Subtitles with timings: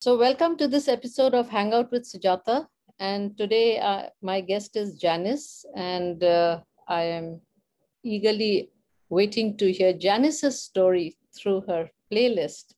[0.00, 2.68] So, welcome to this episode of Hangout with Sujata.
[3.00, 7.40] And today, uh, my guest is Janice, and uh, I am
[8.04, 8.70] eagerly
[9.08, 12.74] waiting to hear Janice's story through her playlist.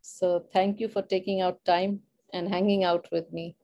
[0.00, 2.02] So, thank you for taking out time
[2.32, 3.56] and hanging out with me.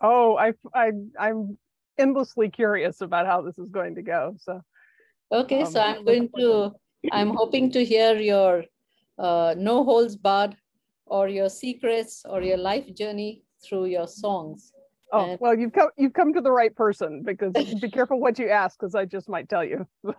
[0.00, 1.58] Oh, I, I, I'm
[1.98, 4.36] endlessly curious about how this is going to go.
[4.38, 4.62] So,
[5.32, 6.74] okay, um, so I'm going to,
[7.10, 8.66] I'm hoping to hear your
[9.18, 10.56] uh, no holds barred
[11.10, 14.72] or your secrets or your life journey through your songs.
[15.12, 18.38] Oh and well, you've come you've come to the right person because be careful what
[18.38, 19.86] you ask because I just might tell you.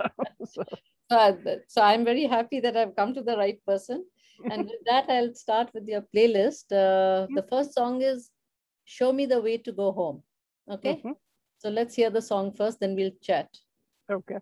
[0.45, 0.63] so.
[1.09, 1.34] Uh,
[1.67, 4.05] so I'm very happy that I've come to the right person.
[4.49, 6.71] And with that, I'll start with your playlist.
[6.71, 8.29] Uh, the first song is
[8.85, 10.23] "Show Me the Way to Go Home."
[10.70, 11.12] Okay, mm-hmm.
[11.57, 13.49] so let's hear the song first, then we'll chat.
[14.12, 14.39] Okay.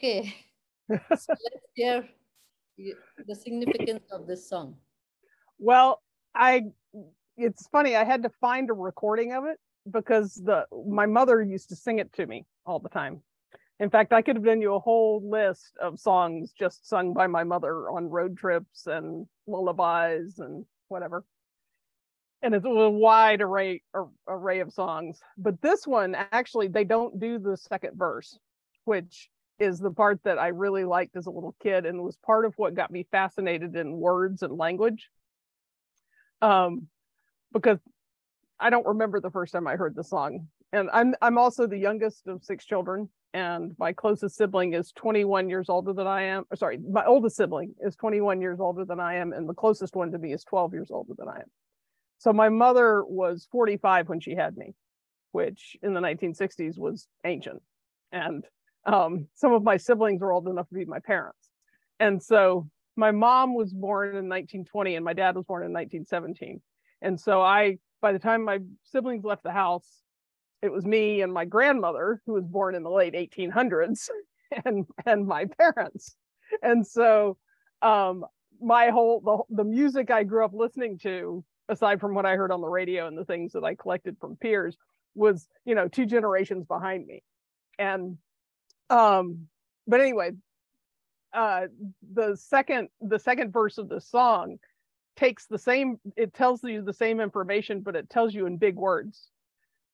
[0.00, 0.34] Okay.
[0.88, 0.96] so
[1.28, 2.08] let's hear
[3.26, 4.74] the significance of this song.
[5.58, 6.00] Well,
[6.34, 6.62] I
[7.36, 9.58] it's funny, I had to find a recording of it
[9.90, 13.20] because the my mother used to sing it to me all the time.
[13.78, 17.26] In fact, I could have done you a whole list of songs just sung by
[17.26, 21.24] my mother on road trips and lullabies and whatever.
[22.40, 23.82] And it's a wide array
[24.26, 25.20] array of songs.
[25.36, 28.38] But this one actually they don't do the second verse,
[28.84, 29.28] which
[29.60, 32.54] is the part that I really liked as a little kid and was part of
[32.56, 35.10] what got me fascinated in words and language.
[36.40, 36.88] Um,
[37.52, 37.78] because
[38.58, 40.48] I don't remember the first time I heard the song.
[40.72, 45.48] And I'm I'm also the youngest of six children, and my closest sibling is 21
[45.48, 46.44] years older than I am.
[46.54, 50.12] Sorry, my oldest sibling is 21 years older than I am, and the closest one
[50.12, 51.50] to me is 12 years older than I am.
[52.18, 54.74] So my mother was 45 when she had me,
[55.32, 57.62] which in the 1960s was ancient.
[58.12, 58.44] And
[58.86, 61.48] um, some of my siblings were old enough to be my parents.
[61.98, 66.60] And so my mom was born in 1920 and my dad was born in 1917.
[67.02, 69.88] And so I, by the time my siblings left the house,
[70.62, 74.08] it was me and my grandmother who was born in the late 1800s
[74.64, 76.16] and, and my parents.
[76.62, 77.36] And so
[77.82, 78.24] um,
[78.60, 82.50] my whole, the, the music I grew up listening to, aside from what I heard
[82.50, 84.76] on the radio and the things that I collected from peers
[85.14, 87.22] was, you know, two generations behind me.
[87.78, 88.18] And
[88.90, 89.46] um,
[89.86, 90.32] but anyway,
[91.32, 91.66] uh,
[92.12, 94.58] the second the second verse of the song
[95.16, 98.76] takes the same it tells you the same information but it tells you in big
[98.76, 99.28] words.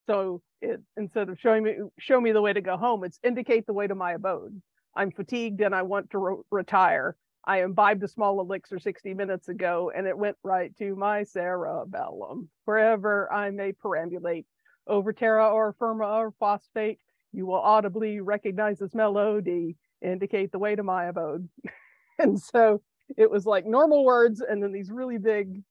[0.06, 3.66] So it instead of showing me show me the way to go home it's indicate
[3.66, 4.60] the way to my abode.
[4.94, 7.16] I'm fatigued and i want to re- retire.
[7.44, 12.48] I imbibed a small elixir 60 minutes ago and it went right to my cerebellum.
[12.64, 14.46] Wherever i may perambulate
[14.86, 16.98] over terra or firma or phosphate
[17.36, 21.48] you will audibly recognize this melody indicate the way to my abode
[22.18, 22.80] and so
[23.16, 25.62] it was like normal words and then these really big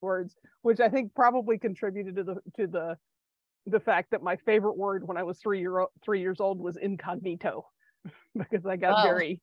[0.00, 2.96] words which i think probably contributed to the to the
[3.66, 6.76] the fact that my favorite word when i was three year three years old was
[6.78, 7.66] incognito
[8.38, 9.02] because i got Wow.
[9.04, 9.40] very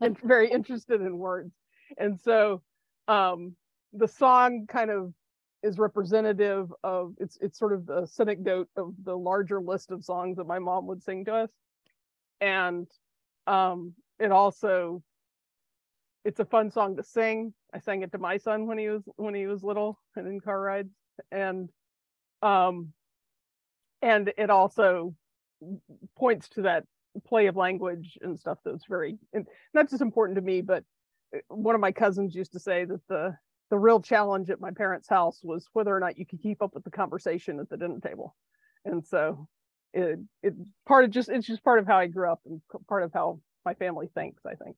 [0.00, 1.52] and very interested in words
[1.98, 2.62] and so
[3.08, 3.56] um
[3.92, 5.12] the song kind of
[5.62, 10.36] is representative of it's it's sort of the synecdoche of the larger list of songs
[10.36, 11.50] that my mom would sing to us.
[12.40, 12.86] And
[13.46, 15.02] um it also
[16.24, 17.54] it's a fun song to sing.
[17.72, 20.40] I sang it to my son when he was when he was little and in
[20.40, 20.94] car rides.
[21.32, 21.70] And
[22.42, 22.92] um
[24.02, 25.14] and it also
[26.16, 26.84] points to that
[27.26, 30.84] play of language and stuff that's very and not just important to me but
[31.34, 33.36] uh, one of my cousins used to say that the
[33.70, 36.74] the real challenge at my parents house was whether or not you could keep up
[36.74, 38.34] with the conversation at the dinner table
[38.84, 39.48] and so
[39.92, 40.54] it it
[40.86, 43.40] part of just it's just part of how i grew up and part of how
[43.64, 44.76] my family thinks i think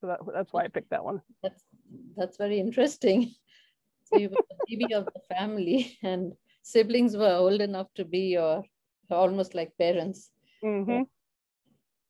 [0.00, 1.64] so that, that's why i picked that one That's
[2.16, 3.32] that's very interesting.
[4.04, 6.32] So you were the baby of the family, and
[6.62, 8.64] siblings were old enough to be your
[9.10, 10.30] almost like parents.
[10.62, 11.06] Mhm.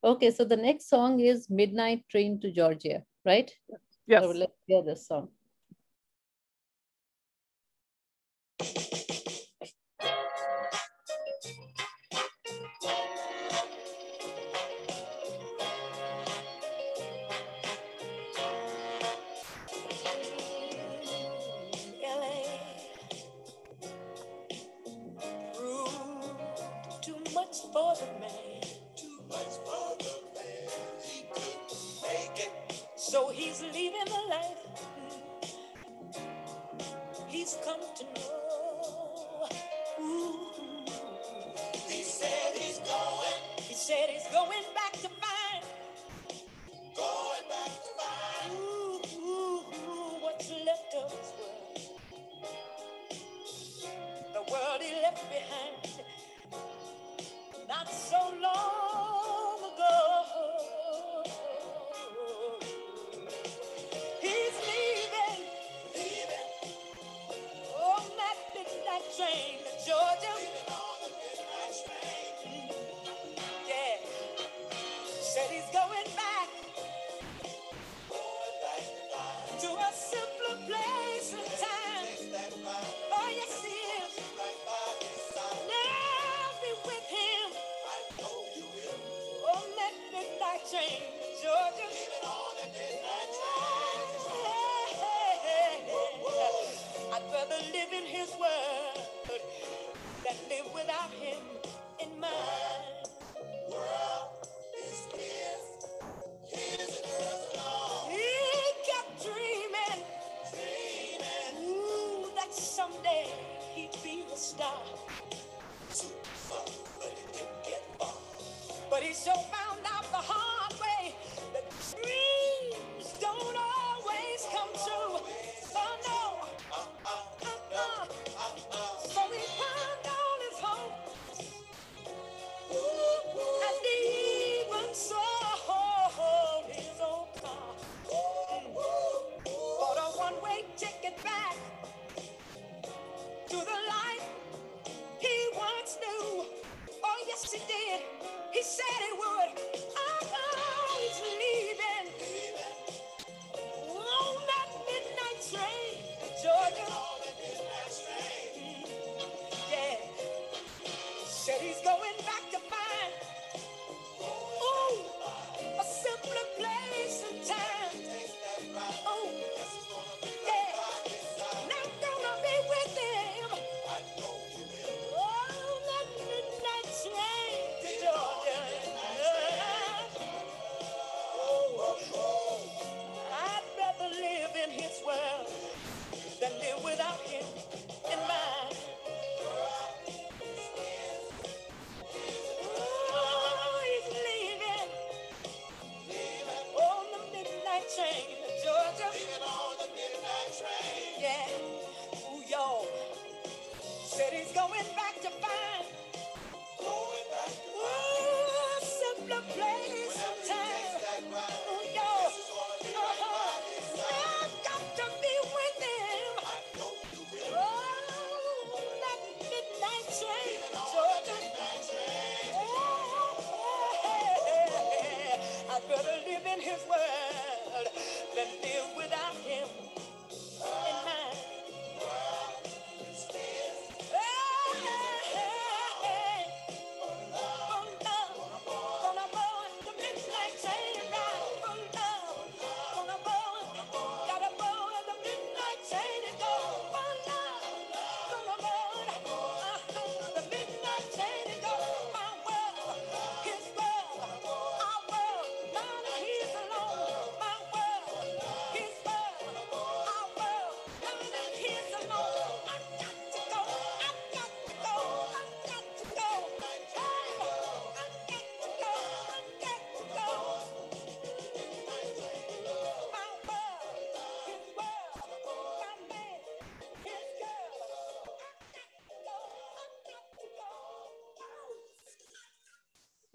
[0.02, 3.52] Okay, so the next song is Midnight Train to Georgia, right?
[4.06, 5.28] yes So let's hear this song.
[33.32, 34.58] He's leaving the life
[37.28, 38.41] he's come to know.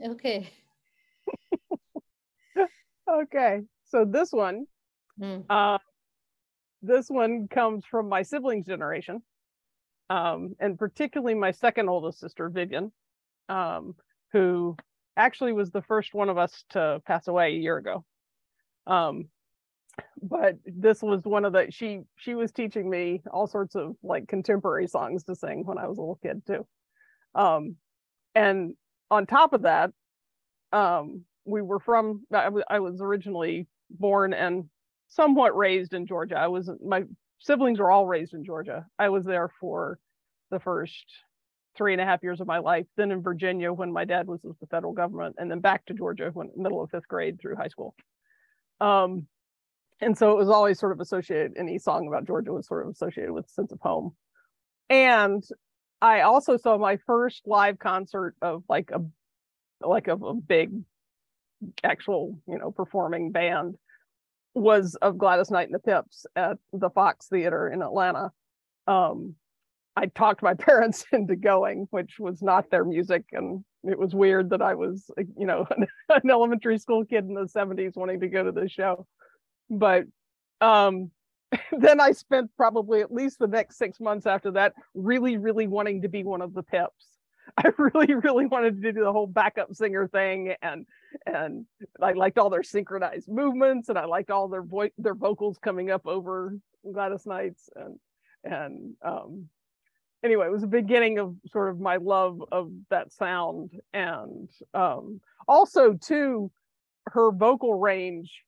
[0.07, 0.49] Okay.
[3.09, 3.61] Okay.
[3.85, 4.67] So this one,
[5.17, 5.39] Hmm.
[5.49, 5.77] uh,
[6.81, 9.21] this one comes from my siblings' generation,
[10.09, 12.91] um, and particularly my second oldest sister, Vivian,
[13.47, 13.95] um,
[14.33, 14.75] who
[15.15, 18.03] actually was the first one of us to pass away a year ago.
[18.85, 19.29] Um,
[20.21, 24.27] but this was one of the she she was teaching me all sorts of like
[24.27, 26.67] contemporary songs to sing when I was a little kid too.
[27.33, 27.77] Um,
[28.35, 28.75] and
[29.09, 29.91] on top of that,
[30.71, 34.65] um, we were from I, was originally born and
[35.07, 36.35] somewhat raised in Georgia.
[36.35, 37.03] I was my
[37.39, 38.85] siblings were all raised in Georgia.
[38.99, 39.99] I was there for
[40.51, 41.05] the first
[41.75, 44.41] three and a half years of my life, then in Virginia when my dad was
[44.43, 47.55] with the federal government, and then back to Georgia when middle of fifth grade through
[47.55, 47.95] high school.
[48.81, 49.27] Um,
[50.01, 51.53] and so it was always sort of associated.
[51.57, 54.15] Any song about Georgia was sort of associated with sense of home.
[54.89, 55.43] And
[56.01, 58.99] I also saw my first live concert of like a
[59.81, 60.71] like of a big
[61.83, 63.75] actual you know performing band
[64.53, 68.31] was of Gladys Knight and the Pips at the Fox Theater in Atlanta.
[68.87, 69.35] Um,
[69.95, 74.49] I talked my parents into going, which was not their music, and it was weird
[74.51, 78.27] that I was, you know, an, an elementary school kid in the '70s wanting to
[78.27, 79.05] go to the show.
[79.69, 80.05] But
[80.61, 81.11] um,
[81.79, 86.01] then I spent probably at least the next six months after that really, really wanting
[86.01, 87.16] to be one of the Pips.
[87.57, 90.85] I really, really wanted to do the whole backup singer thing, and
[91.25, 91.65] and
[92.01, 95.89] I liked all their synchronized movements, and I liked all their voice, their vocals coming
[95.89, 96.57] up over
[96.91, 97.99] Gladys Knight's, and
[98.43, 99.49] and um,
[100.23, 105.21] anyway, it was the beginning of sort of my love of that sound, and um,
[105.47, 106.51] also too,
[107.07, 108.43] her vocal range.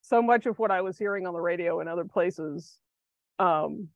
[0.00, 2.78] So much of what I was hearing on the radio and other places
[3.38, 3.88] um,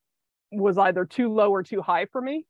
[0.51, 2.45] was either too low or too high for me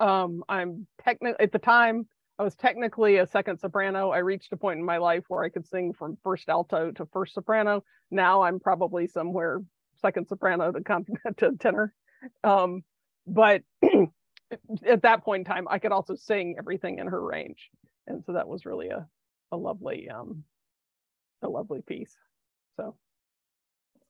[0.00, 2.06] um i'm technically at the time
[2.38, 4.10] i was technically a second soprano.
[4.10, 7.06] I reached a point in my life where i could sing from first alto to
[7.12, 7.82] first soprano.
[8.10, 9.60] Now i'm probably somewhere
[10.02, 11.06] second soprano to con-
[11.38, 11.94] to tenor.
[12.44, 12.82] Um
[13.26, 13.62] but
[14.86, 17.70] at that point in time i could also sing everything in her range.
[18.06, 19.06] And so that was really a
[19.52, 20.44] a lovely um
[21.42, 22.14] a lovely piece.
[22.76, 22.96] So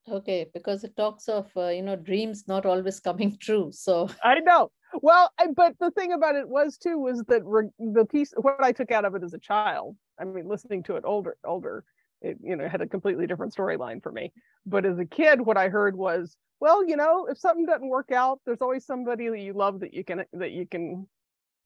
[0.09, 3.71] Okay, because it talks of uh, you know dreams not always coming true.
[3.73, 4.71] So I know.
[5.03, 8.63] Well, I, but the thing about it was too was that re- the piece what
[8.63, 9.97] I took out of it as a child.
[10.21, 11.85] I mean, listening to it older, older,
[12.23, 14.33] it you know had a completely different storyline for me.
[14.65, 18.13] But as a kid, what I heard was, well, you know, if something doesn't work
[18.13, 21.09] out, there's always somebody that you love that you can that you can,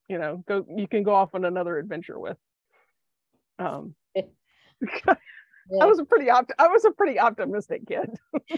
[0.09, 2.39] you know, go you can go off on another adventure with.
[3.59, 3.95] Um,
[5.71, 8.11] yeah, I was a pretty opt- I was a pretty optimistic kid.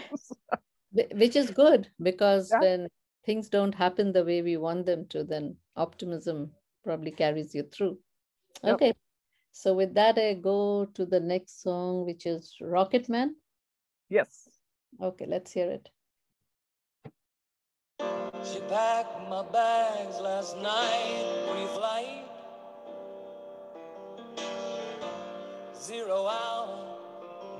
[0.91, 2.59] whi- which is good because Yeah.
[2.59, 2.87] when
[3.25, 6.51] things don't happen the way we want them to, then optimism
[6.83, 7.97] probably carries you through.
[8.63, 8.73] Yep.
[8.75, 8.93] Okay,
[9.51, 13.35] so with that, I go to the next song, which is Rocket Man.
[14.09, 14.49] yes.
[15.01, 15.89] Okay, let's hear it.
[18.43, 22.25] She packed my bags last night, pre-flight.
[25.81, 26.92] Zero hour,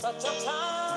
[0.00, 0.89] such a time.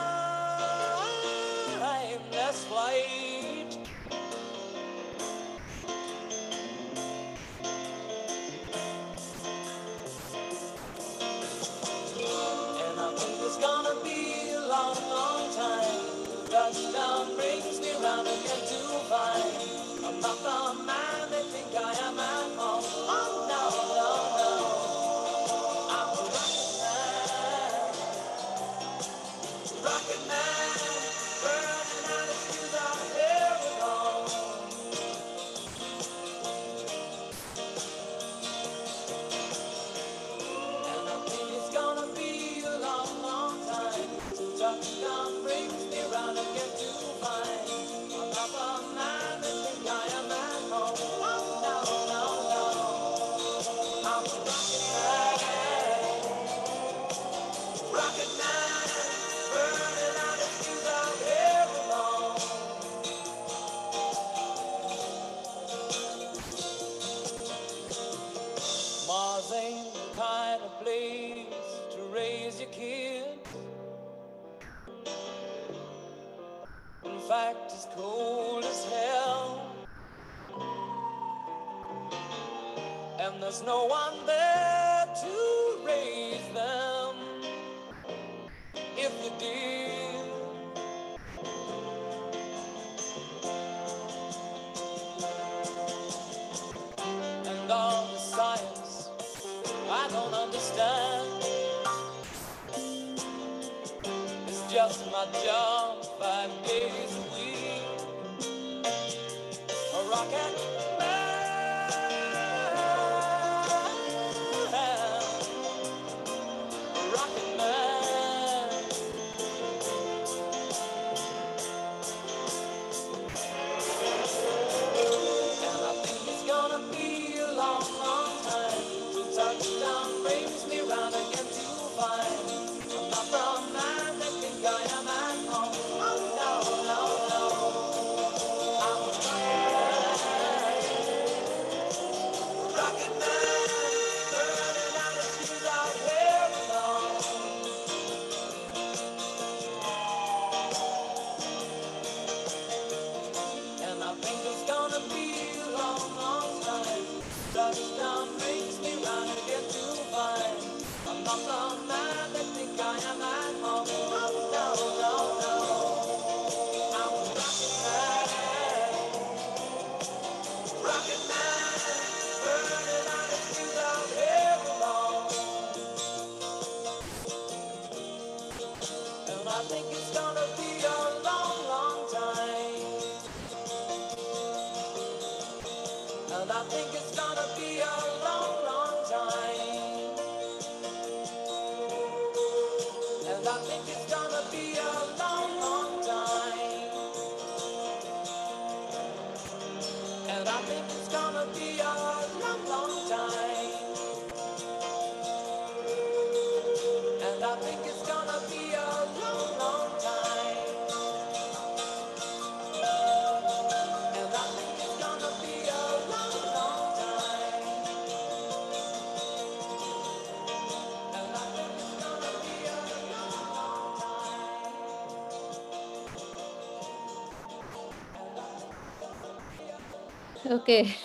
[230.46, 230.96] Okay.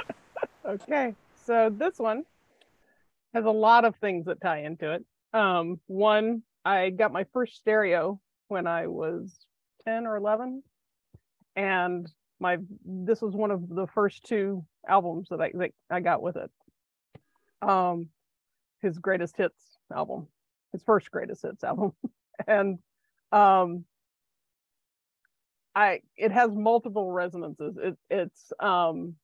[0.66, 1.14] okay.
[1.44, 2.24] So this one
[3.34, 5.04] has a lot of things that tie into it.
[5.32, 9.36] Um, one, I got my first stereo when I was
[9.84, 10.62] 10 or 11.
[11.56, 12.08] And
[12.40, 16.36] my this was one of the first two albums that I that I got with
[16.36, 16.50] it.
[17.62, 18.08] Um
[18.80, 19.60] his greatest hits
[19.92, 20.28] album.
[20.72, 21.94] His first greatest hits album.
[22.46, 22.78] and
[23.32, 23.84] um
[25.78, 27.76] I it has multiple resonances.
[27.80, 29.14] It, it's um,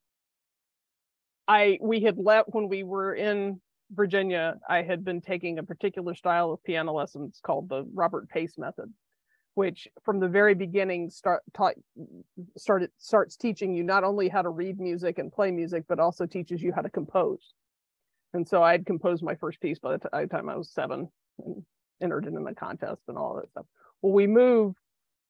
[1.49, 6.15] I we had left when we were in Virginia, I had been taking a particular
[6.15, 8.93] style of piano lessons called the Robert Pace method,
[9.55, 11.75] which from the very beginning start taught
[12.57, 16.25] started starts teaching you not only how to read music and play music, but also
[16.25, 17.53] teaches you how to compose.
[18.33, 21.09] And so I had composed my first piece by the, t- time I was seven
[21.45, 21.65] and
[22.01, 23.67] entered it in a contest and all that stuff.
[24.03, 24.79] Well, we moved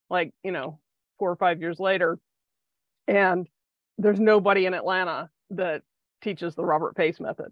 [0.07, 0.79] like, you know,
[1.17, 2.17] four or five years later,
[3.07, 3.47] and
[3.97, 5.83] there's nobody in Atlanta that
[6.21, 7.51] teaches the Robert Pace method.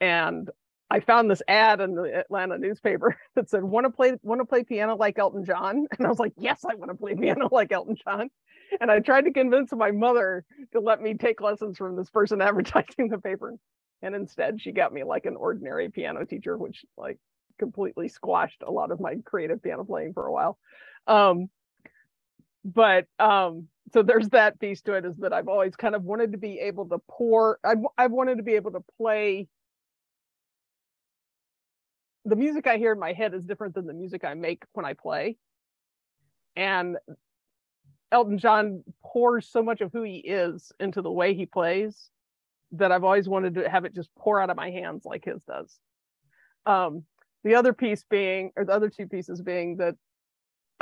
[0.00, 0.50] And
[0.90, 4.44] I found this ad in the Atlanta newspaper that said, "Want to play want to
[4.44, 7.48] play piano like Elton John?" And I was like, "Yes, I want to play piano
[7.50, 8.28] like Elton John."
[8.80, 12.42] And I tried to convince my mother to let me take lessons from this person
[12.42, 13.54] advertising the paper,
[14.02, 17.18] and instead she got me like an ordinary piano teacher, which like
[17.58, 20.58] completely squashed a lot of my creative piano playing for a while.
[21.06, 21.48] Um,
[22.64, 26.32] but um, so there's that piece to it is that I've always kind of wanted
[26.32, 27.58] to be able to pour.
[27.64, 29.48] I've I've wanted to be able to play
[32.24, 34.86] the music I hear in my head is different than the music I make when
[34.86, 35.36] I play.
[36.54, 36.96] And
[38.12, 42.10] Elton John pours so much of who he is into the way he plays
[42.72, 45.42] that I've always wanted to have it just pour out of my hands like his
[45.44, 45.78] does.
[46.64, 47.04] Um,
[47.44, 49.96] the other piece being, or the other two pieces being that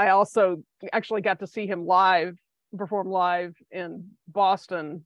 [0.01, 0.63] I also
[0.95, 2.39] actually got to see him live,
[2.77, 5.05] perform live in Boston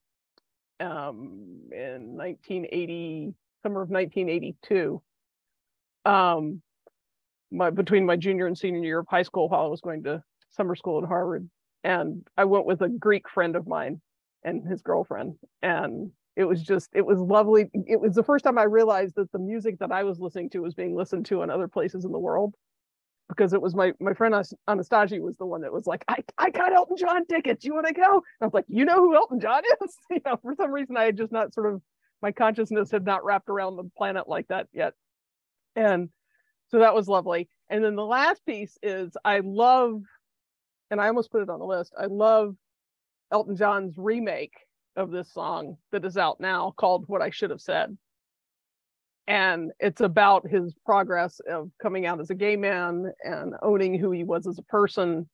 [0.78, 5.02] um, in 1980, summer of 1982
[6.07, 6.61] um
[7.50, 10.22] my between my junior and senior year of high school while I was going to
[10.50, 11.48] summer school at Harvard.
[11.83, 14.00] And I went with a Greek friend of mine
[14.42, 15.37] and his girlfriend.
[15.62, 17.70] And it was just, it was lovely.
[17.72, 20.61] It was the first time I realized that the music that I was listening to
[20.61, 22.54] was being listened to in other places in the world.
[23.36, 24.34] Because it was my my friend
[24.68, 27.64] Anastasia was the one that was like, I, I got Elton John tickets.
[27.64, 28.14] You want to go?
[28.14, 29.96] And I was like, you know who Elton John is?
[30.10, 31.82] You know, for some reason I had just not sort of
[32.24, 34.94] my consciousness had not wrapped around the planet like that yet
[35.76, 36.08] and
[36.70, 40.00] so that was lovely and then the last piece is i love
[40.90, 42.56] and i almost put it on the list i love
[43.30, 44.54] elton john's remake
[44.96, 47.96] of this song that is out now called what i should have said
[49.26, 54.10] and it's about his progress of coming out as a gay man and owning who
[54.10, 55.28] he was as a person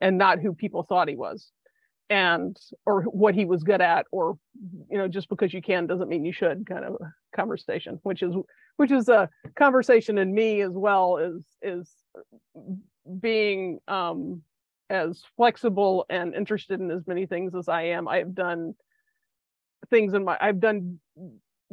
[0.00, 1.50] and not who people thought he was
[2.10, 4.38] and or what he was good at or
[4.90, 6.96] you know just because you can doesn't mean you should kind of
[7.34, 8.34] conversation which is
[8.76, 11.90] which is a conversation in me as well is is
[13.20, 14.42] being um
[14.90, 18.06] as flexible and interested in as many things as I am.
[18.08, 18.74] I've done
[19.90, 20.98] things in my I've done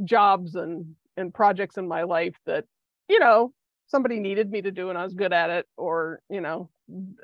[0.04, 2.66] jobs and and projects in my life that
[3.08, 3.54] you know
[3.88, 6.70] somebody needed me to do and I was good at it or you know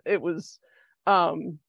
[0.05, 0.59] it was
[1.05, 1.59] um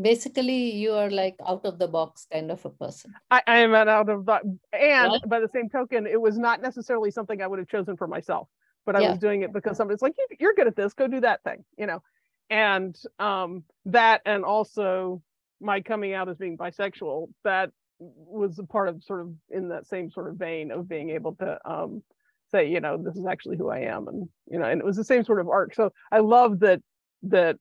[0.00, 3.12] basically you are like out of the box kind of a person.
[3.30, 6.62] I, I am an out of the and by the same token it was not
[6.62, 8.48] necessarily something i would have chosen for myself
[8.86, 9.10] but i yeah.
[9.10, 11.86] was doing it because somebody's like you're good at this go do that thing you
[11.86, 12.02] know?
[12.50, 15.22] And um that and also
[15.60, 17.70] my coming out as being bisexual that
[18.16, 21.34] was a part of sort of in that same sort of vein of being able
[21.34, 22.02] to um
[22.50, 24.96] say you know this is actually who i am and you know and it was
[24.96, 25.74] the same sort of arc.
[25.74, 26.80] So i love that
[27.24, 27.56] that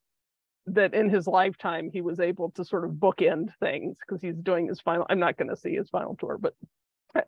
[0.67, 4.67] that in his lifetime he was able to sort of bookend things because he's doing
[4.67, 6.53] his final i'm not going to see his final tour but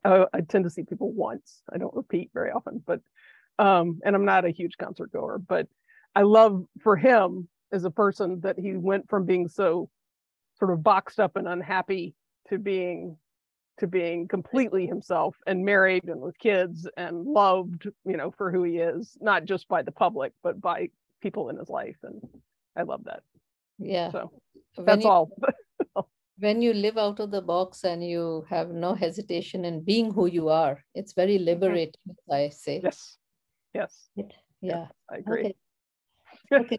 [0.06, 1.62] I, I, tend to see people once.
[1.73, 3.02] I don't repeat very often but
[3.60, 5.67] um and i'm not a huge concert goer but
[6.15, 9.89] i love for him as a person that he went from being so
[10.58, 12.15] sort of boxed up and unhappy
[12.49, 13.17] to being
[13.79, 18.63] to being completely himself and married and with kids and loved you know for who
[18.63, 20.88] he is not just by the public but by
[21.21, 22.21] people in his life and
[22.75, 23.23] I love that.
[23.79, 24.12] Yeah.
[24.12, 24.32] So
[24.75, 25.32] when that's you, all.
[26.39, 30.27] when you live out of the box and you have no hesitation in being who
[30.27, 31.45] you are, it's very mm-hmm.
[31.45, 32.34] liberating, mm-hmm.
[32.34, 32.82] I say.
[32.84, 33.17] Yes.
[33.73, 34.10] Yes.
[34.15, 34.25] yeah.
[34.62, 34.88] yeah.
[35.12, 35.53] I agree.
[36.51, 36.53] Okay.
[36.53, 36.77] okay.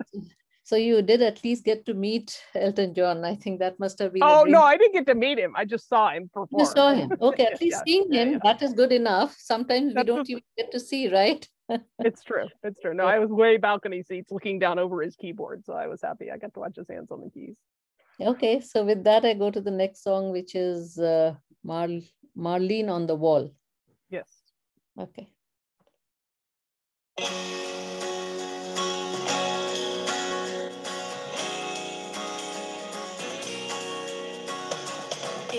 [0.65, 3.23] So you did at least get to meet Elton John.
[3.23, 4.23] I think that must have been.
[4.23, 5.53] Oh no, I didn't get to meet him.
[5.55, 6.59] I just saw him perform.
[6.59, 7.13] You saw him.
[7.21, 8.39] Okay, at least seeing him yeah.
[8.43, 9.37] that is good enough.
[9.39, 11.47] Sometimes That's we don't even get to see, right?
[11.99, 12.49] it's true.
[12.63, 12.95] It's true.
[12.95, 15.67] No, I was way balcony seats looking down over his keyboard.
[15.67, 16.31] So I was happy.
[16.31, 17.57] I got to watch his hands on the keys.
[18.19, 18.61] Okay.
[18.61, 23.07] So with that, I go to the next song, which is uh, Mar- Marlene on
[23.07, 23.53] the Wall.
[24.09, 24.31] Yes.
[24.99, 25.29] Okay.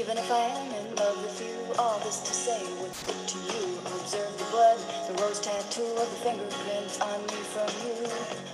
[0.06, 3.40] Even if I am in love with you, all this to say would stick to
[3.58, 3.74] you.
[3.90, 4.78] Observe the blood,
[5.10, 8.06] the rose tattoo of the fingerprints on me from you.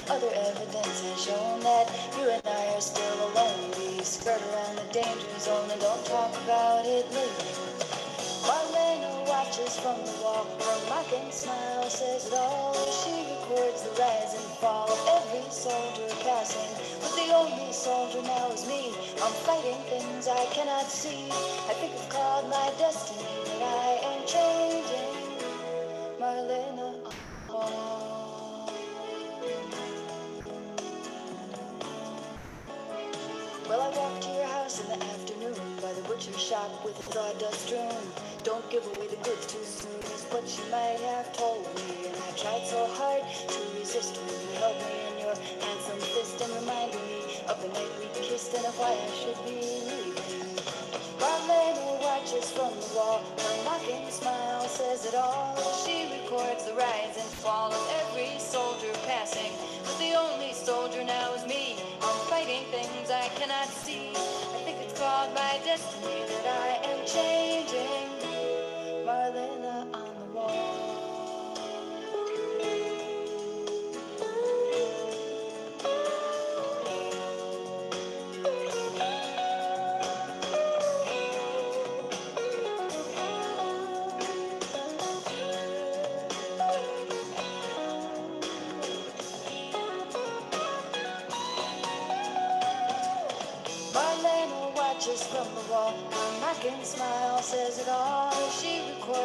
[0.07, 3.67] Other evidence has shown that you and I are still alone.
[3.75, 7.51] We skirt around the danger zone and don't talk about it lately.
[8.47, 12.79] Marlene watches from the walk, her mocking smile says it all.
[13.03, 16.90] She records the rise and fall of every soldier passing.
[17.01, 18.93] But the only soldier now is me.
[19.23, 21.29] I'm fighting things I cannot see.
[21.69, 25.21] I think I've called my destiny, but I am changing.
[26.19, 27.01] Marlene.
[33.67, 37.95] Well, I walked here in the afternoon by the butcher shop with a sawdust strewn.
[38.43, 42.07] Don't give away the goods too soon is what she might have told me.
[42.07, 45.10] And I tried so hard to resist when you held me
[45.51, 48.91] in your handsome fist and reminded me of the night we kissed and of why
[48.91, 50.41] I should be leaving.
[51.19, 53.21] Marlene watches from the wall.
[53.37, 55.55] Her mocking smile says it all.
[55.85, 59.51] She records the rise and fall of every soldier passing.
[59.83, 61.77] But the only soldier now is me.
[62.01, 64.09] I'm fighting things I cannot see.
[64.09, 67.40] I think it's called my destiny that I am changing.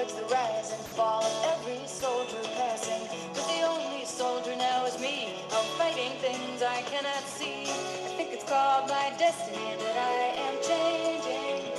[0.09, 3.09] She the rise and fall of every soldier passing.
[3.35, 5.35] But the only soldier now is me.
[5.51, 7.63] I'm fighting things I cannot see.
[7.63, 11.73] I think it's called my destiny that I am changing.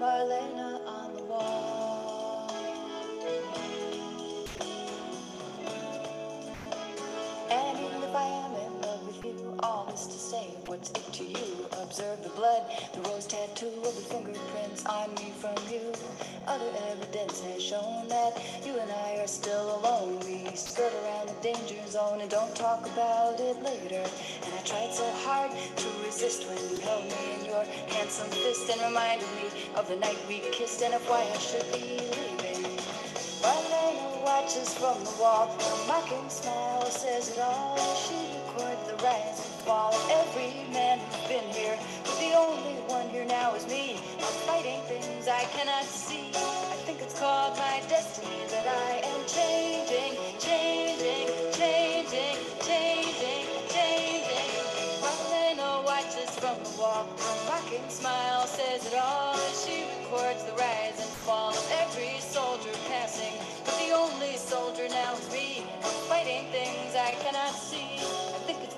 [0.00, 2.48] Marlene on the wall.
[7.50, 11.24] And if I am in love with you, all this to say, what's it to
[11.24, 11.51] you?
[11.92, 12.62] Observe the blood,
[12.94, 15.92] the rose tattoo of the fingerprints on me from you.
[16.48, 18.32] Other evidence has shown that
[18.64, 20.18] you and I are still alone.
[20.20, 24.00] We skirt around the danger zone and don't talk about it later.
[24.00, 28.70] And I tried so hard to resist when you held me in your handsome fist
[28.70, 32.72] and reminded me of the night we kissed and of why I should be leaving.
[33.44, 35.54] Marlene watches from the wall.
[35.60, 37.76] Her mocking smile says it all.
[37.96, 41.78] She records the rise and fall of every man who's been here.
[42.04, 43.96] But the only one here now is me.
[44.18, 46.30] I'm fighting things I cannot see.
[46.34, 54.50] I think it's called my destiny that I am changing, changing, changing, changing, changing.
[55.00, 57.06] Marlene watches from the wall.
[57.18, 59.34] Her mocking smile says it all.
[59.34, 61.52] as She records the rise and fall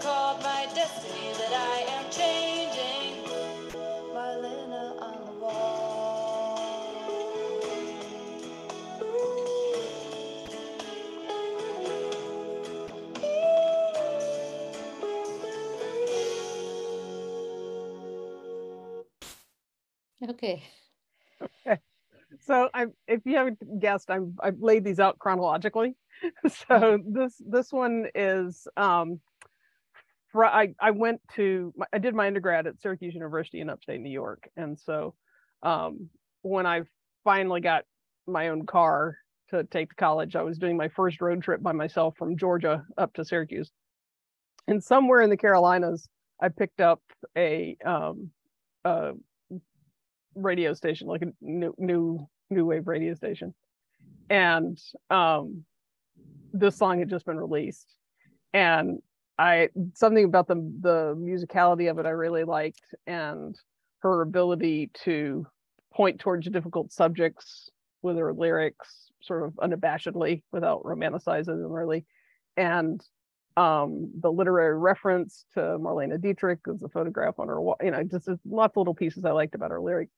[0.04, 3.24] called my destiny that I am changing.
[4.12, 5.94] Marlene on the wall.
[20.28, 20.62] Okay.
[22.40, 25.96] So I, if you haven't guessed, I'm I've laid these out chronologically.
[26.68, 29.33] so this this one is um, fr-
[30.42, 34.48] I I went to I did my undergrad at Syracuse University in upstate New York,
[34.56, 35.14] and so
[35.62, 36.08] um,
[36.42, 36.82] when I
[37.22, 37.84] finally got
[38.26, 39.18] my own car
[39.50, 42.84] to take to college, I was doing my first road trip by myself from Georgia
[42.98, 43.70] up to Syracuse,
[44.66, 46.08] and somewhere in the Carolinas,
[46.42, 47.02] I picked up
[47.36, 48.30] a um,
[48.84, 49.12] a
[50.34, 53.54] radio station, like a new new new wave radio station,
[54.30, 55.64] and um,
[56.52, 57.94] this song had just been released,
[58.52, 59.00] and
[59.38, 63.58] I something about the the musicality of it I really liked, and
[64.00, 65.46] her ability to
[65.92, 67.70] point towards difficult subjects
[68.02, 72.04] with her lyrics, sort of unabashedly, without romanticizing them really,
[72.56, 73.00] and
[73.56, 78.02] um the literary reference to Marlene Dietrich is a photograph on her wall, you know,
[78.02, 80.12] just just lots of little pieces I liked about her lyrics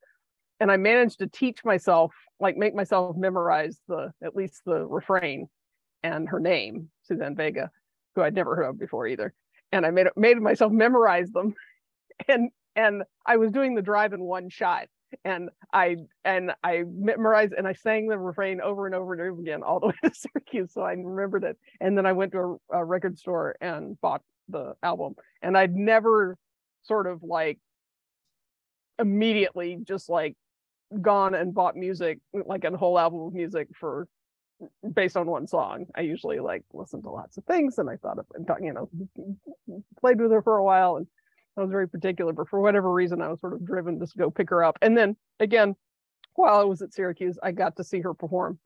[0.60, 5.48] and I managed to teach myself, like make myself memorize the at least the refrain
[6.02, 7.70] and her name, Suzanne Vega,
[8.16, 9.32] who I'd never heard of before either.
[9.70, 11.54] And I made made myself memorize them.
[12.28, 14.88] And and I was doing the drive in one shot.
[15.22, 19.38] And I and I memorized and I sang the refrain over and over and over
[19.38, 20.72] again all the way to Syracuse.
[20.72, 21.58] So I remembered it.
[21.78, 25.16] And then I went to a, a record store and bought the album.
[25.42, 26.38] And I'd never
[26.84, 27.58] sort of like
[28.98, 30.36] immediately just like
[31.02, 34.08] gone and bought music like a whole album of music for
[34.94, 38.18] based on one song i usually like listen to lots of things and i thought
[38.18, 38.26] of
[38.60, 38.88] you know
[40.00, 41.06] played with her for a while and
[41.56, 44.30] i was very particular but for whatever reason i was sort of driven to go
[44.30, 44.78] pick her up.
[44.80, 45.76] And then again
[46.34, 48.58] while i was at syracuse i got to see her perform.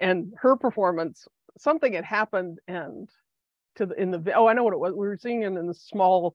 [0.00, 1.28] And her performance
[1.58, 3.08] something had happened and
[3.76, 5.74] to the in the oh i know what it was we were singing in the
[5.74, 6.34] small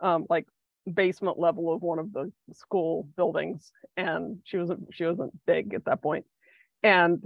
[0.00, 0.46] um like
[0.92, 5.84] basement level of one of the school buildings and she wasn't she wasn't big at
[5.86, 6.24] that point.
[6.82, 7.24] And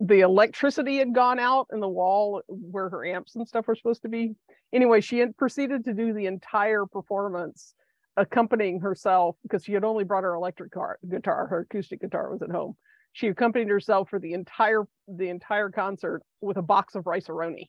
[0.00, 4.02] the electricity had gone out in the wall where her amps and stuff were supposed
[4.02, 4.34] to be
[4.72, 7.74] anyway she had proceeded to do the entire performance
[8.16, 12.42] accompanying herself because she had only brought her electric car, guitar, her acoustic guitar was
[12.42, 12.76] at home.
[13.12, 17.68] She accompanied herself for the entire the entire concert with a box of Rice-A-Roni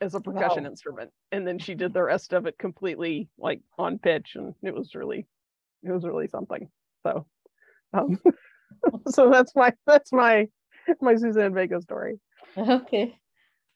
[0.00, 0.70] as a percussion Wow.
[0.70, 4.74] instrument, and then she did the rest of it completely like on pitch, and it
[4.74, 5.26] was really
[5.84, 6.68] it was really something.
[7.04, 7.26] So,
[7.92, 8.18] um,
[9.08, 10.48] so that's my that's my
[11.00, 12.18] my Suzanne Vega story.
[12.56, 13.18] Okay.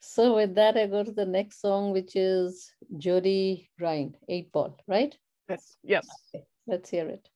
[0.01, 4.79] So with that, I go to the next song, which is Jody Grind, Eight Ball,
[4.87, 5.17] right?
[5.49, 6.07] Yes, yes.
[6.35, 7.29] Okay, let's hear it.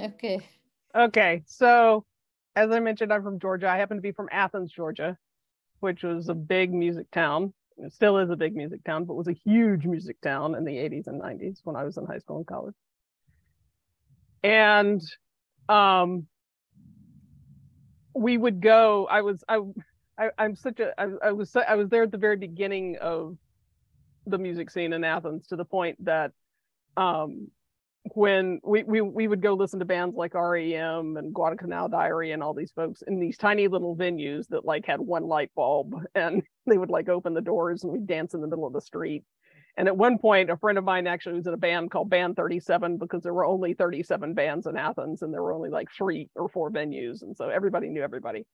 [0.00, 0.40] Okay.
[0.94, 2.04] Okay, so
[2.56, 3.68] as I mentioned, I'm from Georgia.
[3.68, 5.16] I happen to be from Athens, Georgia,
[5.80, 7.52] which was a big music town.
[7.78, 10.76] It still is a big music town, but was a huge music town in the
[10.76, 12.74] 80s and 90s when I was in high school and college.
[14.42, 15.00] And
[15.68, 16.26] um
[18.14, 19.60] we would go, I was I,
[20.18, 23.36] I I'm such a I, I was I was there at the very beginning of
[24.26, 26.32] the music scene in Athens to the point that
[26.96, 27.48] um
[28.16, 32.42] when we, we we would go listen to bands like REM and Guadalcanal Diary and
[32.42, 36.42] all these folks in these tiny little venues that like had one light bulb and
[36.66, 39.24] they would like open the doors and we'd dance in the middle of the street
[39.76, 42.36] And at one point, a friend of mine actually was in a band called Band
[42.36, 46.28] 37 because there were only 37 bands in Athens and there were only like three
[46.34, 47.22] or four venues.
[47.22, 48.44] And so everybody knew everybody.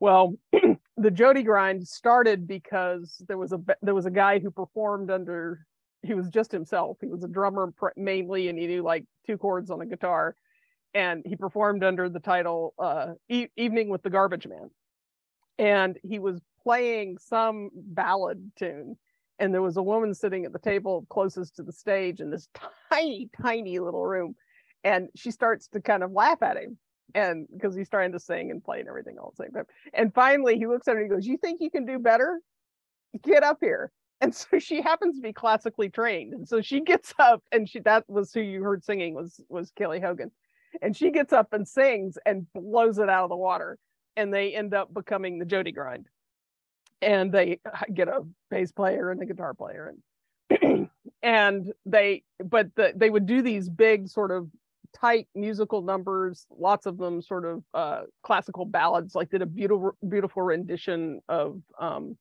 [0.00, 0.34] Well,
[0.96, 5.66] the Jody grind started because there was a there was a guy who performed under
[6.02, 6.98] he was just himself.
[7.00, 10.36] He was a drummer mainly and he knew like two chords on a guitar.
[10.94, 14.70] And he performed under the title uh, e- Evening with the Garbage Man.
[15.58, 18.96] And he was playing some ballad tune.
[19.38, 22.48] And there was a woman sitting at the table closest to the stage in this
[22.92, 24.34] tiny tiny little room.
[24.84, 26.76] And she starts to kind of laugh at him.
[27.14, 29.66] And because he's trying to sing and play and everything all the same time.
[29.94, 32.40] And finally he looks at her and he goes you think you can do better?
[33.22, 33.92] Get up here
[34.22, 36.32] and so she happens to be classically trained.
[36.32, 39.70] And so she gets up and she that was who you heard singing was was
[39.72, 40.30] kelly hogan.
[40.80, 43.78] And she gets up and sings and blows it out of the water.
[44.16, 46.06] And they end up becoming the jody grind.
[47.02, 47.58] And they
[47.92, 49.92] get a bass player and a guitar player.
[50.50, 50.88] And
[51.22, 54.48] and they but the, they would do these big sort of
[54.94, 59.96] tight musical numbers lots of them sort of uh, classical ballads like did a beautiful
[60.06, 62.16] beautiful rendition of um,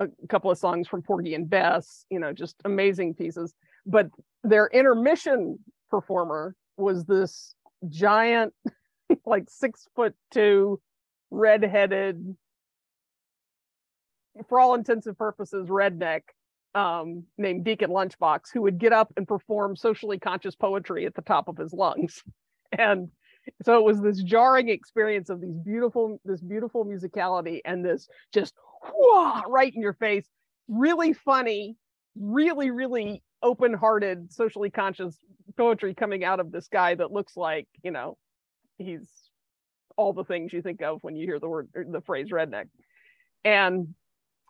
[0.00, 3.54] a couple of songs from porgy and bess you know just amazing pieces
[3.86, 4.08] but
[4.42, 5.58] their intermission
[5.90, 7.54] performer was this
[7.88, 8.52] giant
[9.26, 10.80] like six foot two
[11.30, 12.34] redheaded
[14.48, 16.22] for all intents and purposes, redneck
[16.74, 21.22] um, named Deacon Lunchbox, who would get up and perform socially conscious poetry at the
[21.22, 22.22] top of his lungs.
[22.78, 23.08] And
[23.64, 28.54] so it was this jarring experience of these beautiful, this beautiful musicality and this just
[28.82, 30.26] whoa, right in your face,
[30.68, 31.76] really funny,
[32.16, 35.16] really, really open-hearted, socially conscious
[35.56, 38.16] poetry coming out of this guy that looks like, you know,
[38.78, 39.08] he's
[39.96, 42.66] all the things you think of when you hear the word the phrase redneck.
[43.44, 43.94] And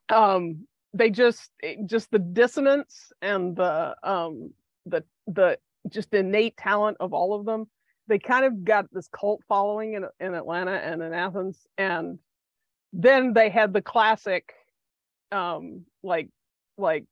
[0.09, 1.51] um they just
[1.87, 4.53] just the dissonance and the um
[4.87, 5.59] the the
[5.89, 7.67] just innate talent of all of them
[8.09, 12.19] they kind of got this cult following in, in atlanta and in athens and
[12.93, 14.55] then they had the classic
[15.33, 16.29] um like
[16.77, 17.05] like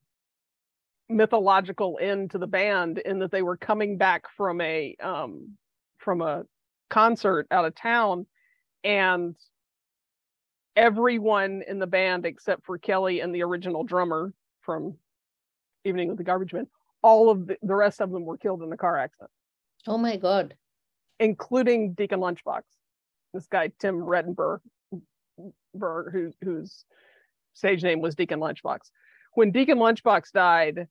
[1.09, 5.57] mythological end to the band in that they were coming back from a um
[5.99, 6.45] from a
[6.91, 8.27] concert out of town
[8.85, 9.37] and
[10.77, 14.97] everyone in the band except for Kelly and the original drummer from
[15.85, 16.67] Evening with the Garbage Men,
[17.03, 19.31] all of the, the rest of them were killed in a car accident.
[19.87, 20.55] Oh my God.
[21.19, 22.63] Including Deacon Lunchbox.
[23.35, 23.97] This guy, Tim
[25.79, 26.85] Rettenberg, who, whose
[27.55, 28.79] stage name was Deacon Lunchbox.
[29.35, 30.89] When Deacon Lunchbox died,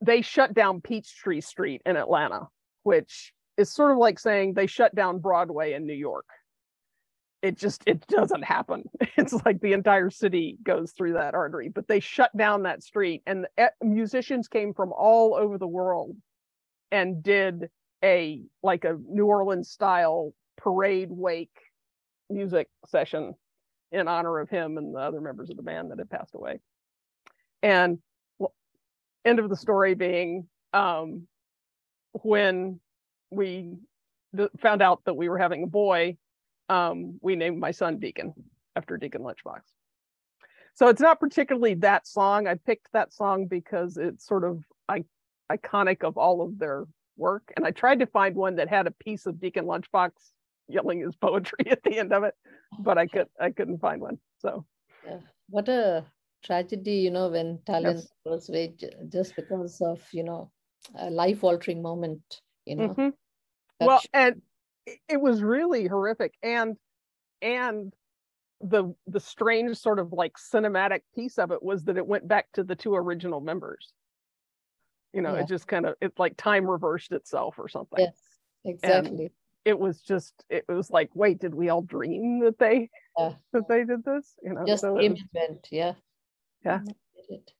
[0.00, 2.48] they shut down Peachtree Street in Atlanta,
[2.82, 6.26] which is sort of like saying they shut down Broadway in New York.
[7.42, 8.84] It just it doesn't happen.
[9.16, 13.22] It's like the entire city goes through that artery but they shut down that street
[13.26, 13.46] and
[13.80, 16.16] musicians came from all over the world
[16.90, 17.70] and did
[18.02, 21.56] a like a new orleans style parade wake
[22.28, 23.34] music session
[23.94, 26.58] in honor of him and the other members of the band that had passed away
[27.62, 27.98] and
[28.38, 28.54] well,
[29.24, 31.26] end of the story being um,
[32.22, 32.80] when
[33.30, 33.76] we
[34.60, 36.16] found out that we were having a boy
[36.68, 38.32] um, we named my son Deacon
[38.76, 39.60] after Deacon Lunchbox.
[40.74, 42.46] So it's not particularly that song.
[42.48, 45.04] I picked that song because it's sort of I-
[45.50, 46.84] iconic of all of their
[47.16, 47.52] work.
[47.56, 50.10] And I tried to find one that had a piece of Deacon Lunchbox
[50.68, 52.34] yelling his poetry at the end of it,
[52.80, 54.18] but I could I couldn't find one.
[54.38, 54.66] So
[55.04, 55.20] yeah.
[55.48, 56.06] what a
[56.42, 58.12] tragedy, you know, when talent Yes.
[58.26, 58.74] goes away
[59.08, 60.50] just because of, you know,
[60.96, 62.94] a life altering moment, you know.
[62.94, 63.12] Mhm.
[63.80, 64.42] well and
[65.08, 66.76] it- was really horrific and
[67.42, 67.94] and
[68.60, 72.50] the the strange sort of like cinematic piece of it was that it went back
[72.52, 73.92] to the two original members
[75.12, 75.40] you know Yeah.
[75.42, 79.32] it just kind of it like time reversed itself or something yes, exactly.
[79.64, 83.34] It was just it was like wait did we all dream that they Yeah.
[83.52, 85.94] that they did this you know just so it and yeah.
[86.64, 86.80] Yeah.
[86.82, 87.52] I get it.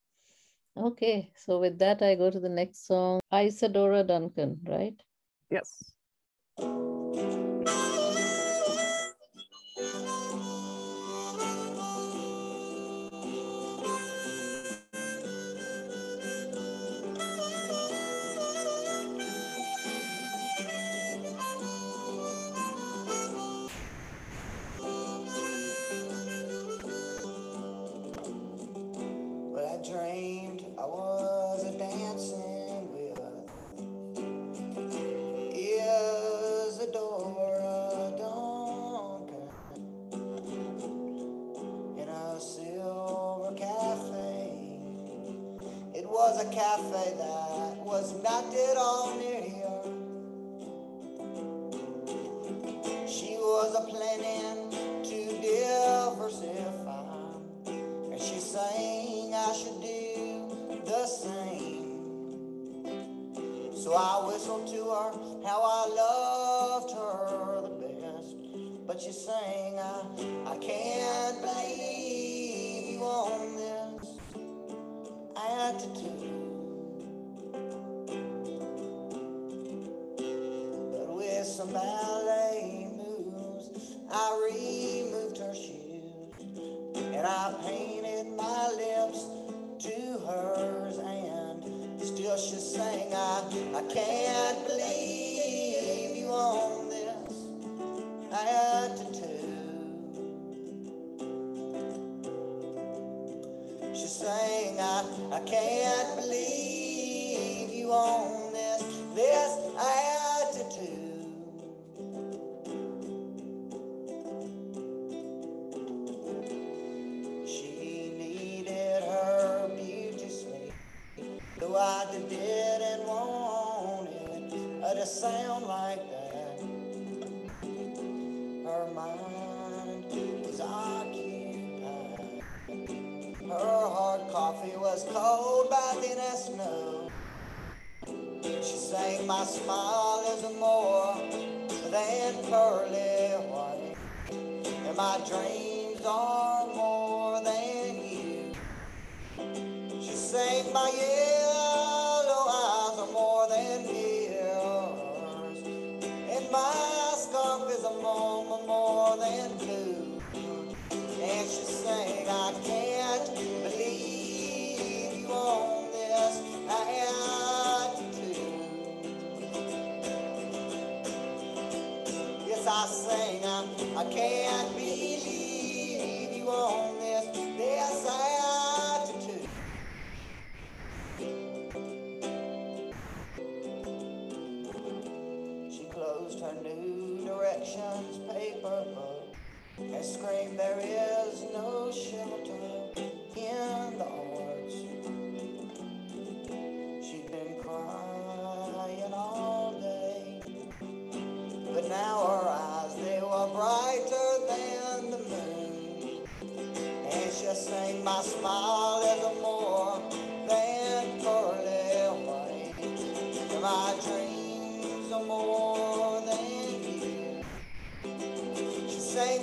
[0.76, 4.96] Okay, so with that, I go to the next song, Isadora Duncan, right?
[5.50, 5.94] yes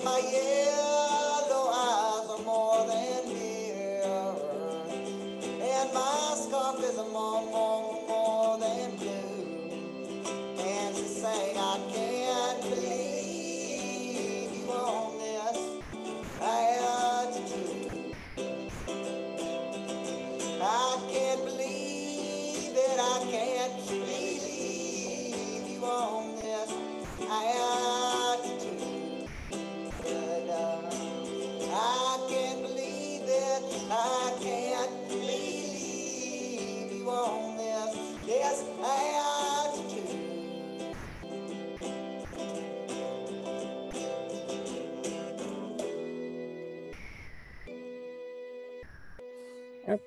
[0.03, 0.60] She sang,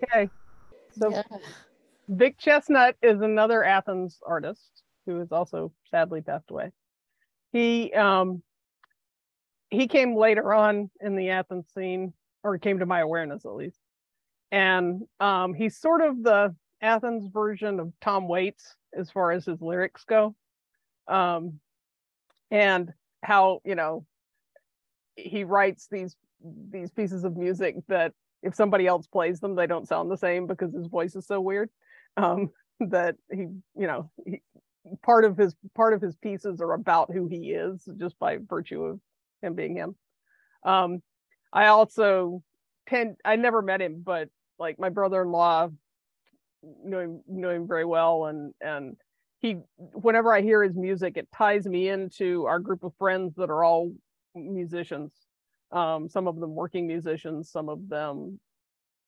[0.02, 0.30] Okay.
[0.98, 1.22] So Yeah.
[2.08, 6.70] Vic Chesnutt is another Athens artist who has also sadly passed away.
[7.52, 8.42] He um
[9.70, 13.80] he came later on in the Athens scene, or came to my awareness at least.
[14.52, 19.60] And um he's sort of the Athens version of Tom Waits as far as his
[19.60, 20.34] lyrics go.
[21.08, 21.60] Um
[22.50, 22.92] and
[23.22, 24.06] how, you know,
[25.16, 26.16] he writes these
[26.70, 28.12] these pieces of music that
[28.44, 31.40] if somebody else plays them, they don't sound the same because his voice is so
[31.40, 31.70] weird.
[32.16, 34.42] Um, that he, you know, he,
[35.02, 38.82] part of his part of his pieces are about who he is just by virtue
[38.82, 39.00] of
[39.42, 39.94] him being him.
[40.64, 41.02] Um,
[41.52, 42.42] I also
[42.88, 44.28] tend I never met him, but
[44.58, 45.70] like my brother-in-law
[46.84, 48.96] knew him knew him very well and and
[49.40, 53.50] he whenever I hear his music, it ties me into our group of friends that
[53.50, 53.92] are all
[54.34, 55.12] musicians.
[55.74, 58.40] Um, some of them working musicians, some of them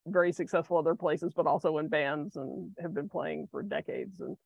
[0.07, 4.21] very successful other places, but also in bands and have been playing for decades.
[4.21, 4.37] And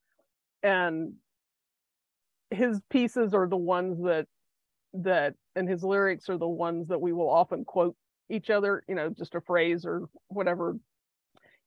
[0.62, 1.14] and
[2.50, 4.26] his pieces are the ones that
[4.94, 7.96] that and his lyrics are the ones that we will often quote
[8.30, 10.76] each other, you know, just a phrase or whatever.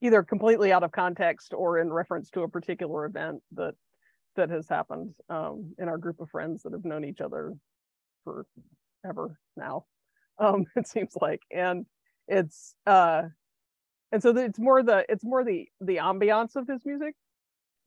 [0.01, 3.75] either completely out of context or in reference to a particular event that
[4.35, 7.53] that has happened um, in our group of friends that have known each other
[8.25, 9.85] forever now.
[10.39, 11.85] Um, it seems like, and
[12.27, 13.23] it's uh,
[14.11, 17.15] and so it's more the it's more the the ambiance of his music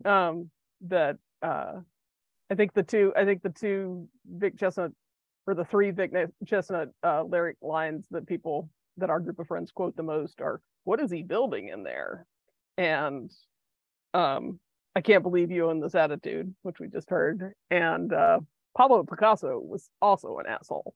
[0.04, 0.50] um,
[0.82, 1.74] that uh,
[2.50, 4.92] I think the two I think the two Vic Chesnutt
[5.46, 6.12] or the three Vic
[6.44, 10.60] Chesnutt uh, lyric lines that people that our group of friends quote the most are
[10.84, 12.26] what is he building in there?
[12.76, 13.30] And
[14.14, 14.58] um
[14.94, 18.40] I can't believe you in this attitude which we just heard and uh
[18.76, 20.94] Pablo Picasso was also an asshole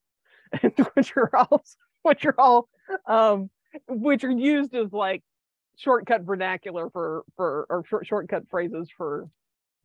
[0.95, 1.63] which are all
[2.03, 2.69] which are all
[3.07, 3.51] um
[3.89, 5.23] which are used as like
[5.77, 9.29] shortcut vernacular for for or short, shortcut phrases for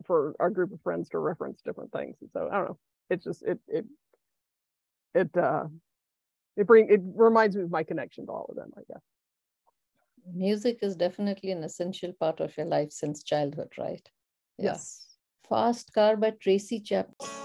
[0.05, 2.17] for our group of friends to reference different things.
[2.21, 2.79] And so I don't know.
[3.09, 3.85] It's just it it
[5.13, 5.65] it uh
[6.57, 9.01] it bring it reminds me of my connection to all of them, I guess.
[10.33, 14.09] Music is definitely an essential part of your life since childhood, right?
[14.57, 14.71] Yeah.
[14.71, 15.05] Yes.
[15.47, 17.44] Fast Car by Tracy Chapman.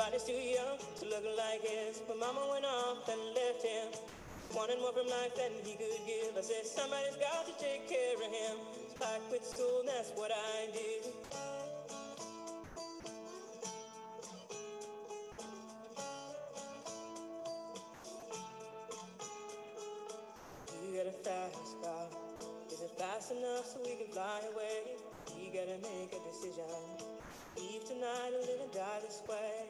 [0.00, 2.00] Body's too young to look like his.
[2.08, 3.88] But mama went off and left him.
[4.56, 6.34] Wanted more from life than he could give.
[6.38, 8.56] I said, somebody's got to take care of him.
[8.98, 11.12] So I quit school, and that's what I did.
[20.80, 22.06] You got a fast car.
[22.72, 24.96] Is it fast enough so we can fly away?
[25.36, 27.19] We gotta make a decision.
[27.56, 29.66] Leave tonight or live and die this way.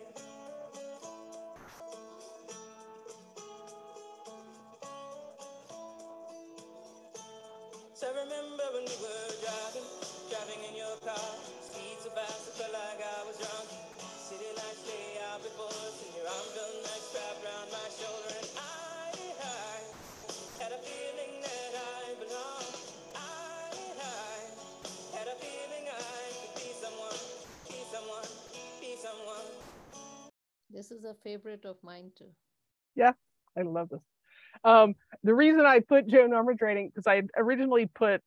[7.94, 9.88] So remember when we were driving,
[10.30, 11.16] driving in your car.
[11.60, 13.68] Speed so fast, I felt like I was drunk.
[14.28, 18.32] City lights lay out before us, and your arm felt nice wrapped around my shoulder,
[18.40, 19.12] and I,
[19.44, 21.39] I had a feeling
[28.11, 28.28] someone,
[28.80, 29.46] be someone.
[30.70, 32.30] This is a favorite of mine too.
[32.94, 33.12] Yeah,
[33.58, 34.00] I love this.
[34.64, 38.20] Um, the reason I put Joan Armatrading because I originally put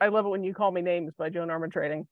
[0.00, 2.06] I love it when you call me names by Joan Armatrading,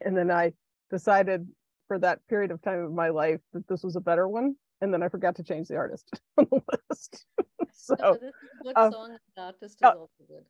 [0.00, 0.52] and then I
[0.90, 1.46] decided
[1.86, 4.92] for that period of time of my life that this was a better one, and
[4.92, 7.26] then I forgot to change the artist on the list.
[7.72, 9.16] so No, this is a good um, song.
[9.36, 10.44] The artist is uh, also good.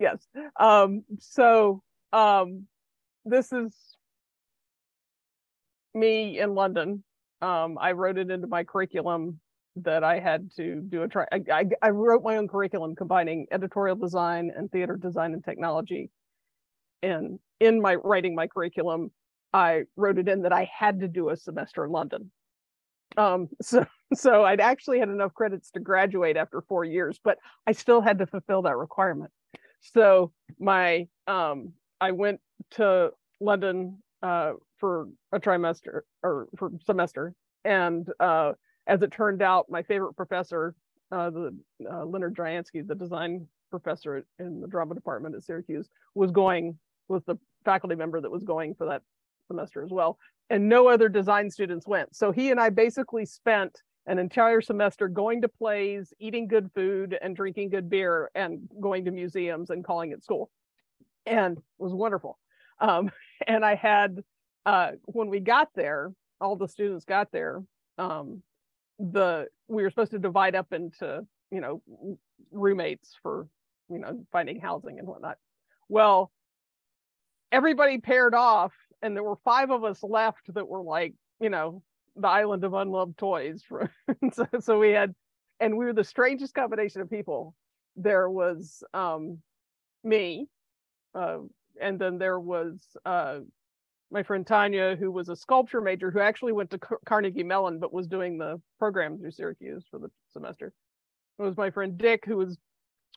[0.00, 0.26] yes,
[0.58, 1.82] um, so
[2.12, 2.66] um,
[3.24, 3.72] this is
[5.94, 7.02] me in London.
[7.40, 9.40] Um, I wrote it into my curriculum
[9.76, 11.26] that I had to do a try.
[11.32, 16.10] I, I, I wrote my own curriculum combining editorial design and theater design and technology.
[17.02, 19.12] And in my writing my curriculum,
[19.52, 22.30] I wrote it in that I had to do a semester in London.
[23.16, 27.72] Um, so so I'd actually had enough credits to graduate after four years, but I
[27.72, 29.30] still had to fulfill that requirement.
[29.80, 32.40] So my um, I went
[32.72, 38.52] to London uh, for a trimester or for semester, and uh,
[38.86, 40.74] as it turned out, my favorite professor,
[41.12, 41.56] uh, the
[41.90, 47.22] uh, Leonard Dryansky, the design professor in the drama department at Syracuse, was going was
[47.24, 49.02] the faculty member that was going for that
[49.46, 50.18] semester as well,
[50.50, 52.14] and no other design students went.
[52.14, 57.16] So he and I basically spent an entire semester going to plays, eating good food,
[57.20, 60.50] and drinking good beer, and going to museums and calling it school,
[61.26, 62.38] and it was wonderful.
[62.80, 63.10] Um,
[63.46, 64.22] and I had
[64.66, 67.62] uh, when we got there, all the students got there.
[67.98, 68.42] Um,
[68.98, 71.82] the we were supposed to divide up into you know
[72.50, 73.48] roommates for
[73.90, 75.38] you know, finding housing and whatnot.
[75.88, 76.30] Well,
[77.50, 78.72] everybody paired off,
[79.02, 81.82] and there were five of us left that were like, you know,
[82.16, 83.62] the island of unloved toys.
[84.32, 85.14] so, so we had,
[85.60, 87.54] and we were the strangest combination of people.
[87.96, 89.38] There was um,
[90.04, 90.48] me,
[91.14, 91.38] uh,
[91.80, 93.40] and then there was uh,
[94.10, 97.78] my friend Tanya, who was a sculpture major, who actually went to Car- Carnegie Mellon,
[97.78, 100.72] but was doing the program through Syracuse for the semester.
[101.38, 102.58] It was my friend Dick, who was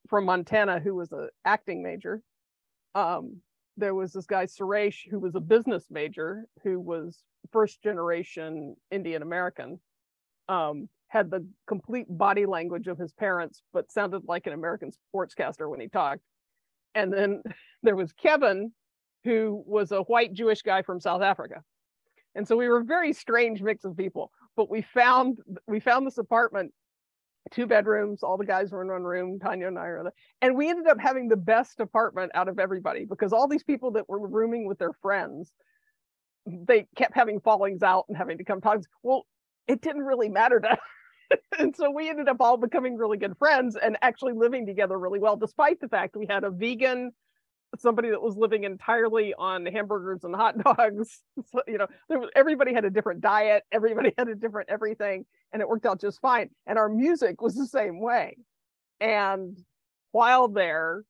[0.09, 2.21] from Montana, who was an acting major.
[2.95, 3.37] Um,
[3.77, 9.21] there was this guy Suresh, who was a business major, who was first generation Indian
[9.21, 9.79] American.
[10.49, 15.69] Um, had the complete body language of his parents, but sounded like an American sportscaster
[15.69, 16.21] when he talked.
[16.95, 17.41] And then
[17.83, 18.71] there was Kevin,
[19.23, 21.63] who was a white Jewish guy from South Africa.
[22.35, 26.07] And so we were a very strange mix of people, but we found we found
[26.07, 26.71] this apartment,
[27.51, 30.13] two bedrooms, all the guys were in one room, Tanya and I are there.
[30.41, 33.91] And we ended up having the best apartment out of everybody because all these people
[33.91, 35.51] that were rooming with their friends,
[36.45, 38.79] they kept having fallings out and having to come talk.
[39.03, 39.25] Well,
[39.67, 40.77] it didn't really matter to
[41.59, 45.19] and so we ended up all becoming really good friends and actually living together really
[45.19, 47.11] well, despite the fact we had a vegan
[47.77, 51.21] somebody that was living entirely on hamburgers and hot dogs.
[51.51, 55.61] So, you know, was everybody had a different diet, everybody had a different everything, and
[55.61, 56.49] it worked out just fine.
[56.67, 58.37] And our music was the same way.
[58.99, 59.57] And
[60.11, 61.03] while there,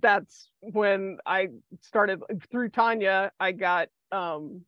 [0.00, 1.48] that's when I
[1.80, 2.20] started
[2.50, 4.62] through Tanya, I got um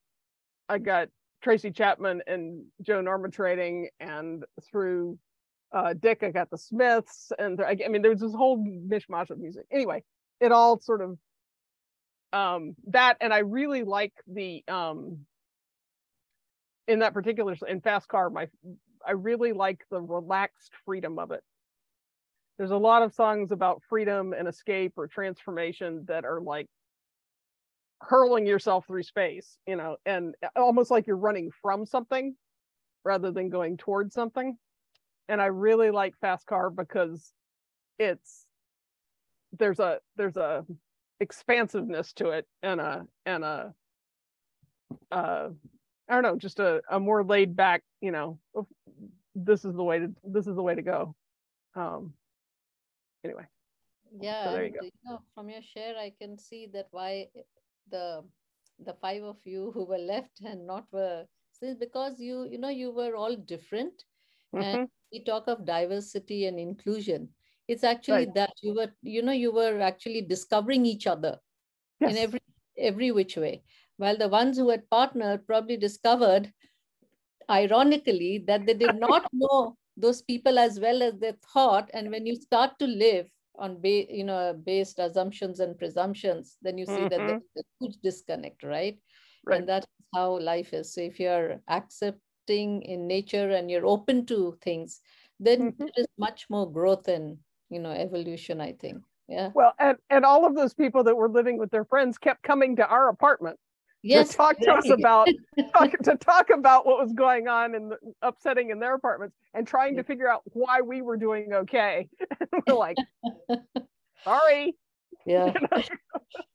[0.68, 1.08] I got
[1.44, 5.18] Tracy Chapman and Joan Armatrading, and through
[5.72, 9.38] uh, Dick, I got the Smiths, and I, I mean, there's this whole mishmash of
[9.38, 9.66] music.
[9.70, 10.02] Anyway,
[10.40, 11.18] it all sort of
[12.32, 15.18] um, that, and I really like the um,
[16.88, 18.30] in that particular in Fast Car.
[18.30, 18.48] My
[19.06, 21.42] I really like the relaxed freedom of it.
[22.56, 26.68] There's a lot of songs about freedom and escape or transformation that are like
[28.08, 32.34] hurling yourself through space, you know, and almost like you're running from something
[33.04, 34.56] rather than going towards something.
[35.28, 37.32] And I really like Fast Car because
[37.98, 38.46] it's
[39.58, 40.66] there's a there's a
[41.20, 43.74] expansiveness to it and a and a
[45.10, 45.48] uh
[46.08, 48.38] I don't know, just a, a more laid back, you know,
[49.34, 51.14] this is the way to this is the way to go.
[51.74, 52.12] Um
[53.24, 53.44] anyway.
[54.20, 54.80] Yeah, So there you go.
[54.82, 57.28] you know, from your share, I can see that why
[57.88, 58.24] the
[58.78, 62.68] the five of you who were left and not were since because you you know
[62.68, 64.04] you were all different
[64.58, 64.88] and Mhm.
[65.12, 67.28] we talk of diversity and inclusion
[67.68, 68.34] it's actually Right.
[68.34, 71.40] that you were you know you were actually discovering each other
[72.04, 72.40] in every
[72.78, 73.62] every which way
[73.96, 76.52] while the ones who had partnered probably discovered
[77.50, 82.26] ironically that they did not know those people as well as they thought and when
[82.26, 87.06] you start to live on ba- you know based assumptions and presumptions then you see
[87.06, 87.26] that Mhm.
[87.26, 89.00] there's a huge disconnect right
[89.44, 89.64] Right.
[89.64, 94.58] and that's how life is so if you're accepting in nature and you're open to
[94.62, 95.00] things
[95.40, 95.90] then Mhm.
[95.94, 97.38] there is much more growth and
[97.70, 101.28] you know evolution i think yeah Well, and and all of those people that were
[101.28, 103.58] living with their friends kept coming to our apartment
[104.04, 105.28] yes to talk to us about
[105.72, 107.92] talk, to talk about what was going on and
[108.22, 112.08] upsetting in their apartments and trying to figure out why we were doing okay.
[112.66, 112.96] We're like,
[114.24, 114.74] sorry.
[115.26, 115.82] yeah You know?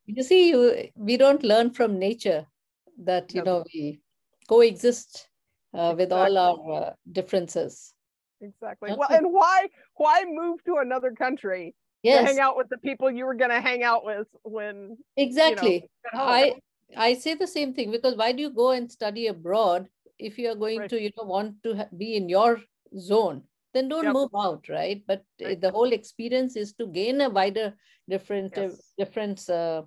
[0.06, 2.46] you see you we don't learn from nature
[3.04, 3.46] that you No.
[3.46, 4.00] know we
[4.48, 5.28] coexist
[5.74, 7.94] uh, with all our uh, differences
[8.42, 8.90] Exactly.
[8.90, 11.76] That's Well, and why why move to another country
[12.06, 14.98] to yes hang out with the people you were going to hang out with when
[15.18, 16.30] exactly at home?
[16.30, 16.54] i
[16.98, 19.88] i say the same thing because why do you go and study abroad
[20.18, 20.90] if you are going Right.
[20.90, 22.62] to you know want to be in your
[22.98, 24.14] zone then don't Yep.
[24.14, 25.62] move out right but uh, Right.
[25.62, 27.76] the whole experience is to gain a wider
[28.10, 29.84] different uh, different uh,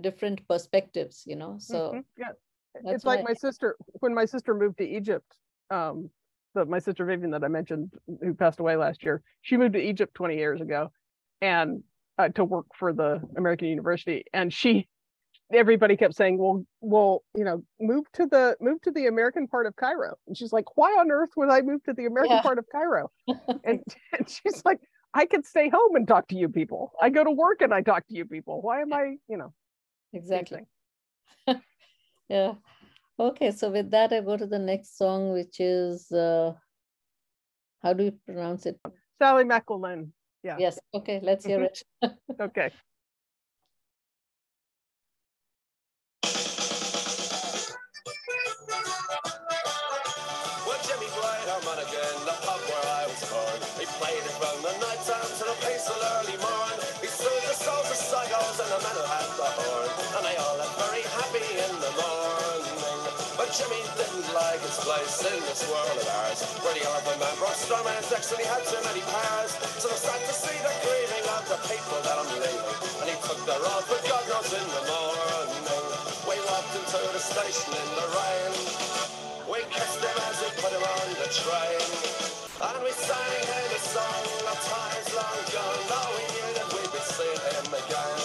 [0.00, 2.04] different perspectives you know so Mhm.
[2.16, 2.32] yeah
[2.84, 5.36] it's like my sister when my sister moved to Egypt.
[5.70, 6.10] Um,
[6.54, 9.80] the, my sister Vivian that I mentioned, who passed away last year, she moved to
[9.80, 10.90] Egypt 20 years ago,
[11.42, 11.82] and
[12.18, 14.24] uh, to work for the American University.
[14.32, 14.88] And she,
[15.52, 19.66] everybody kept saying, "Well, well, you know, move to the move to the American part
[19.66, 22.42] of Cairo." And she's like, "Why on earth would I move to the American Yeah.
[22.42, 23.10] part of Cairo?"
[23.64, 23.82] and,
[24.18, 24.80] and she's like,
[25.14, 26.92] "I can stay home and talk to you people.
[27.00, 28.62] I go to work and I talk to you people.
[28.62, 29.54] Why am I, you know?"
[30.12, 30.64] exactly.
[32.28, 32.56] Yeah.
[33.18, 36.52] Okay, so with that, I go to the next song, which is uh,
[37.82, 38.78] how do you pronounce it?
[39.18, 40.12] Sally McElwain.
[40.42, 40.58] Yeah.
[40.58, 40.78] Yes.
[40.94, 41.64] Okay, let's hear Mhm.
[41.64, 41.82] it.
[42.40, 42.70] Okay.
[55.08, 56.76] Time to the peaceful early morn.
[57.00, 59.88] He soothed the souls of psychos and the who had the horn.
[60.20, 62.76] And they all left very happy in the morning.
[63.32, 66.44] But Jimmy didn't like his place in this world of ours.
[66.60, 69.56] Where the elephant man brought strong man's decks and he had too many powers.
[69.80, 72.60] So they start to see the grieving of the people that I'm leaving.
[73.00, 75.64] And he took their oath, but God knows in the morning.
[76.28, 78.52] We walked into the station in the rain.
[79.48, 82.47] We kissed him as we put him on the train.
[82.58, 85.78] And we sang him a song of times long gone.
[85.86, 88.18] Though we knew that we'd be seeing him again.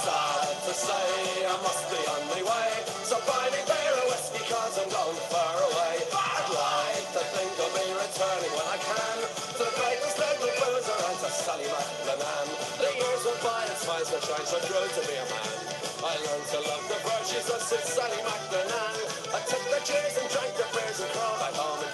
[0.00, 2.72] Sad to say, I must be on my way.
[3.04, 6.08] So buy me beer and whiskey, cause I'm going far away.
[6.08, 9.16] I'd like to think I'll be returning when I can.
[9.28, 12.50] To the greatest little boozer and to Sally MacLennane.
[12.80, 15.52] The years went by and smiles were shine, so grew to be a man.
[16.00, 19.04] I learned to love the virtues of Sally MacLennane.
[19.36, 21.91] I took the cheers and drank the beers and crawled back home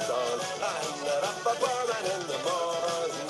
[1.48, 3.28] a barman in the morning.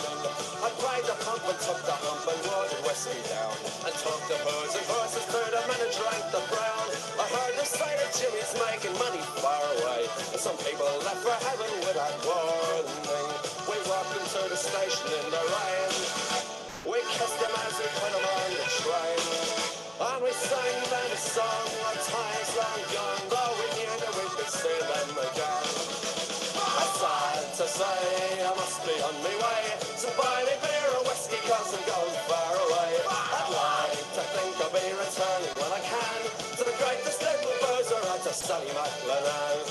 [0.58, 3.54] I pried the pump and took the hump and watered whiskey down.
[3.86, 6.86] And took the booze and horses to a men and drank the brown.
[7.14, 10.10] I heard the say that Jimmy's making money far away.
[10.34, 13.38] And some people left for heaven without warning.
[13.70, 15.94] We walked into the station in the rain.
[16.90, 19.22] We kissed him as we put him on the train.
[19.94, 24.34] And we sang them a song of times long gone, though we knew that we'd
[24.42, 25.98] be seeing them again.
[26.58, 28.07] I'm sad to say
[29.08, 29.64] My way.
[29.96, 32.92] So buy me beer and whiskey cause I'm going far away.
[33.08, 38.04] I'd like to think I'll be returning when I can to the greatest little boozer
[38.04, 39.64] and to Sally MacLennane.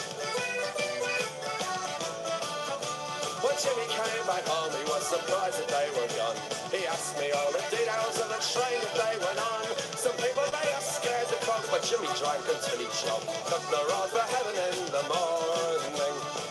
[3.46, 6.38] When Jimmy came back home, he was surprised that they were gone.
[6.74, 9.70] He asked me all the details of the train that they went on.
[10.02, 13.30] Some people they are scared to talk, but Jimmy drank until he choked.
[13.54, 16.07] Took the road for heaven in the morning.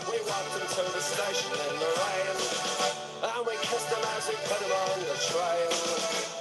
[0.07, 2.35] We walked into the station in the rain,
[3.27, 5.71] and we kissed him as we put him on the train.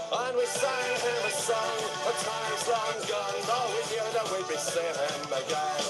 [0.06, 4.46] And we sang him a song of times long gone, though we knew that we'd
[4.46, 5.82] be seeing him again.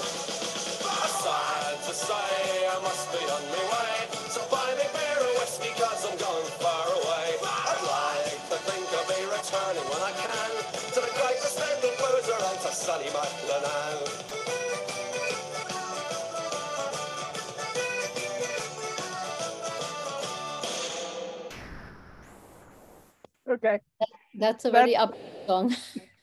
[1.21, 3.95] Sad to say, I must be on my way.
[4.33, 7.37] So buy me beer and whiskey, cause I'm going far away.
[7.45, 10.51] I'd like to think I'll be returning when I can
[10.93, 14.56] to the greatest little boozer and to Sally MacLennane.
[23.49, 23.79] Okay.
[24.35, 25.75] That's a very up song.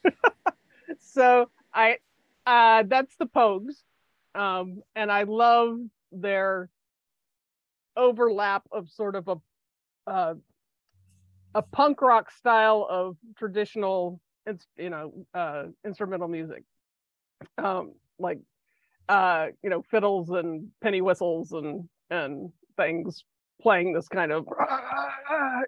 [1.00, 1.98] so I
[2.46, 3.82] uh that's the Pogues.
[4.34, 5.78] Um and I love
[6.12, 6.68] their
[7.96, 9.36] overlap of sort of a
[10.10, 10.34] uh
[11.54, 14.20] a punk rock style of traditional
[14.76, 16.64] you know uh instrumental music.
[17.58, 18.40] Um like
[19.08, 23.24] uh you know fiddles and penny whistles and and things
[23.60, 24.46] playing this kind of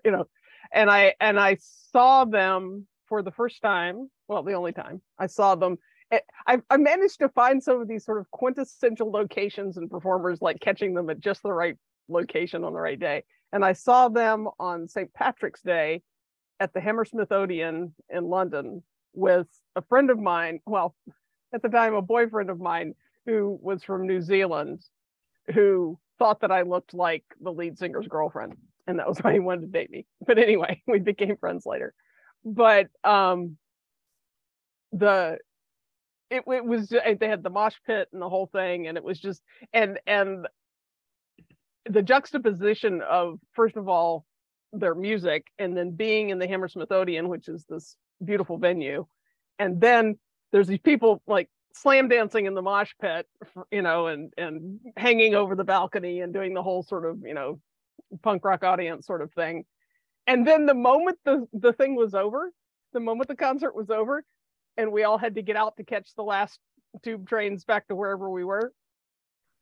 [0.05, 0.27] you know
[0.73, 1.59] and I and I
[1.93, 4.11] saw them for the first time.
[4.29, 5.79] Well, the only time I saw them.
[6.11, 10.43] eh, I, I managed to find some of these sort of quintessential locations and performers,
[10.43, 11.77] like catching them at just the right
[12.09, 13.25] location on the right day.
[13.53, 15.13] And I saw them on St.
[15.15, 16.03] Patrick's Day
[16.59, 18.83] at the Hammersmith Odeon in London
[19.15, 19.47] with
[19.77, 20.61] a friend of mine.
[20.67, 20.95] Well,
[21.55, 22.95] at the time, a boyfriend of mine
[23.25, 24.83] who was from New Zealand,
[25.55, 28.57] who thought that I looked like the lead singer's girlfriend
[28.87, 30.07] and that was why he wanted to date me.
[30.27, 31.95] But anyway, we became friends later.
[32.45, 33.57] But um
[34.93, 35.39] the
[36.31, 39.19] it, it was they had the mosh pit and the whole thing and it was
[39.19, 40.47] just and and
[41.89, 44.25] the juxtaposition of first of all
[44.73, 49.07] their music and then being in the Hammersmith Odeon which is this beautiful venue
[49.59, 50.19] and then
[50.53, 53.27] there's these people like slam dancing in the mosh pit
[53.71, 57.35] you know and and hanging over the balcony and doing the whole sort of you
[57.35, 57.61] know
[58.23, 59.65] punk rock audience sort of thing.
[60.27, 62.53] And then the moment the the thing was over,
[62.93, 64.25] the moment the concert was over,
[64.77, 66.59] and we all had to get out to catch the last
[67.03, 68.73] tube trains back to wherever we were,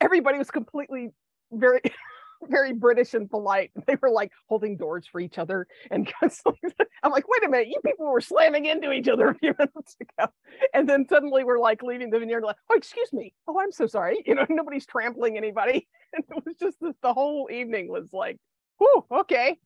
[0.01, 1.11] everybody was completely
[1.53, 1.81] very
[2.49, 3.71] very British and polite.
[3.87, 5.67] They were like holding doors for each other.
[5.91, 9.55] And I'm like, wait a minute, you people were slamming into each other a few
[9.59, 10.31] minutes ago.
[10.73, 13.35] And then suddenly we're like leaving the vineyard, like, oh, excuse me.
[13.47, 14.23] Oh, I'm so sorry.
[14.27, 15.87] You know, nobody's trampling anybody.
[16.15, 18.39] And it was just this, the whole evening was like,
[18.79, 19.59] whew, okay.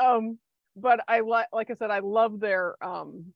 [0.00, 0.38] um,
[0.76, 3.32] but I like, like I said, I love their, um,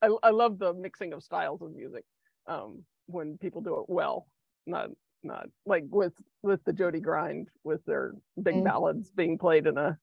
[0.00, 2.04] I, I love the mixing of styles of music
[2.46, 4.26] um, when people do it well,
[4.66, 4.90] not
[5.24, 6.12] not like with
[6.42, 8.64] with the Jody grind with their big Mm.
[8.64, 9.98] ballads being played in a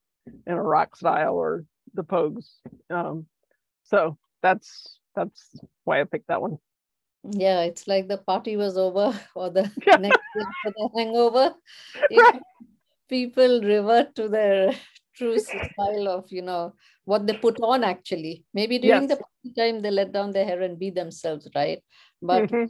[0.47, 2.59] in a rock style or the Pogues.
[2.89, 3.25] Um,
[3.83, 6.57] so that's that's why I picked that one.
[7.23, 9.63] Yeah, it's like the party was over or the
[9.99, 10.23] next
[10.63, 11.55] for the hangover.
[12.11, 12.41] Right.
[13.09, 14.73] People revert to their
[15.15, 18.45] true style of, you know, what they put on actually.
[18.53, 19.09] Maybe during Yes.
[19.09, 21.81] the party time they let down their hair and be themselves, right?
[22.21, 22.69] But Mhm.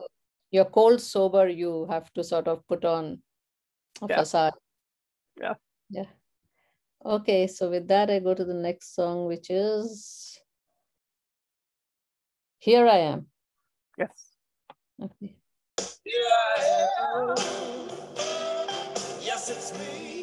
[0.52, 3.22] You're cold sober, you have to sort of put on
[4.02, 4.18] a Yeah.
[4.18, 4.54] facade.
[5.38, 5.54] Yeah.
[5.90, 6.06] Yeah.
[7.06, 10.38] Okay, so with that, I go to the next song, which is
[12.60, 13.28] Here I Am.
[13.98, 14.36] Yes.
[15.02, 15.36] Okay.
[16.04, 17.38] Here I am.
[19.22, 20.19] Yes, it's me.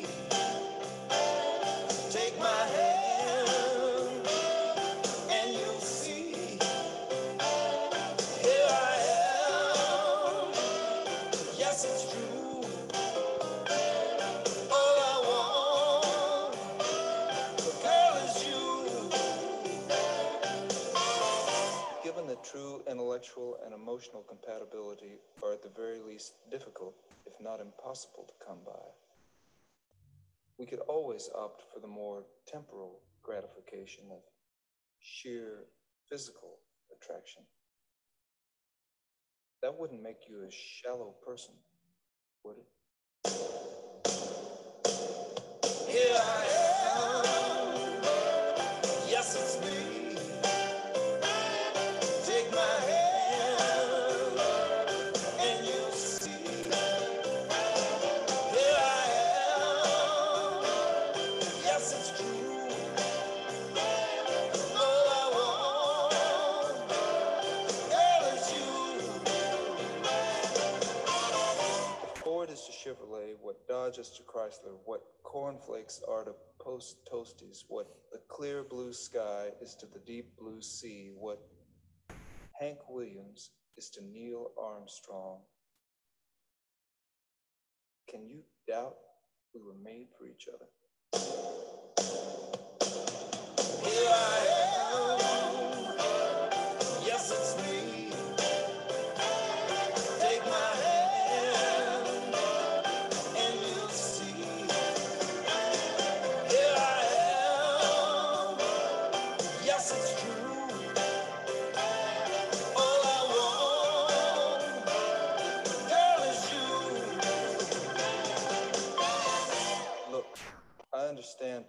[23.17, 26.95] Intellectual and emotional compatibility are at the very least difficult,
[27.25, 28.73] if not impossible, to come by,
[30.59, 34.19] we could always opt for the more temporal gratification of
[35.01, 35.65] sheer
[36.11, 36.59] physical
[36.95, 37.43] attraction.
[39.63, 41.55] That wouldn't make you a shallow person,
[42.45, 42.67] would it?
[45.89, 46.76] Here I am.
[73.87, 78.93] What Dodge is to Chrysler, what cornflakes are to post toasties, what the clear blue
[78.93, 81.39] sky is to the deep blue sea, what
[82.59, 85.39] Hank Williams is to Neil Armstrong.
[88.11, 88.97] Can you doubt
[89.55, 90.67] we were made for each other?
[93.85, 94.56] Here I am.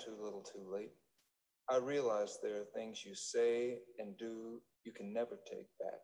[0.08, 0.92] Too little too late.
[1.70, 6.00] I realize there are things you say and do you can never take back.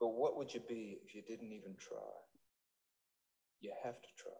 [0.00, 1.98] But what would you be if you didn't even try?
[3.60, 4.32] You have to try.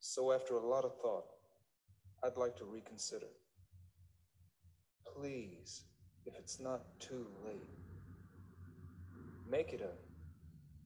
[0.00, 1.24] So, after a lot of thought,
[2.24, 3.30] I'd like to reconsider.
[5.16, 5.84] Please,
[6.26, 7.70] if it's not too late,
[9.48, 9.94] make it a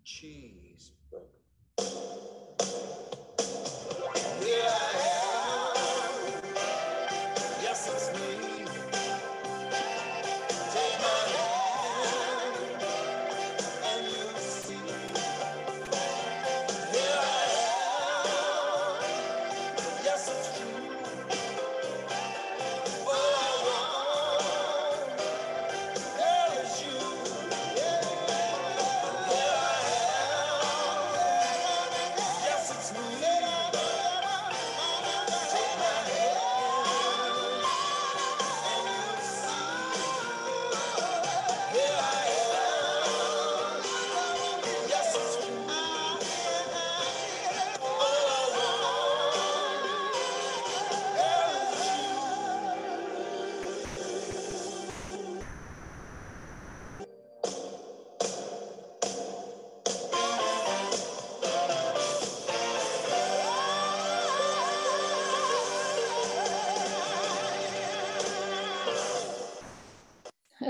[0.07, 1.39] cheeseburger.
[4.41, 4.98] Here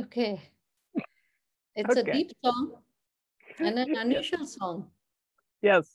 [0.08, 0.40] Okay.
[1.76, 2.72] It's a deep song
[3.58, 4.90] and an unusual song.
[5.62, 5.86] Yes.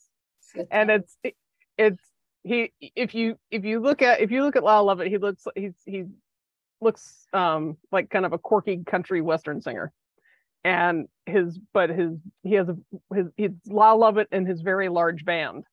[0.71, 1.35] And it's it-
[1.75, 2.03] it's
[2.43, 5.47] he if you if you look at if you look at Lyle Lovett, he looks
[5.55, 6.03] he's he
[6.81, 9.91] looks um like kind of a quirky country western singer.
[10.63, 12.11] And his but his
[12.43, 12.77] he has a
[13.15, 15.65] his he's Lyle Lovett and his very large band.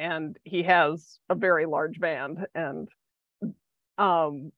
[0.00, 2.44] And he has a very large band.
[2.56, 2.88] And
[3.96, 4.50] um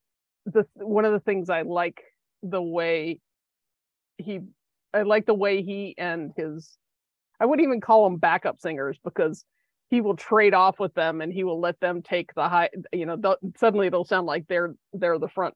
[0.47, 2.01] the one of the things I like
[2.43, 3.19] the way
[4.17, 4.39] he
[4.93, 6.77] I like the way he and his
[7.39, 9.45] I wouldn't even call them backup singers because
[9.89, 13.05] he will trade off with them and he will let them take the high you
[13.05, 15.55] know they'll- suddenly they'll sound like they're they're the front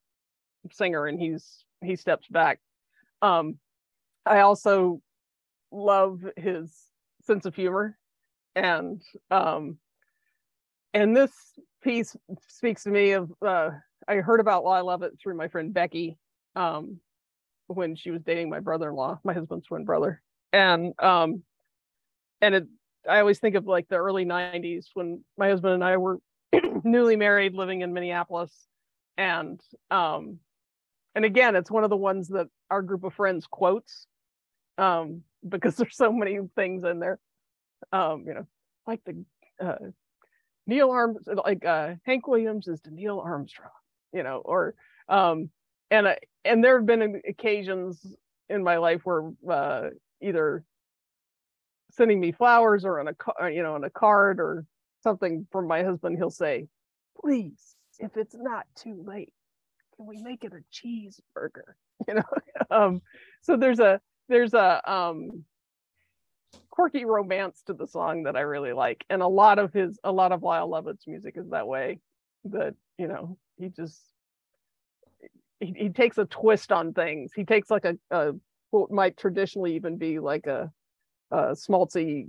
[0.72, 2.60] singer and he's he steps back.
[3.22, 3.60] Um
[4.26, 5.02] i also
[5.72, 6.74] love his
[7.22, 7.98] sense of humor
[8.56, 9.78] and um
[10.94, 11.32] and this
[11.84, 12.16] piece
[12.48, 13.70] speaks to me of uh,
[14.08, 16.18] I heard about Lyle Lovett through my friend Becky
[16.56, 17.00] um,
[17.68, 20.22] when she was dating my brother-in-law, my husband's twin brother.
[20.54, 21.44] And um,
[22.42, 22.68] and it
[23.10, 26.20] I always think of like the early 90s when my husband and I were
[26.84, 28.52] newly married living in Minneapolis.
[29.18, 29.60] And
[29.92, 30.40] um,
[31.14, 34.08] and again, it's one of the ones that our group of friends quotes
[34.78, 37.20] um, because there's so many things in there.
[37.92, 38.48] Um, you know,
[38.88, 39.24] like the
[39.64, 39.92] uh,
[40.68, 43.70] Neil Arm, like uh, Hank Williams is to Neil Armstrong,
[44.12, 44.76] you know, or
[45.08, 45.50] um,
[45.92, 48.16] and I, and there have been occasions
[48.50, 49.90] in my life where uh,
[50.22, 50.64] either
[51.92, 54.66] sending me flowers or on a you know on a card or
[55.02, 56.68] something from my husband, he'll say,
[57.20, 59.34] "Please, if it's not too late,
[59.96, 61.74] can we make it a cheeseburger?"
[62.10, 62.24] You know,
[62.72, 63.02] um,
[63.42, 65.46] so there's a there's a um
[66.70, 69.06] quirky romance to the song that I really like.
[69.10, 72.00] And a lot of his a lot of Lyle Lovett's music is that way.
[72.46, 74.02] That, you know, he just
[75.60, 77.32] he, he takes a twist on things.
[77.36, 78.34] He takes like a, a
[78.72, 80.72] what might traditionally even be like a,
[81.32, 82.28] a smaltzy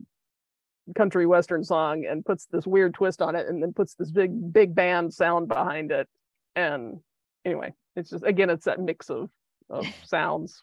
[0.95, 4.53] country western song and puts this weird twist on it and then puts this big
[4.53, 6.09] big band sound behind it.
[6.55, 7.01] And
[7.45, 9.31] anyway, it's just again it's that mix of
[9.69, 10.63] of sounds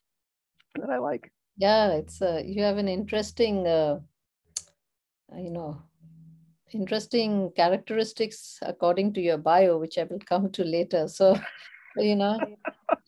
[0.76, 1.32] that I like.
[1.58, 4.00] Yeah, it's uh, you have an interesting, uh,
[5.32, 5.82] uh, you know,
[6.72, 11.08] interesting characteristics according to your bio, which I will come to later.
[11.08, 11.40] So,
[11.98, 12.58] you know,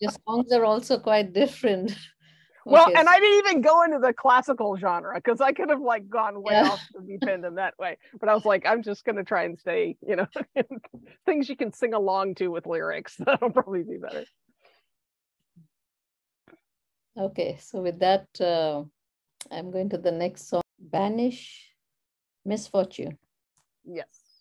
[0.00, 1.96] your songs are also quite different.
[2.68, 5.80] Well, Okay, and I didn't even go into the classical genre because I could have
[5.80, 6.64] like gone way Yeah.
[6.70, 7.96] off the deep end in that way.
[8.18, 10.26] But I was like, I'm just gonna try and stay, you know,
[11.26, 13.14] things you can sing along to with lyrics.
[13.24, 14.24] That'll probably be better.
[17.16, 18.82] Okay, so with that, uh,
[19.52, 21.70] I'm going to the next song, Banish
[22.44, 23.16] Misfortune.
[23.84, 24.40] Yes.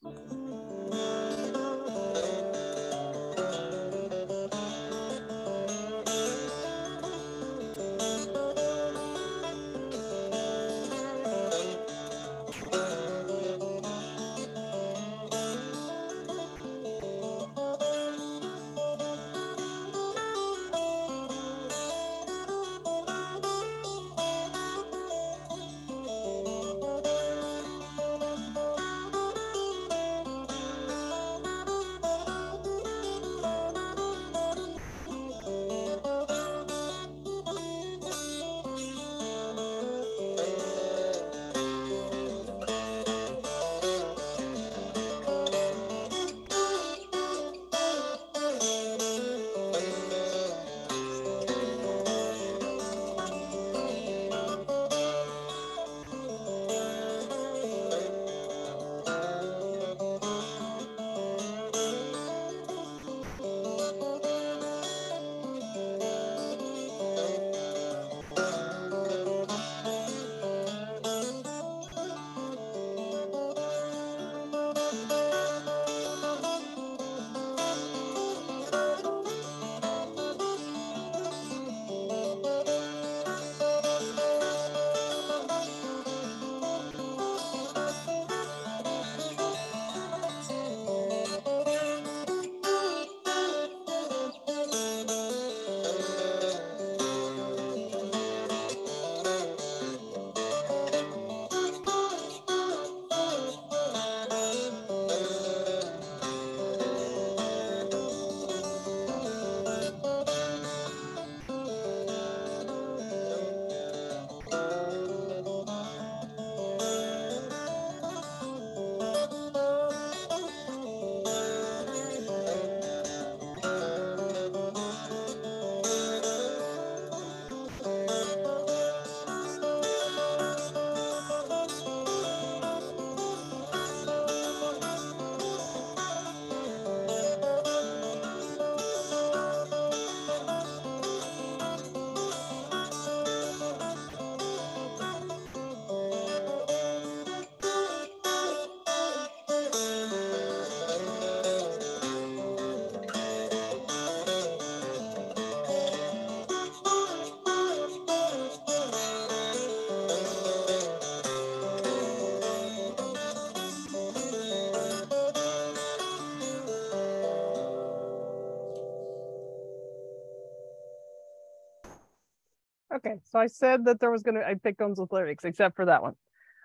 [173.05, 175.85] Okay, so I said that there was gonna I picked ones with lyrics, except for
[175.85, 176.13] that one.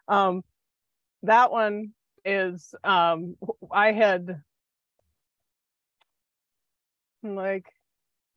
[0.09, 0.43] Um,
[1.25, 1.93] that one
[2.25, 3.37] is um
[3.71, 4.43] I had
[7.23, 7.67] like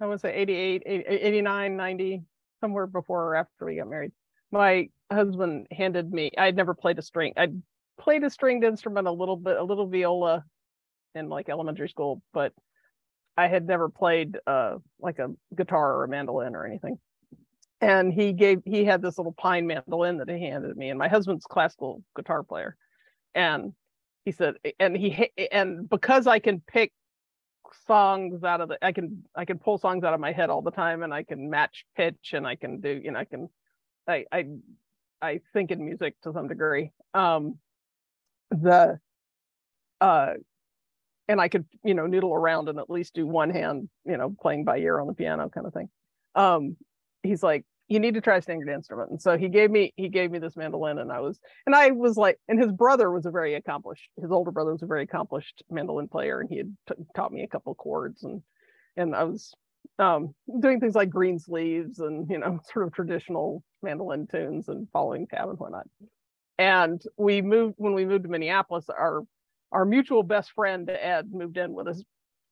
[0.02, 2.24] I want to say 88, 89, 90,
[2.60, 4.12] somewhere before or after we got married.
[4.52, 7.34] My husband handed me, I'd never played a string.
[7.38, 7.62] I'd
[7.98, 10.44] played a stringed instrument a little bit, a little viola
[11.16, 12.52] in like elementary school, but
[13.38, 17.00] I had never played uh like a guitar or a mandolin or anything.
[17.84, 21.10] And he gave he had this little pine mandolin that he handed me, and my
[21.10, 22.78] husband's classical guitar player.
[23.36, 23.74] And
[24.24, 26.94] he said, and he and because I can pick
[27.86, 30.62] songs out of the I can I can pull songs out of my head all
[30.62, 33.50] the time and I can match pitch and I can do, you know, I can
[34.08, 34.46] I I
[35.22, 36.92] I think in music to some degree.
[37.14, 37.60] Um
[38.50, 38.98] the
[40.00, 40.36] uh
[41.28, 44.34] and I could, you know, noodle around and at least do one hand, you know,
[44.42, 45.90] playing by ear on the piano kind of thing.
[46.36, 46.78] Um,
[47.24, 49.12] he's like, you need to try stringed instrument.
[49.12, 51.92] And so he gave me, he gave me this mandolin and I was, and I
[51.92, 55.04] was like, and his brother was a very accomplished, his older brother was a very
[55.04, 58.42] accomplished mandolin player and he had t- taught me a couple chords and,
[58.96, 59.54] and I was
[60.00, 64.88] um, doing things like green sleeves and, you know, sort of traditional mandolin tunes and
[64.92, 65.88] following tab and whatnot.
[66.58, 69.24] And we moved, when we moved to Minneapolis, our
[69.74, 72.02] our mutual best friend Ed moved in with us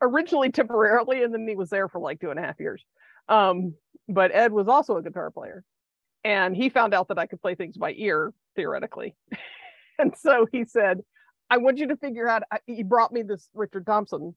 [0.02, 2.84] originally temporarily, and then he was there for like two and a half years.
[3.28, 3.76] Um,
[4.08, 5.64] but Ed was also a guitar player,
[6.24, 9.16] and he found out that I could play things by ear theoretically,
[10.00, 11.02] and so he said,
[11.50, 14.36] "I want you to figure out." He brought me this Richard Thompson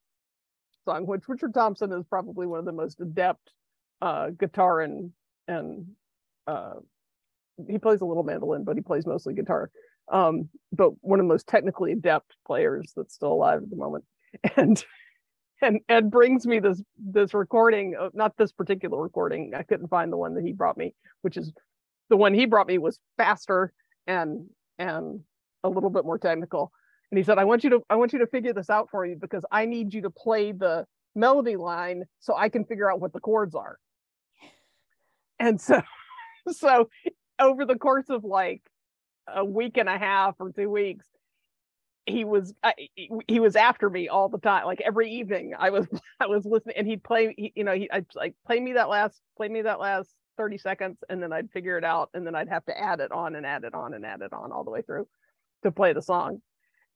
[0.85, 3.51] song, which Richard Thompson is probably one of the most adept
[4.03, 5.13] uh, guitar and
[5.49, 5.87] and
[6.47, 6.75] uh,
[7.69, 9.71] he plays a little mandolin, but he plays mostly guitar
[10.13, 14.05] um, but one of the most technically adept players that's still alive at the moment.
[14.57, 14.85] And
[15.63, 19.53] and Ed brings me this this recording, of, not this particular recording.
[19.55, 21.53] I couldn't find the one that he brought me, which is
[22.11, 23.73] the one he brought me was faster
[24.07, 24.49] and
[24.79, 25.21] and
[25.63, 26.73] a little bit more technical.
[27.11, 29.07] And he said, "I want you to I want you to figure this out for
[29.07, 33.01] you because I need you to play the melody line so I can figure out
[33.01, 33.79] what the chords are."
[35.39, 35.81] And so
[36.51, 36.89] so
[37.39, 38.63] over the course of like
[39.27, 41.07] a week and a half or two weeks
[42.07, 42.75] he was I,
[43.27, 45.87] he was after me all the time like every evening i was
[46.21, 48.89] i was listening and he'd play he, you know he i'd like play me that
[48.89, 52.35] last play me that last 30 seconds and then i'd figure it out and then
[52.35, 54.65] i'd have to add it on and add it on and add it on all
[54.65, 55.07] the way through
[55.65, 56.41] to play the song.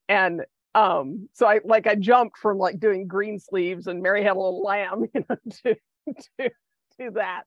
[0.08, 0.42] And
[0.74, 4.38] um so i like i jumped from like doing green sleeves and mary had a
[4.38, 5.74] little lamb you know to
[6.38, 6.50] to
[7.00, 7.44] to that.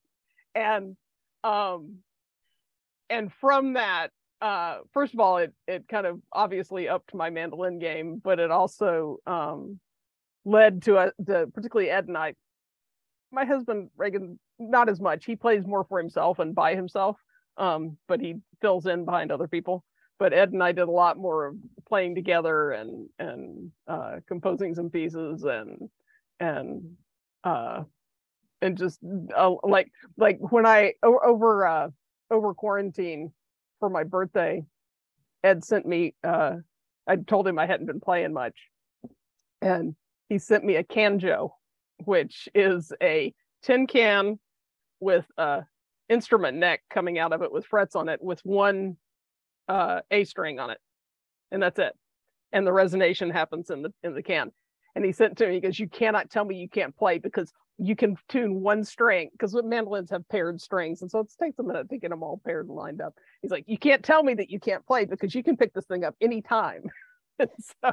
[0.56, 0.98] And
[1.44, 1.98] um
[3.10, 4.10] and from that
[4.42, 8.50] uh, first of all, it it kind of obviously upped my mandolin game, but it
[8.50, 9.80] also um,
[10.46, 11.12] led to a
[11.48, 12.34] particularly Ed and I.
[13.32, 15.26] My husband Reagan, not as much.
[15.26, 17.18] He plays more for himself and by himself,
[17.58, 19.84] um, but he fills in behind other people.
[20.18, 21.56] But Ed and I did a lot more of
[21.88, 25.90] playing together and and uh, composing some pieces and
[26.40, 26.98] and
[27.44, 27.84] uh,
[28.62, 29.00] and just
[29.36, 31.90] uh, like like when I over uh,
[32.32, 33.32] over quarantine
[33.82, 34.64] for my birthday,
[35.44, 36.58] Ed sent me, uh,
[37.08, 38.56] I told him I hadn't been playing much.
[39.62, 39.96] And
[40.30, 41.52] he sent me a canjo,
[42.06, 43.34] which is a
[43.64, 44.40] tin can
[45.02, 45.64] with a
[46.08, 48.98] instrument neck coming out of it with frets on it with one
[49.68, 50.80] uh, A string on it.
[51.52, 51.94] And that's it.
[52.54, 54.52] And the resonation happens in the in the can.
[54.96, 57.52] And he sent to me, he goes, You cannot tell me you can't play because
[57.84, 61.02] you can tune one string because mandolins have paired strings.
[61.02, 63.16] And so it takes a minute to get them all paired and lined up.
[63.42, 65.86] He's like, You can't tell me that you can't play because you can pick this
[65.86, 66.84] thing up anytime.
[67.40, 67.92] so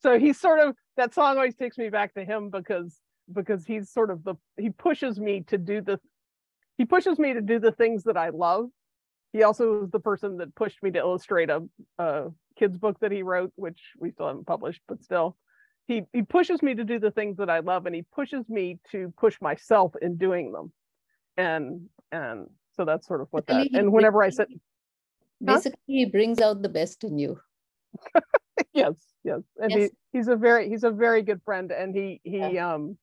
[0.00, 2.98] so he's sort of that song always takes me back to him because
[3.30, 6.00] because he's sort of the he pushes me to do the
[6.78, 8.70] he pushes me to do the things that I love.
[9.34, 11.64] He also was the person that pushed me to illustrate a,
[11.98, 12.28] a
[12.58, 15.36] kids book that he wrote, which we still haven't published, but still
[15.88, 18.78] he he pushes me to do the things that I love and he pushes me
[18.92, 20.70] to push myself in doing them.
[21.36, 22.46] And and
[22.76, 24.48] so that's sort of what that and whenever I sit,
[25.42, 27.40] basically he brings out the best in you.
[28.74, 28.92] yes,
[29.24, 29.40] yes.
[29.56, 29.90] And yes.
[30.12, 32.74] he he's a very he's a very good friend and he he yeah.
[32.74, 32.98] um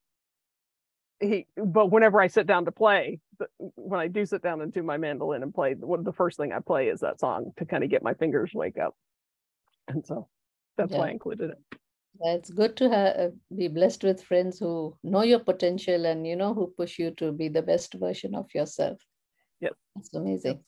[1.20, 3.20] he but whenever I sit down to play,
[3.57, 6.53] when I do sit down and do my mandolin and play, one the first thing
[6.53, 8.95] I play is that song to kind of get my fingers wake up.
[9.88, 10.28] And so
[10.78, 10.99] that's yeah.
[10.99, 11.80] why I included it
[12.21, 16.35] it's good to have, uh, be blessed with friends who know your potential and you
[16.35, 18.99] know who push you to be the best version of yourself.
[19.59, 20.63] Yeah, that's amazing.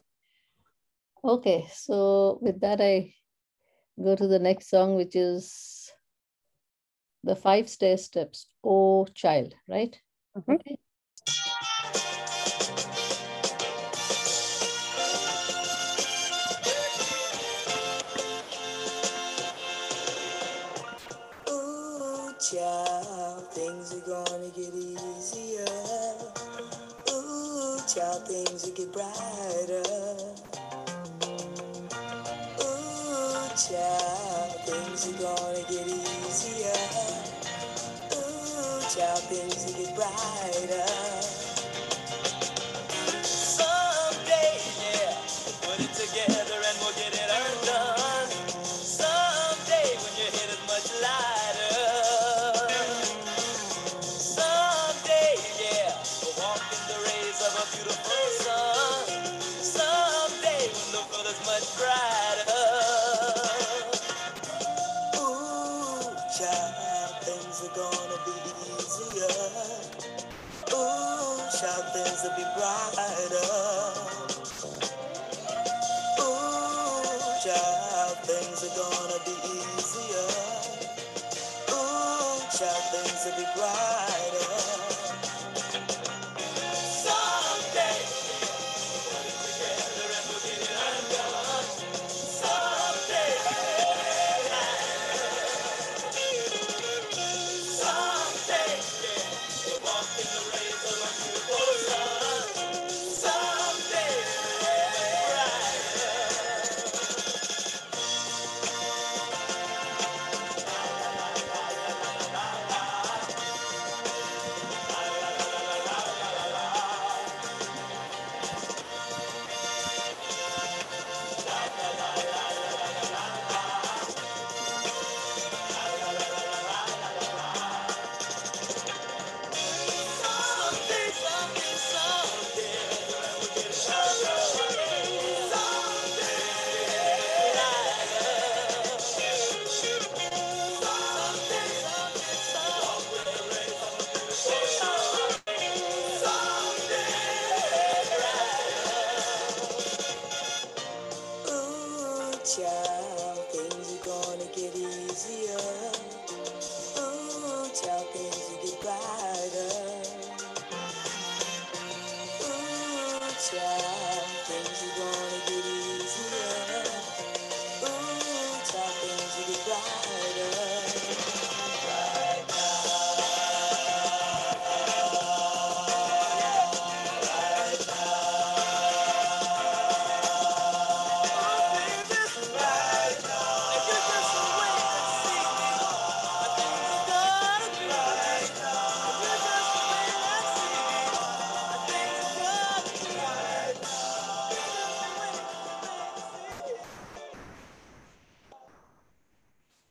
[1.23, 3.13] Okay, so with that, I
[4.01, 5.91] go to the next song, which is
[7.23, 8.47] the five stair steps.
[8.63, 9.99] Oh, child, right?
[10.37, 10.53] Mm-hmm.
[10.53, 10.77] Okay.
[28.97, 29.86] Brighter.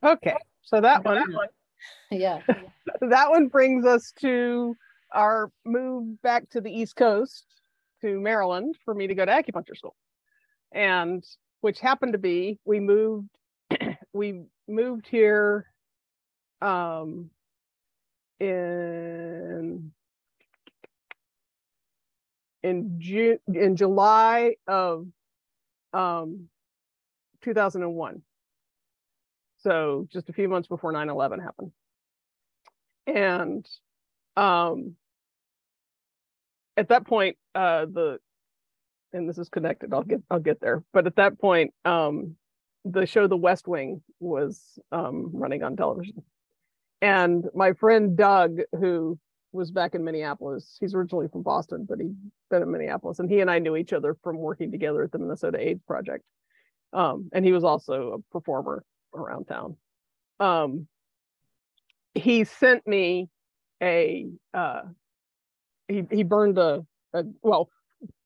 [0.06, 1.20] Okay, so that one
[2.10, 2.40] Yeah.
[3.00, 4.76] that one brings us to
[5.12, 7.44] our move back to the East Coast
[8.02, 9.96] to Maryland for me to go to acupuncture school.
[10.72, 11.24] And
[11.60, 13.28] which happened to be we moved
[14.12, 15.66] we moved here
[16.62, 17.30] um
[18.38, 19.90] in
[22.62, 25.08] in June in July of
[25.92, 26.48] um
[27.42, 28.22] 2001.
[29.66, 31.72] So just a few months before 9/11 happened.
[33.09, 33.68] And
[34.36, 34.94] um
[36.76, 38.20] at that point uh the
[39.12, 40.84] and this is connected i'll get i'll get there.
[40.93, 42.36] But at that point um
[42.84, 46.22] the show the west wing was um running on television.
[47.02, 49.18] And my friend doug who
[49.51, 52.14] was back in minneapolis he's originally from boston but he'd
[52.51, 55.18] been in minneapolis and he and i knew each other from working together at the
[55.18, 56.22] minnesota aids project.
[56.93, 58.84] Um and he was also a performer
[59.14, 59.76] around town.
[60.40, 60.88] Um
[62.16, 63.28] he sent me
[63.82, 64.82] a uh
[65.88, 67.68] he he burned a, a well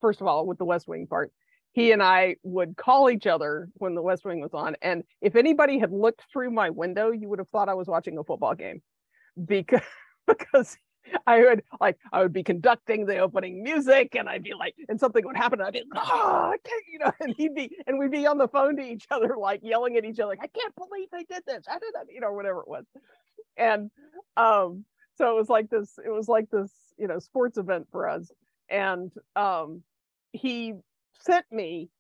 [0.01, 1.33] first of all with the west wing part
[1.73, 5.35] he and i would call each other when the west wing was on and if
[5.35, 8.55] anybody had looked through my window you would have thought i was watching a football
[8.55, 8.81] game
[9.45, 9.81] because
[10.27, 10.77] because
[11.27, 14.99] I would like I would be conducting the opening music and I'd be like and
[14.99, 16.55] something would happen and I'd be like, oh,
[16.93, 19.61] you know, and he'd be and we'd be on the phone to each other like
[19.63, 21.65] yelling at each other like I can't believe they did this.
[21.69, 22.85] I did that, you know, whatever it was.
[23.57, 23.91] And
[24.37, 24.85] um
[25.17, 28.31] so it was like this it was like this, you know, sports event for us.
[28.69, 29.83] And um
[30.33, 30.75] he
[31.21, 31.91] sent me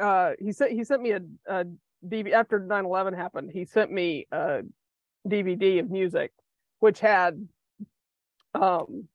[0.00, 1.64] uh he sent he sent me a, a
[2.06, 3.50] DV after 9/11 happened.
[3.52, 4.62] He sent me a
[5.28, 6.32] DVD of music
[6.82, 7.46] which had
[8.54, 9.08] um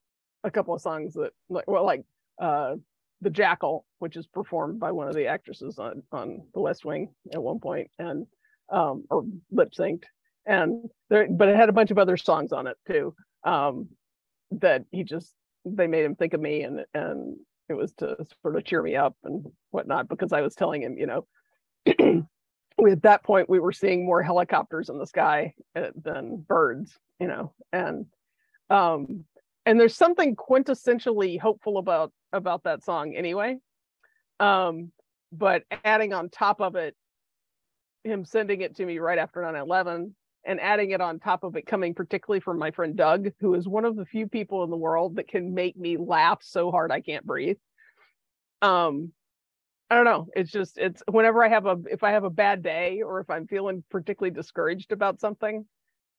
[0.43, 2.03] a couple of songs that like well like
[2.41, 2.75] uh
[3.21, 7.09] the jackal which is performed by one of the actresses on on the west wing
[7.33, 8.27] at one point and
[8.69, 10.03] um or lip synced.
[10.45, 13.89] And there but it had a bunch of other songs on it too um,
[14.51, 15.33] that he just
[15.65, 17.37] they made him think of me and and
[17.69, 20.97] it was to sort of cheer me up and whatnot because I was telling him,
[20.97, 21.27] you know,
[22.77, 26.97] we, at that point we were seeing more helicopters in the sky uh, than birds,
[27.19, 28.05] you know, and
[28.69, 29.25] um,
[29.65, 33.57] and there's something quintessentially hopeful about about that song anyway.
[34.39, 34.91] Um,
[35.31, 36.95] but adding on top of it,
[38.03, 40.13] him sending it to me right after 9/11
[40.45, 43.67] and adding it on top of it coming particularly from my friend Doug, who is
[43.67, 46.91] one of the few people in the world that can make me laugh so hard
[46.91, 47.57] I can't breathe.
[48.61, 49.11] Um,
[49.89, 50.27] I don't know.
[50.35, 53.29] It's just it's whenever I have a if I have a bad day or if
[53.29, 55.65] I'm feeling particularly discouraged about something,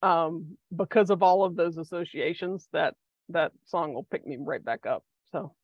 [0.03, 2.95] um, because of all of those associations, that
[3.31, 5.05] that song will pick me right back up.
[5.33, 5.55] So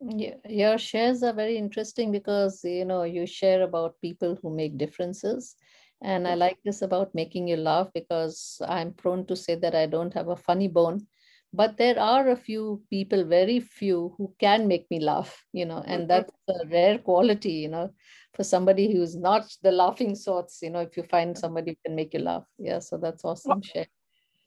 [0.00, 4.76] Yeah, your shares are very interesting because you know you share about people who make
[4.78, 5.56] differences.
[6.02, 9.86] And I like this about making you laugh because I'm prone to say that I
[9.86, 11.06] don't have a funny bone.
[11.52, 15.82] But there are a few people, very few, who can make me laugh, you know,
[15.86, 17.90] and that's a rare quality, you know,
[18.34, 21.96] for somebody who's not the laughing sorts, you know, if you find somebody who can
[21.96, 22.44] make you laugh.
[22.58, 23.86] Yeah, so that's awesome, share.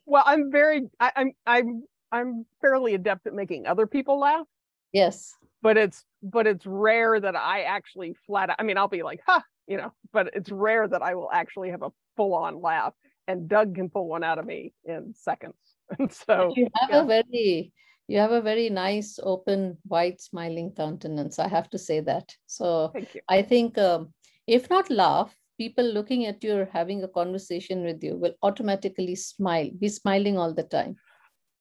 [0.05, 4.45] well, I'm very I, I'm I'm I'm fairly adept at making other people laugh.
[4.93, 5.33] Yes.
[5.61, 9.43] but it's but it's rare that I actually flat I mean I'll be like ha
[9.67, 12.93] you know but it's rare that I will actually have a full on laugh
[13.29, 15.55] and Doug can pull one out of me in seconds.
[15.97, 17.01] And so you have yeah.
[17.01, 17.73] a very
[18.07, 22.35] you have a very nice open white smiling countenance i have to say that.
[22.45, 23.21] So thank you.
[23.27, 24.13] I think um,
[24.45, 29.15] if not laugh people looking at you or having a conversation with you will automatically
[29.15, 30.95] smile be smiling all the time.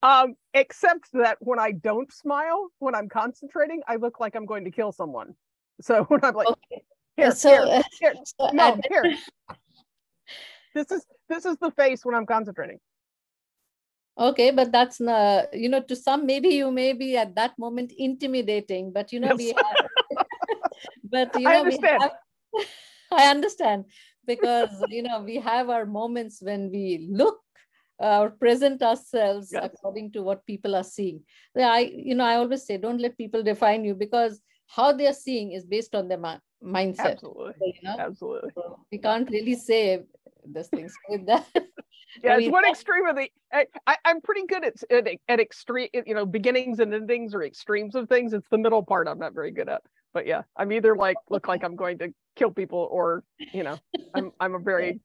[0.03, 4.67] Um except that when I don't smile when I'm concentrating I look like I'm going
[4.71, 5.35] to kill someone.
[5.81, 6.83] So when I'm like okay.
[7.17, 9.07] Here so, here, uh, here so no here
[10.75, 12.79] this is this is the face when I'm concentrating
[14.19, 17.93] Okay, but that's not, you know, to some, maybe you may be at that moment
[17.97, 19.79] intimidating, but you know, we have,
[21.05, 22.03] but you I know, we understand.
[22.03, 22.11] have,
[23.13, 23.85] I understand
[24.27, 27.39] because, you know, we have our moments when we look
[28.03, 29.65] uh, or present ourselves Yes.
[29.65, 31.23] according to what people are seeing.
[31.57, 35.53] I, you know, I always say, don't let people define you because how they're seeing
[35.53, 37.21] is based on their mi- mindset.
[37.21, 40.03] absolutely So, you know, absolutely so we can't really say
[40.53, 40.89] this thing.
[40.89, 41.47] So with that,
[42.23, 45.41] yeah we it's one extreme of the I, I i'm pretty good at at, at
[45.41, 49.19] extreme you know beginnings and endings or extremes of things it's the middle part i'm
[49.19, 49.83] not very good at
[50.15, 53.79] but yeah i'm either like look like i'm going to kill people or you know
[54.15, 55.01] i'm i'm a very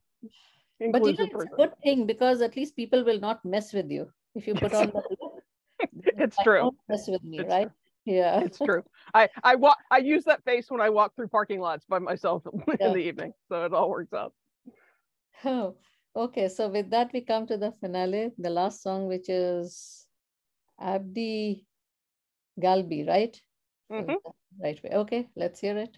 [0.80, 3.92] But you know, it's a good thing because at least people will not mess with
[3.92, 5.44] you if you put on the look.
[6.18, 7.70] it's like, true Don't mess with me, It's right?
[8.06, 8.42] Yeah.
[8.42, 8.84] it's true
[9.14, 12.44] i i walk i use that face when i walk through parking lots by myself
[12.80, 12.88] Yeah.
[12.88, 14.34] in the evening so it all works out
[15.46, 15.76] Oh,
[16.16, 16.48] okay.
[16.50, 20.08] So with that, we come to the finale, the last song, which is
[20.80, 21.66] Abdi
[22.60, 23.40] Galbi, right?
[23.90, 24.18] So Mhm.
[24.60, 24.92] Right way.
[24.92, 25.98] Okay, let's hear it.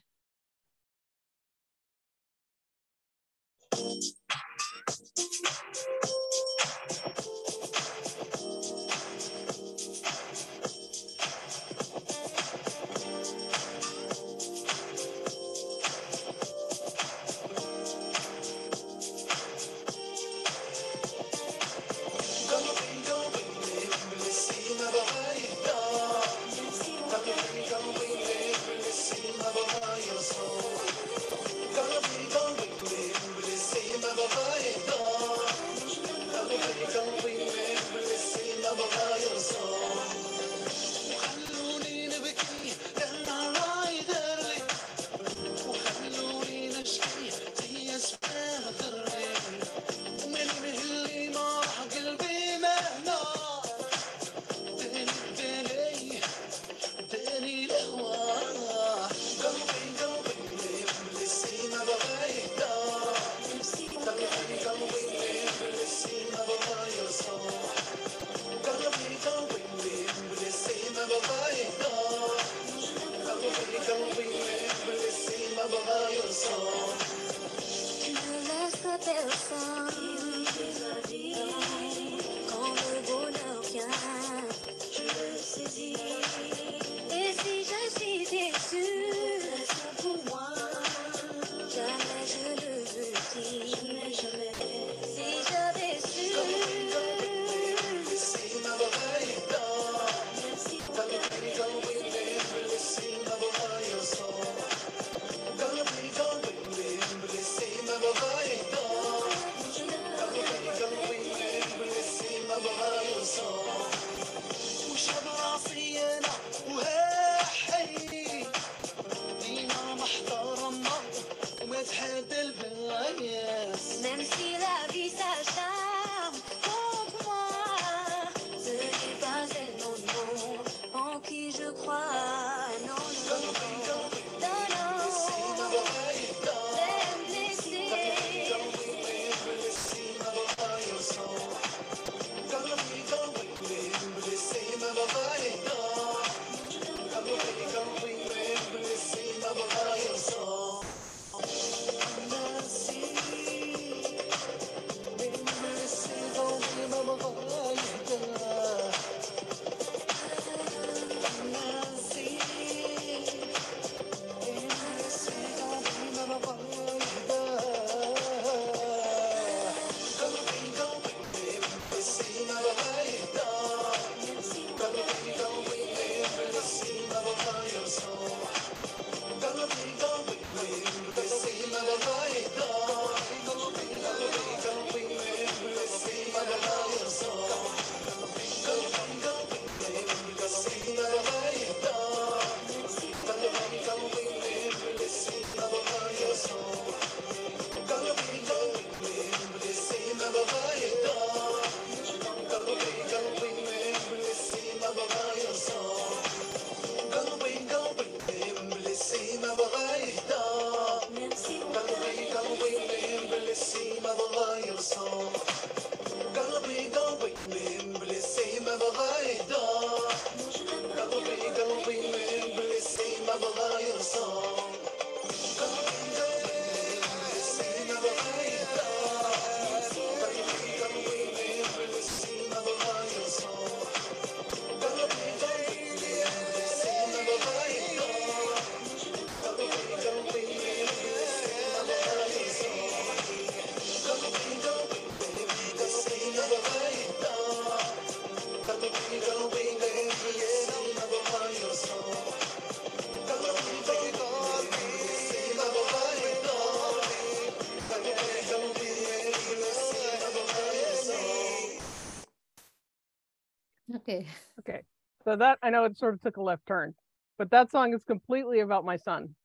[264.60, 264.84] Okay.
[265.24, 266.94] So that I know it sort of took a left turn,
[267.38, 269.36] but that song is completely about my son.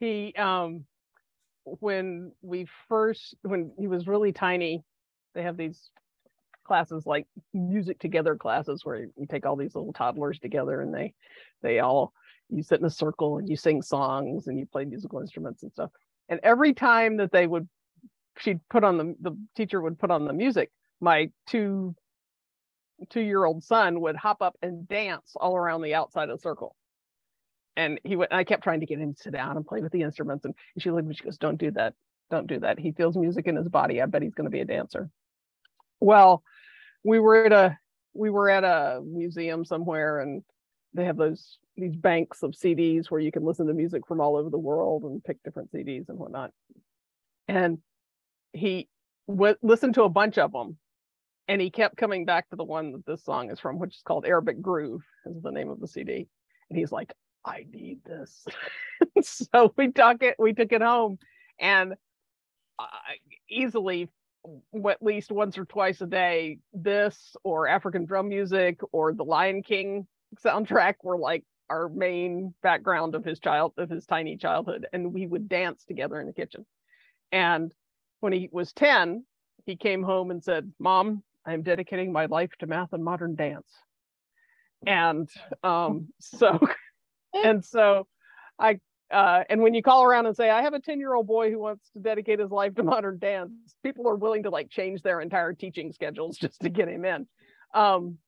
[0.00, 0.84] He um
[1.64, 4.82] when we first when he was really tiny,
[5.34, 5.90] they have these
[6.64, 11.14] classes like music together classes where you take all these little toddlers together and they
[11.62, 12.12] they all
[12.48, 15.72] you sit in a circle and you sing songs and you play musical instruments and
[15.72, 15.90] stuff.
[16.28, 17.68] And every time that they would
[18.38, 20.70] she'd put on the the teacher would put on the music,
[21.00, 21.95] my two
[23.10, 26.42] two year old son would hop up and dance all around the outside of the
[26.42, 26.74] circle.
[27.76, 29.82] And he went, and I kept trying to get him to sit down and play
[29.82, 30.44] with the instruments.
[30.44, 31.94] And she looked at me, she goes, Don't do that.
[32.30, 32.78] Don't do that.
[32.78, 34.00] He feels music in his body.
[34.00, 35.10] I bet he's going to be a dancer.
[36.00, 36.42] Well,
[37.04, 37.78] we were at a
[38.14, 40.42] we were at a museum somewhere and
[40.94, 44.36] they have those these banks of CDs where you can listen to music from all
[44.36, 46.50] over the world and pick different CDs and whatnot.
[47.48, 47.78] And
[48.54, 48.88] he
[49.28, 50.78] w- listened to a bunch of them
[51.48, 54.02] and he kept coming back to the one that this song is from, which is
[54.02, 56.28] called Arabic Groove, is the name of the CD.
[56.68, 57.12] And he's like,
[57.44, 58.44] I need this.
[59.22, 61.18] so we took it, we took it home,
[61.60, 61.94] and
[63.48, 64.08] easily,
[64.88, 69.62] at least once or twice a day, this or African drum music or the Lion
[69.62, 70.06] King
[70.44, 75.26] soundtrack were like our main background of his child of his tiny childhood, and we
[75.26, 76.66] would dance together in the kitchen.
[77.32, 77.72] And
[78.20, 79.24] when he was 10,
[79.64, 83.36] he came home and said, Mom, I am dedicating my life to math and modern
[83.36, 83.70] dance.
[84.84, 85.28] And
[85.62, 86.58] um, so,
[87.32, 88.06] and so
[88.58, 91.28] I, uh, and when you call around and say, I have a 10 year old
[91.28, 93.52] boy who wants to dedicate his life to modern dance,
[93.84, 97.26] people are willing to like change their entire teaching schedules just to get him in.
[97.72, 98.18] Um,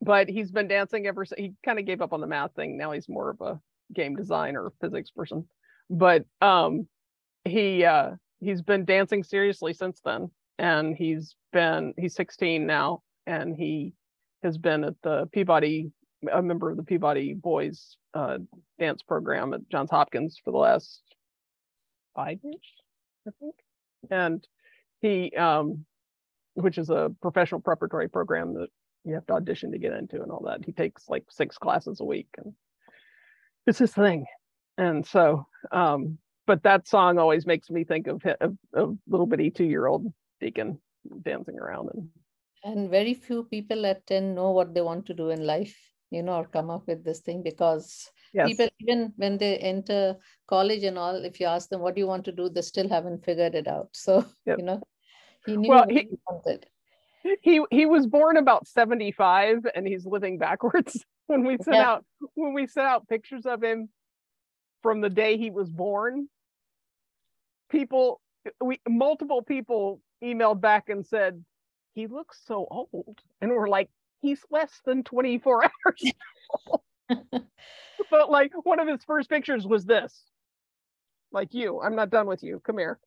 [0.00, 2.78] but he's been dancing ever since he kind of gave up on the math thing.
[2.78, 3.60] Now he's more of a
[3.92, 5.46] game design or physics person.
[5.90, 6.86] But um,
[7.44, 13.54] he, uh, he's been dancing seriously since then and he's been he's 16 now and
[13.56, 13.92] he
[14.42, 15.90] has been at the peabody
[16.32, 18.38] a member of the peabody boys uh,
[18.78, 21.02] dance program at johns hopkins for the last
[22.14, 22.62] five years
[23.26, 23.54] i think.
[24.10, 24.46] And
[25.00, 25.84] he um
[26.54, 28.68] which is a professional preparatory program that
[29.04, 30.64] you have to audition to get into and all that.
[30.64, 32.52] He takes like six classes a week and
[33.66, 34.26] it's his thing.
[34.76, 38.22] And so um but that song always makes me think of,
[38.74, 40.78] of little bitty two year old Deacon
[41.22, 42.08] dancing around and
[42.64, 45.76] And very few people at 10 know what they want to do in life,
[46.10, 48.48] you know, or come up with this thing because Yes.
[48.48, 50.16] people even when they enter
[50.46, 52.88] college and all, if you ask them what do you want to do, they still
[52.88, 53.88] haven't figured it out.
[53.92, 54.58] So Yep.
[54.58, 54.82] you know,
[55.46, 56.66] he knew Well, what he- he wanted.
[57.42, 61.88] he he was born about 75 and he's living backwards when we sent Yeah.
[61.92, 62.04] out
[62.34, 63.88] when we sent out pictures of him
[64.82, 66.28] from the day he was born
[67.70, 68.20] people
[68.60, 71.44] we multiple people emailed back and said
[71.94, 73.18] he looks so old.
[73.40, 73.90] And we're like
[74.20, 76.12] he's less than 24 hours
[76.66, 76.80] old."
[78.10, 80.24] but like one of his first pictures was this.
[81.30, 82.60] Like you i'm not done with you.
[82.64, 82.98] Come here.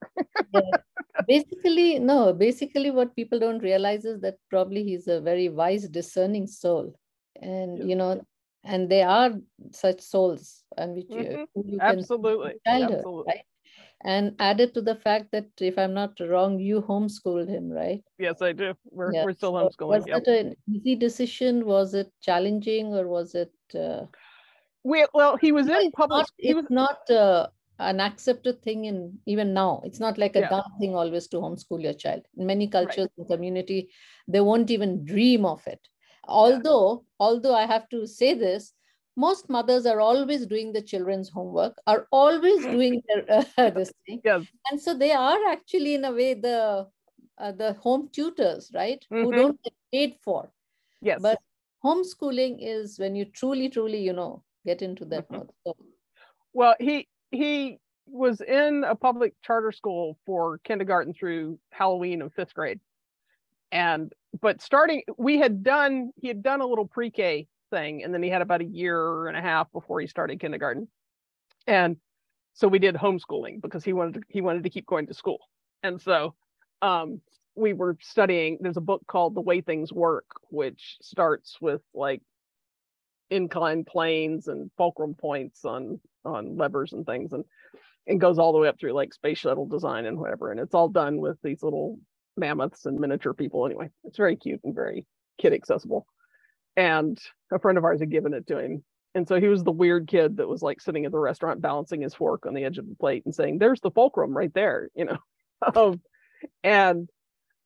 [1.28, 6.48] Basically no basically what people don't realize is that probably he's a very wise discerning
[6.48, 6.94] soul.
[7.42, 7.88] And Yes.
[7.90, 8.22] you know
[8.64, 9.32] and they are
[9.72, 11.48] such souls and which you, Mhm.
[11.56, 12.60] who you can absolutely.
[12.68, 13.24] childhood absolutely.
[13.28, 13.46] right
[14.04, 18.04] and added to the fact that if i'm not wrong you homeschooled him right?
[18.18, 18.74] Yes i do.
[18.86, 20.24] We're, Yeah, we're still so homeschooling was yep.
[20.26, 21.66] it an easy decision?
[21.66, 24.06] Was it challenging or was it uh,
[24.84, 27.48] we, well he was in public not, he was not uh,
[27.80, 29.82] an accepted thing in even now.
[29.84, 30.50] It's not like a Yeah.
[30.50, 32.24] done thing always to homeschool your child.
[32.38, 33.90] In many cultures and community
[34.28, 35.80] they won't even dream of it.
[36.28, 38.74] Although although i have to say this
[39.24, 43.26] most mothers are always doing the children's homework are always doing their,
[43.58, 44.22] uh, this thing.
[44.72, 46.88] And so they are actually in a way the
[47.38, 49.06] uh, the home tutors right?
[49.10, 49.36] Who Mhm.
[49.42, 50.52] don't get paid for.
[51.02, 51.22] Yes.
[51.22, 51.40] But
[51.84, 55.38] homeschooling is when you truly truly you know get into that Mhm.
[55.40, 55.76] mode so
[56.54, 62.54] Well, he he was in a public charter school for kindergarten through Halloween of fifth
[62.54, 62.80] grade.
[63.72, 68.22] And but starting we had done he had done a little pre-K thing and then
[68.22, 70.88] he had about a year and a half before he started kindergarten.
[71.66, 71.98] And
[72.54, 75.40] so we did homeschooling because he wanted to he wanted to keep going to school.
[75.82, 76.36] And so
[76.84, 77.22] um
[77.56, 82.22] we were studying there's a book called The Way Things Work which starts with like
[83.30, 87.46] inclined planes and fulcrum points on on levers and things and
[88.08, 90.76] and goes all the way up through like space shuttle design and whatever and it's
[90.76, 91.98] all done with these little
[92.36, 95.06] mammoths and miniature people anyway it's very cute and very
[95.40, 96.06] kid accessible
[96.76, 97.20] and
[97.52, 98.84] a friend of ours had given it to him.
[99.14, 102.02] And so he was the weird kid that was like sitting at the restaurant balancing
[102.02, 104.90] his fork on the edge of the plate and saying there's the fulcrum right there
[104.96, 105.18] you know?
[105.76, 106.02] Um,
[106.64, 107.08] and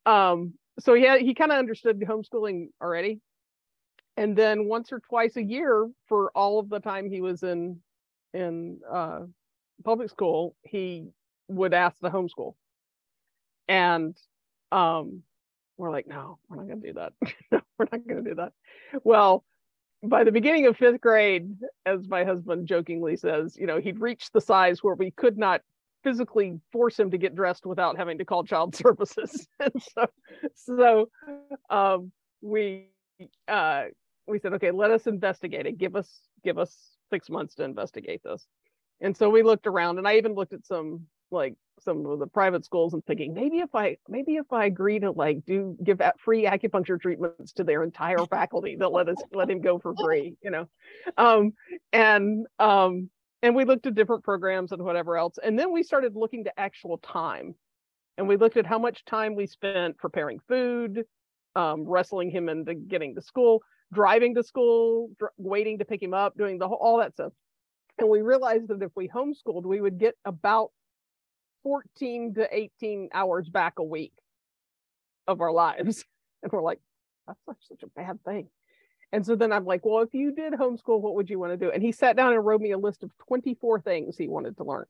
[0.04, 3.20] um so he had, he kind of understood homeschooling already.
[4.18, 7.80] And then once or twice a year for all of the time he was in
[8.34, 9.20] in uh,
[9.82, 11.08] public school he
[11.48, 12.54] would ask to homeschool.
[13.66, 14.14] And
[14.72, 15.22] um
[15.78, 17.12] we're like no we're not going to do that.
[17.52, 18.52] No we're not going to do that.
[19.04, 19.44] Well
[20.02, 21.50] by the beginning of fifth grade
[21.84, 25.62] as my husband jokingly says you know he'd reached the size where we could not
[26.04, 29.46] physically force him to get dressed without having to call child services.
[29.60, 30.06] And so
[30.54, 31.08] so
[31.70, 32.90] um we
[33.48, 33.84] uh
[34.26, 35.78] we said okay let us investigate it.
[35.78, 36.74] Give us give us
[37.10, 38.46] six months to investigate this.
[39.00, 42.26] And so we looked around and i even looked at some like some of the
[42.26, 46.00] private schools and thinking maybe if i maybe if i agree to like do give
[46.18, 50.36] free acupuncture treatments to their entire faculty they'll let us let him go for free
[50.42, 50.68] you know?
[51.16, 51.52] Um
[51.92, 53.10] and um
[53.42, 56.60] and we looked at different programs and whatever else and then we started looking to
[56.60, 57.54] actual time.
[58.18, 61.04] And we looked at how much time we spent preparing food
[61.54, 63.62] um, wrestling him into getting to school
[63.92, 67.32] driving to school dr- waiting to pick him up doing the whole all that stuff.
[67.98, 70.70] And we realized that if we homeschooled we would get about
[71.66, 74.12] 14 to 18 hours back a week
[75.26, 76.04] of our lives.
[76.42, 76.80] And we're like
[77.26, 78.48] that's such a bad thing.
[79.10, 81.56] And so then i'm like well if you did homeschool what would you want to
[81.56, 81.72] do?
[81.72, 84.64] And he sat down and wrote me a list of 24 things he wanted to
[84.64, 84.84] learn.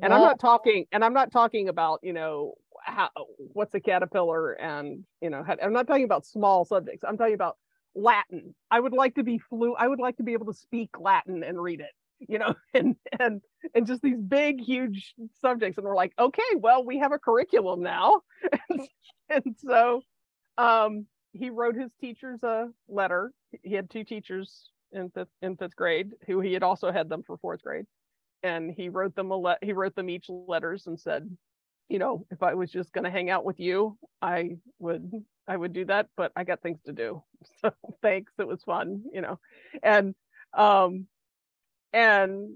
[0.00, 3.10] And i'm not talking and i'm not talking about you know how
[3.52, 7.04] what's a caterpillar and you know how, i'm not talking about small subjects.
[7.06, 7.58] I'm talking about
[7.94, 8.54] latin.
[8.70, 11.42] I would like to be flu i would like to be able to speak latin
[11.42, 11.90] and read it
[12.28, 13.40] you know and and
[13.74, 17.82] and just these big huge subjects and we're like okay well we have a curriculum
[17.82, 18.20] now.
[18.68, 18.88] And,
[19.28, 20.02] and so
[20.58, 23.32] um he wrote his teachers a letter.
[23.62, 27.22] He had two teachers in fifth in fifth grade who he had also had them
[27.22, 27.86] for fourth grade.
[28.42, 31.28] And he wrote them a le- he wrote them each letters and said
[31.88, 35.10] you know if i was just going to hang out with you i would
[35.48, 37.22] i would do that but i got things to do.
[37.62, 37.72] So
[38.02, 39.38] thanks it was fun you know.
[39.82, 40.14] And
[40.56, 41.06] um
[41.92, 42.54] and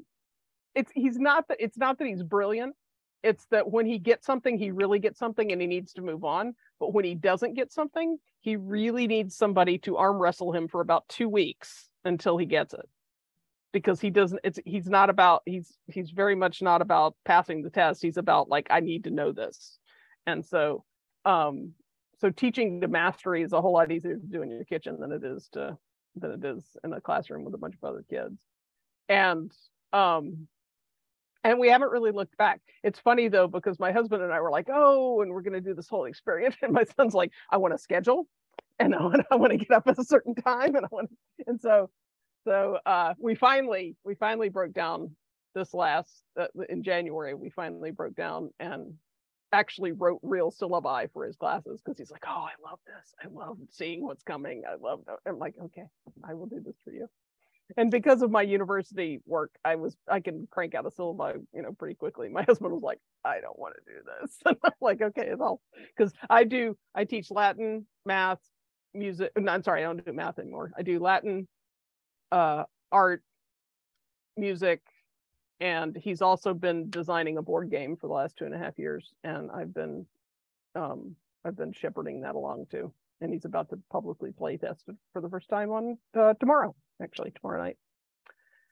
[0.75, 2.75] it's he's not that it's not that he's brilliant.
[3.23, 6.25] It's that when he gets something he really gets something and he needs to move
[6.25, 6.55] on.
[6.81, 10.83] But when he doesn't get something he really needs somebody to arm wrestle him for
[10.83, 12.87] about two weeks until he gets it.
[13.73, 17.71] Because he doesn't it's he's not about he's he's very much not about passing the
[17.71, 18.03] test.
[18.03, 19.79] He's about like i need to know this.
[20.27, 20.85] And so
[21.25, 21.73] um
[22.21, 25.13] so teaching the mastery is a whole lot easier to do in your kitchen than
[25.13, 25.77] it is to
[26.17, 28.39] than it is in a classroom with a bunch of other kids
[29.09, 29.53] and
[29.93, 30.49] um
[31.45, 32.61] and we haven't really looked back.
[32.83, 35.61] It's funny though because my husband and i were like oh and we're going to
[35.61, 36.57] do this whole experience.
[36.63, 38.27] And my son's like i want to schedule
[38.79, 41.11] and i want i want to get up at a certain time and i want
[41.47, 41.91] and so
[42.45, 45.11] so uh we finally we finally broke down
[45.55, 48.95] this last uh, in january we finally broke down and
[49.53, 53.15] actually wrote real syllabi for his classes because he's like oh i love this.
[53.23, 54.63] I love seeing what's coming.
[54.69, 55.85] I love i'm like okay
[56.29, 57.07] i will do this for you
[57.77, 61.63] and because of my university work i was i can crank out a syllabi you
[61.63, 62.29] know pretty quickly.
[62.29, 64.39] My husband was like i don't want to do this.
[64.47, 65.61] And i'm like okay it's all
[65.97, 68.41] because i do i teach latin math
[68.93, 70.73] music no, i'm sorry i don't do math anymore.
[70.77, 71.49] I do latin
[72.33, 73.23] uh art
[74.37, 74.81] music
[75.61, 78.79] and he's also been designing a board game for the last two and a half
[78.79, 80.05] years and i've been
[80.75, 81.15] um
[81.45, 82.93] i've been shepherding that along too.
[83.21, 86.75] And he's about to publicly play test it for the first time on uh, tomorrow
[87.03, 87.79] actually tomorrow night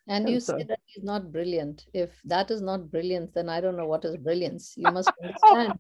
[0.09, 1.87] And And you so- say that he's not brilliant.
[1.95, 4.75] If that is not brilliance, then I don't know what is brilliance.
[4.77, 5.79] You must understand.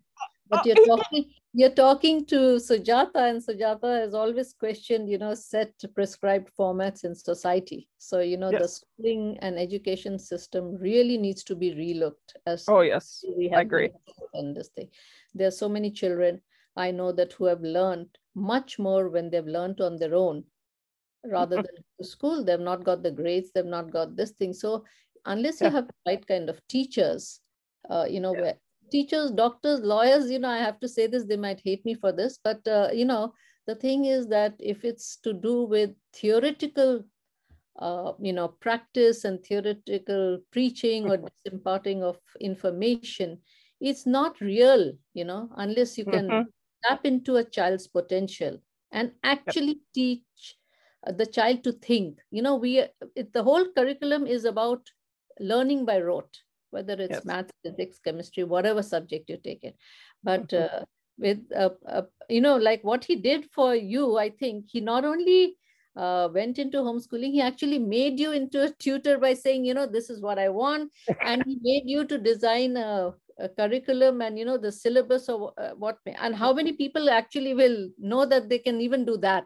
[0.49, 1.25] But you're talking,
[1.55, 2.39] you're talking to
[2.69, 7.89] Sujata, and Sujata has always questioned, you know, set prescribed formats in society.
[7.99, 12.83] So, you know, the schooling and education system really needs to be relooked as oh
[12.83, 13.91] yes we I agree.
[14.35, 14.89] in this thing.
[15.35, 16.41] There are so many children
[16.77, 20.45] I know that who have learned much more when they've learned on their own
[21.25, 21.71] rather than
[22.01, 22.45] to school.
[22.45, 24.53] They've not got the grades, they've not got this thing.
[24.53, 24.85] So
[25.27, 25.73] unless you Yeah.
[25.73, 27.41] have the right kind of teachers,
[27.91, 28.35] uh, you know, Yeah.
[28.35, 28.55] where
[28.91, 32.13] teachers, doctors, lawyers, you know, I have to say this, they might hate me for
[32.13, 33.35] this, but uh, you know,
[33.67, 37.05] the thing is that if it's to do with theoretical
[37.79, 43.39] uh, you know, practice and theoretical preaching or imparting of information,
[43.81, 46.53] it's not real, you know, unless you can Mhm.
[46.85, 48.59] tap into a child's potential
[48.91, 50.59] and actually teach
[51.07, 52.19] the child to think.
[52.31, 54.89] You know, we it, the whole curriculum is about
[55.41, 56.39] learning by rote,
[56.71, 57.25] whether it's Yes.
[57.25, 59.77] math, physics, chemistry, whatever subject you take it.
[60.23, 60.53] But Mhm.
[60.53, 60.85] uh,
[61.19, 65.05] with uh, uh, you know, like what he did for you, I think he not
[65.05, 65.57] only
[65.97, 69.87] uh, went into homeschooling, he actually made you into a tutor by saying, you know,
[69.87, 70.91] this is what I want,
[71.23, 75.51] and he made you to design a, a curriculum and you know the syllabus of
[75.59, 79.17] uh, what may, and how many people actually will know that they can even do
[79.19, 79.45] that,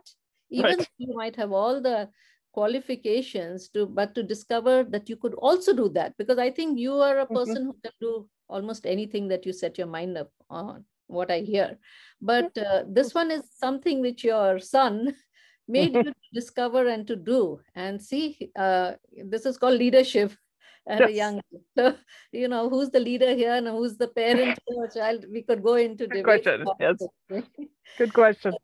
[0.50, 0.88] even Right.
[0.98, 2.08] you might have all the
[2.52, 6.94] qualifications to, but to discover that you could also do that because I think you
[6.94, 7.36] are a Mhm.
[7.36, 10.84] person who can do almost anything that you set your mind up on.
[11.08, 11.78] What I hear,
[12.20, 15.14] but uh, this one is something which your son
[15.68, 17.60] made you to discover and to do.
[17.76, 18.94] And see uh,
[19.24, 20.32] this is called leadership
[20.88, 21.40] at a young
[21.78, 21.94] so
[22.32, 25.26] you know who's the leader here and who's the parent here child?
[25.30, 27.06] We could go into Good debate question, yes.
[27.98, 28.56] good question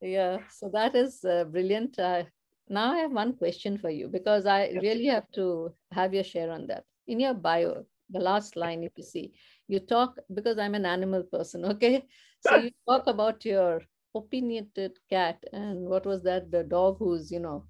[0.00, 1.98] yeah so that is uh, brilliant.
[1.98, 2.24] Uh,
[2.68, 4.82] now i have one question for you because i Yes.
[4.82, 6.84] really have to have your share on that.
[7.06, 9.32] In your bio the last line if you see
[9.68, 12.06] you talk because i'm an animal person okay?
[12.40, 13.82] So you talk about your
[14.14, 16.50] opinionated cat and what was that?
[16.50, 17.64] The dog who's you know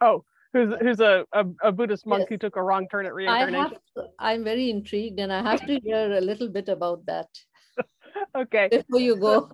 [0.00, 2.28] oh who's who's a, a, a buddhist monk Yes.
[2.28, 3.62] who took a wrong turn at i reincarnation?
[3.62, 7.28] have to, i'm very intrigued and i have to hear a little bit about that.
[8.36, 8.70] Okay.
[8.70, 9.50] Before you go.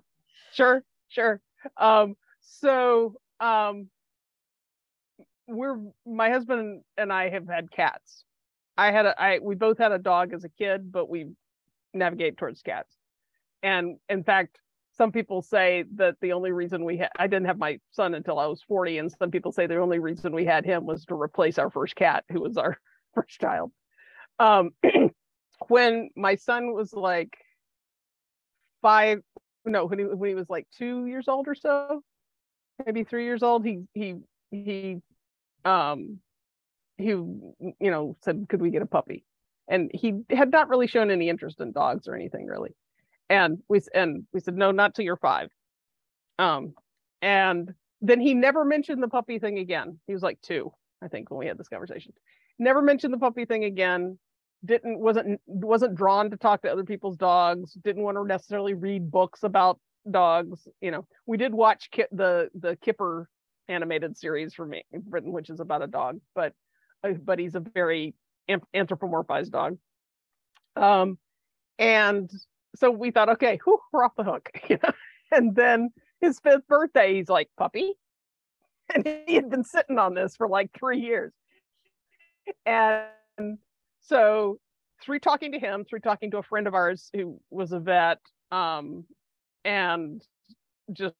[0.51, 1.41] Sure sure
[1.77, 3.89] um so um
[5.47, 8.23] we're my husband and i have had cats.
[8.77, 11.27] I had a i we both had a dog as a kid but we
[11.93, 12.95] navigate towards cats.
[13.61, 14.59] And in fact
[14.95, 18.39] some people say that the only reason we had i didn't have my son until
[18.39, 21.15] i was 40 and some people say the only reason we had him was to
[21.15, 22.77] replace our first cat who was our
[23.13, 23.71] first child.
[24.39, 24.71] Um
[25.67, 27.37] when my son was like
[28.81, 29.21] five
[29.65, 32.03] no when he when he was like two years old or so
[32.85, 34.15] maybe three years old he he
[34.51, 35.01] he
[35.65, 36.19] um
[36.97, 39.25] he you know said could we get a puppy?
[39.67, 42.75] And he had not really shown any interest in dogs or anything really.
[43.29, 45.49] And we and we said no not till you're five.
[46.39, 46.73] Um
[47.21, 49.99] and then he never mentioned the puppy thing again.
[50.07, 50.71] He was like two
[51.01, 52.13] i think when we had this conversation.
[52.59, 54.17] Never mentioned the puppy thing again
[54.65, 59.11] didn't wasn't wasn't drawn to talk to other people's dogs didn't want to necessarily read
[59.11, 59.79] books about
[60.09, 61.05] dogs you know.
[61.25, 63.29] We did watch Ki- the the kipper
[63.69, 66.53] animated series for me britain which is about a dog but
[67.03, 68.13] uh, but he's a very
[68.49, 69.77] anthropomorphized dog.
[70.75, 71.17] Um
[71.79, 72.29] and
[72.75, 74.49] so we thought okay whew, we're off the hook
[75.31, 75.89] and then
[76.21, 77.93] his fifth birthday he's like puppy?
[78.93, 81.31] And he had been sitting on this for like three years.
[82.65, 83.07] And
[84.03, 84.59] so
[85.01, 88.19] through talking to him through talking to a friend of ours who was a vet
[88.51, 89.03] um
[89.65, 90.23] and
[90.91, 91.15] just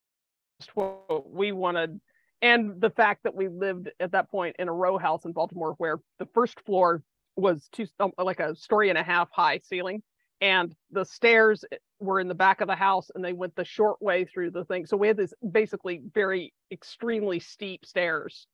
[0.75, 1.99] what we wanted
[2.41, 5.75] and the fact that we lived at that point in a row house in Baltimore
[5.77, 7.01] where the first floor
[7.37, 10.03] was two um, like a story and a half high ceiling
[10.41, 11.63] and the stairs
[12.01, 14.65] were in the back of the house and they went the short way through the
[14.65, 14.85] thing.
[14.85, 18.45] So we had this basically very extremely steep stairs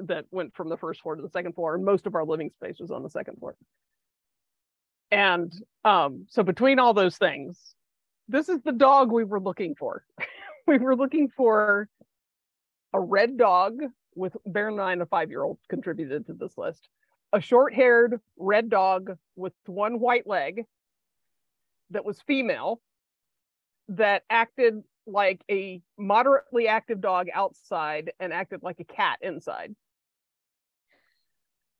[0.00, 2.50] that went from the first floor to the second floor and most of our living
[2.50, 3.56] space was on the second floor
[5.10, 5.52] and
[5.84, 7.74] um so between all those things
[8.28, 10.04] this is the dog we were looking for
[10.66, 11.88] we were looking for
[12.92, 13.80] a red dog
[14.14, 16.88] with bear in mind a five year old contributed to this list
[17.32, 20.64] a short haired red dog with one white leg
[21.90, 22.80] that was female
[23.88, 29.74] that acted like a moderately active dog outside and acted like a cat inside.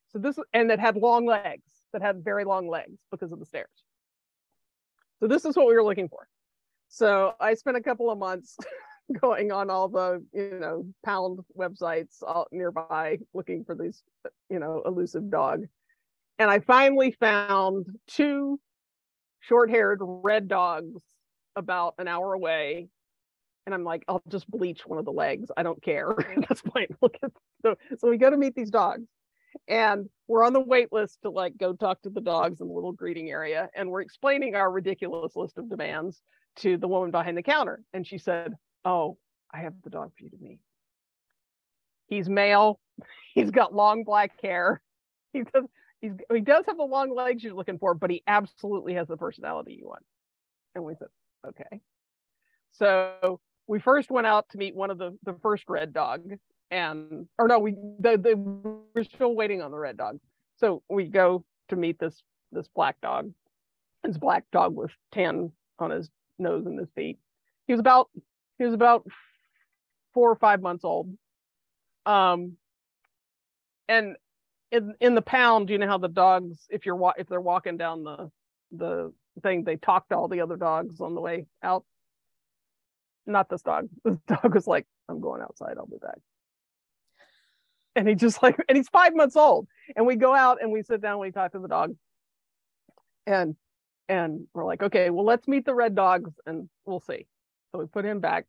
[0.09, 3.47] So this and that had long legs, that had very long legs because of the
[3.47, 3.69] stairs.
[5.21, 6.29] So this is what we were looking for.
[6.89, 8.57] So I spent a couple of months
[9.21, 14.03] going on all the, you know, pound websites all nearby looking for these,
[14.49, 15.65] you know, elusive dog.
[16.39, 18.61] And I finally found two
[19.41, 21.03] short-haired red dogs
[21.57, 22.89] about an hour away
[23.67, 26.15] and i'm like i'll just bleach one of the legs i don't care
[26.49, 27.31] that's fine look at
[27.63, 29.07] so, so we go to meet these dogs
[29.67, 32.73] and we're on the wait list to like go talk to the dogs in the
[32.73, 36.23] little greeting area and we're explaining our ridiculous list of demands
[36.57, 38.55] to the woman behind the counter and she said
[38.85, 39.17] oh
[39.53, 40.59] i have the dog for you to meet
[42.07, 42.79] he's male
[43.35, 44.81] he's got long black hair
[45.33, 45.65] he does
[46.01, 49.17] he's he does have the long legs you're looking for, but he absolutely has the
[49.17, 50.05] personality you want.
[50.75, 51.09] And we said,
[51.47, 51.81] okay.
[52.73, 56.23] So we first went out to meet one of the the first red dog,
[56.71, 60.19] and or no, we the, the we're still waiting on the red dog.
[60.57, 62.23] So we go to meet this
[62.53, 63.33] this black dog.
[64.05, 67.19] This black dog with tan on his nose and his feet.
[67.67, 68.11] He was about
[68.59, 69.07] he was about
[70.15, 71.17] four or five months old.
[72.07, 72.57] Um,
[73.89, 74.17] and
[74.71, 77.77] in in the pound, you know how the dogs, if you're wa- if they're walking
[77.77, 78.31] down the
[78.73, 79.13] the
[79.43, 81.85] thing, they talk to all the other dogs on the way out.
[83.27, 83.89] Not this dog.
[84.05, 85.77] This dog was like, "I'm going outside.
[85.79, 86.19] I'll be back."
[87.97, 89.67] And he just like, and he's five months old.
[89.97, 91.13] And we go out and we sit down.
[91.13, 91.95] And we talk to the dog,
[93.27, 93.57] and
[94.09, 97.27] and we're like, okay, well, let's meet the red dogs, and we'll see.
[97.73, 98.47] So we put him back,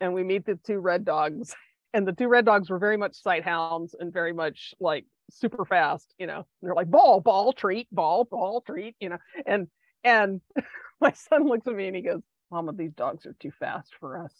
[0.00, 1.54] and we meet the two red dogs.
[1.94, 5.64] And the two red dogs were very much sight hounds and very much like super
[5.64, 6.46] fast, you know.
[6.62, 9.16] they're like ball, ball, treat, ball, ball, treat, you know.
[9.46, 9.68] And
[10.04, 10.42] and
[11.00, 12.20] my son looks at me and he goes,
[12.50, 14.34] "Mama, these dogs are too fast for us.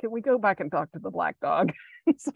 [0.00, 1.72] Can we go back and talk to the black dog?"
[2.18, 2.32] so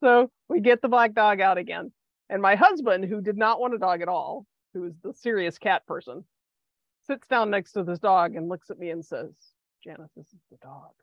[0.00, 1.92] so we get the black dog out again.
[2.28, 5.58] And my husband, who did not want a dog at all, who is the serious
[5.58, 6.24] cat person,
[7.06, 9.30] sits down next to this dog and looks at me and says,
[9.84, 10.90] Janice, this is the dog.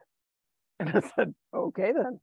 [0.80, 2.20] And I said, okay then.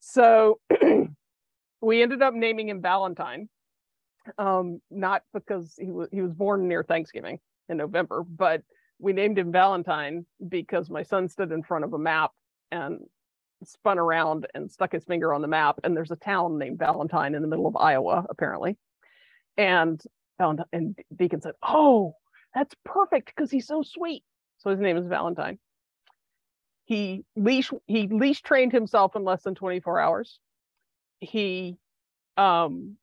[0.00, 0.58] So
[1.80, 3.48] we ended up naming him Valentine,
[4.38, 7.38] um, not because he was he was born near Thanksgiving
[7.68, 8.62] in November, but
[8.98, 12.32] we named him Valentine because my son stood in front of a map
[12.72, 13.00] and
[13.64, 17.34] spun around and stuck his finger on the map, and there's a town named Valentine
[17.34, 18.76] in the middle of Iowa, apparently.
[19.56, 20.00] And
[20.72, 22.14] and Deacon said, "Oh,
[22.54, 24.22] that's perfect because he's so sweet."
[24.58, 25.58] So his name is Valentine.
[26.84, 30.38] He leash he leash trained himself in less than 24 hours
[31.20, 31.76] he
[32.36, 32.96] um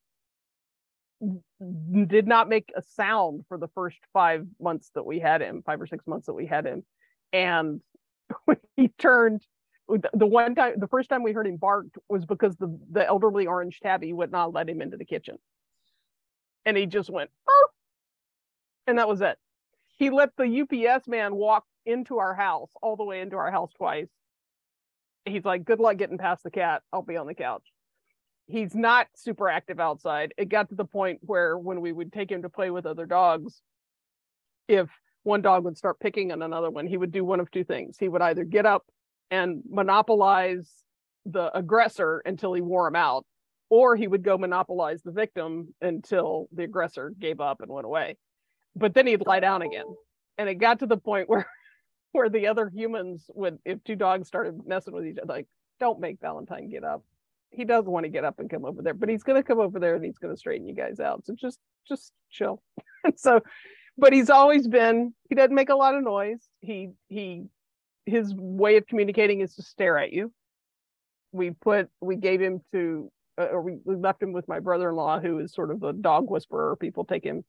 [2.09, 5.81] did not make a sound for the first five months that we had him five
[5.81, 6.83] or six months that we had him
[7.33, 7.81] and
[8.75, 9.41] he turned
[9.87, 13.45] the one time the first time we heard him bark was because the the elderly
[13.45, 15.37] orange tabby would not let him into the kitchen.
[16.65, 17.67] And he just went oh!
[18.87, 19.37] And that was it.
[19.97, 23.71] He let the ups man walk into our house all the way into our house
[23.77, 24.09] twice.
[25.25, 26.81] He's like good luck getting past the cat.
[26.91, 27.63] I'll be on the couch.
[28.47, 30.33] He's not super active outside.
[30.37, 33.05] It got to the point where when we would take him to play with other
[33.05, 33.61] dogs,
[34.67, 34.89] if
[35.23, 37.97] one dog would start picking on another one, he would do one of two things.
[37.99, 38.85] He would either get up
[39.31, 40.69] and monopolize
[41.25, 43.25] the aggressor until he wore him out,
[43.69, 48.17] or he would go monopolize the victim until the aggressor gave up and went away.
[48.75, 49.85] But then he'd lie down again.
[50.37, 51.47] And it got to the point where
[52.11, 55.47] where the other humans would if two dogs started messing with each other, like,
[55.79, 57.03] don't make Valentine get up
[57.55, 59.59] he does want to get up and come over there, but he's going to come
[59.59, 61.25] over there and he's going to straighten you guys out.
[61.25, 62.61] So just just chill.
[63.15, 63.41] so,
[63.97, 65.13] but he's always been.
[65.29, 66.47] He doesn't make a lot of noise.
[66.59, 67.45] He he
[68.05, 70.31] his way of communicating is to stare at you.
[71.31, 75.39] We put we gave him to uh, or we, left him with my brother-in-law who
[75.39, 76.75] is sort of a dog whisperer.
[76.77, 77.43] People take him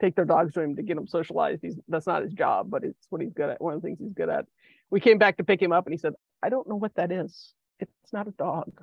[0.00, 1.60] take their dogs to him to get him socialized.
[1.62, 3.60] He's that's not his job, but it's what he's good at.
[3.60, 4.46] One of the things he's good at.
[4.90, 7.10] We came back to pick him up and he said, "I don't know what that
[7.12, 8.82] is." it's not a dog.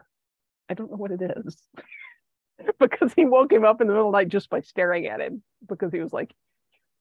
[0.69, 1.57] I don't know what it is.
[2.79, 5.21] because he woke him up in the middle of the night just by staring at
[5.21, 6.33] him because he was like,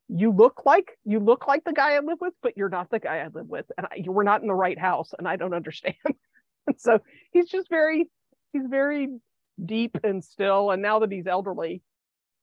[0.08, 2.98] you look like you look like the guy I live with, but you're not the
[2.98, 5.54] guy I live with, and I, we're not in the right house, and I don't
[5.62, 5.96] understand.
[6.66, 7.00] and so
[7.32, 8.08] he's just very,
[8.52, 9.08] he's very
[9.64, 10.70] deep and still.
[10.70, 11.82] And now that he's elderly,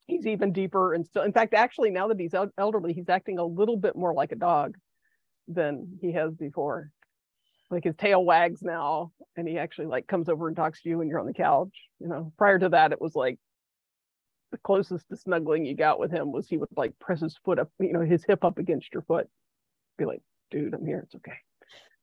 [0.08, 1.24] he's even deeper and still.
[1.24, 4.32] In fact, actually, now that he's el- elderly, he's acting a little bit more like
[4.32, 4.76] a dog
[5.48, 6.90] than he has before.
[7.70, 10.98] Like his tail wags now, and he actually like comes over and talks to you
[10.98, 11.74] when you're on the couch.
[12.00, 13.40] You know, prior to that, it was like
[14.52, 17.60] the closest to snuggling you got with him was he would like press his foot
[17.60, 19.28] up, you know, his hip up against your foot,
[19.98, 21.02] be like, "Dude, I'm here.
[21.06, 21.38] It's okay."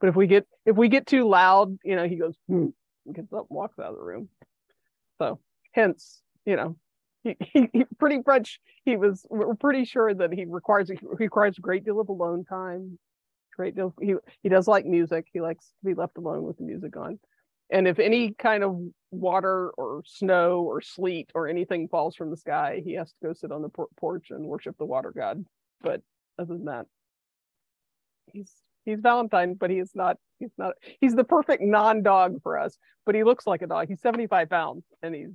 [0.01, 2.67] But if we get if we get too loud, you know, he goes, hmm,
[3.13, 4.29] gets up, walks out of the room.
[5.19, 5.41] So,
[5.73, 6.77] hence, you know,
[7.25, 9.27] he, he, he pretty much he was.
[9.29, 12.99] We're pretty sure that he requires he requires a great deal of alone time.
[13.57, 13.93] Great deal.
[14.01, 15.27] He he does like music.
[15.33, 17.19] He likes to be left alone with the music on.
[17.71, 18.81] And if any kind of
[19.11, 23.33] water or snow or sleet or anything falls from the sky, he has to go
[23.33, 25.45] sit on the por- porch and worship the water god.
[25.83, 26.03] But
[26.39, 26.87] other than that,
[28.33, 28.53] he's
[28.85, 30.17] he's Valentine, but he is not.
[30.39, 30.75] He's not.
[31.01, 32.77] He's the perfect non-dog for us.
[33.05, 33.89] But he looks like a dog.
[33.89, 35.31] He's seventy-five pounds, and he's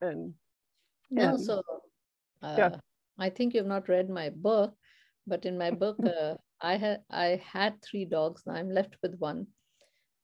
[0.00, 0.34] and
[1.16, 1.62] and- so
[2.42, 2.76] uh, Yeah.
[3.18, 4.74] I think you've not read my book,
[5.26, 8.42] but in my book, uh, I had I had three dogs.
[8.46, 9.46] Now I'm left with one,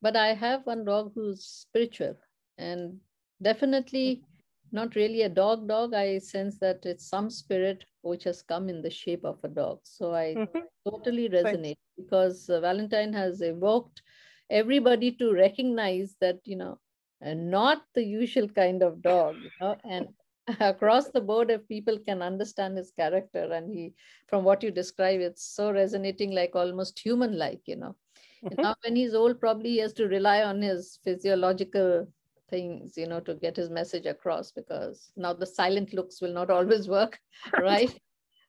[0.02, 2.16] but I have one dog who's spiritual
[2.58, 3.00] and
[3.42, 4.24] definitely
[4.72, 5.68] not really a dog.
[5.68, 5.94] Dog.
[5.94, 9.80] I sense that it's some spirit which has come in the shape of a dog.
[9.84, 10.68] So I Mhm.
[10.84, 14.02] totally resonate because uh, Valentine has evoked
[14.50, 16.78] everybody to recognize that you know,
[17.20, 20.08] and not the usual kind of dog, you know, and
[20.60, 23.94] across the board if people can understand his character and he
[24.28, 27.94] from what you describe it's so resonating like almost human like you know
[28.42, 28.62] And Mhm.
[28.62, 32.08] now when he's old probably he has to rely on his physiological
[32.48, 36.50] things you know to get his message across because now the silent looks will not
[36.50, 37.18] always work
[37.58, 37.90] right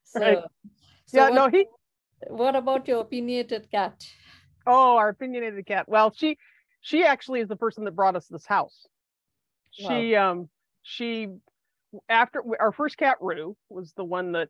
[0.04, 0.38] so, Right.
[1.06, 1.66] so yeah, what, no, he
[2.28, 4.06] what about your opinionated cat
[4.66, 5.88] Oh, our opinionated cat.
[5.90, 6.38] Well, she
[6.82, 8.88] she actually is the person that brought us this house.
[9.72, 10.50] She um
[10.84, 11.28] she
[12.10, 14.50] after our first cat Rue was the one that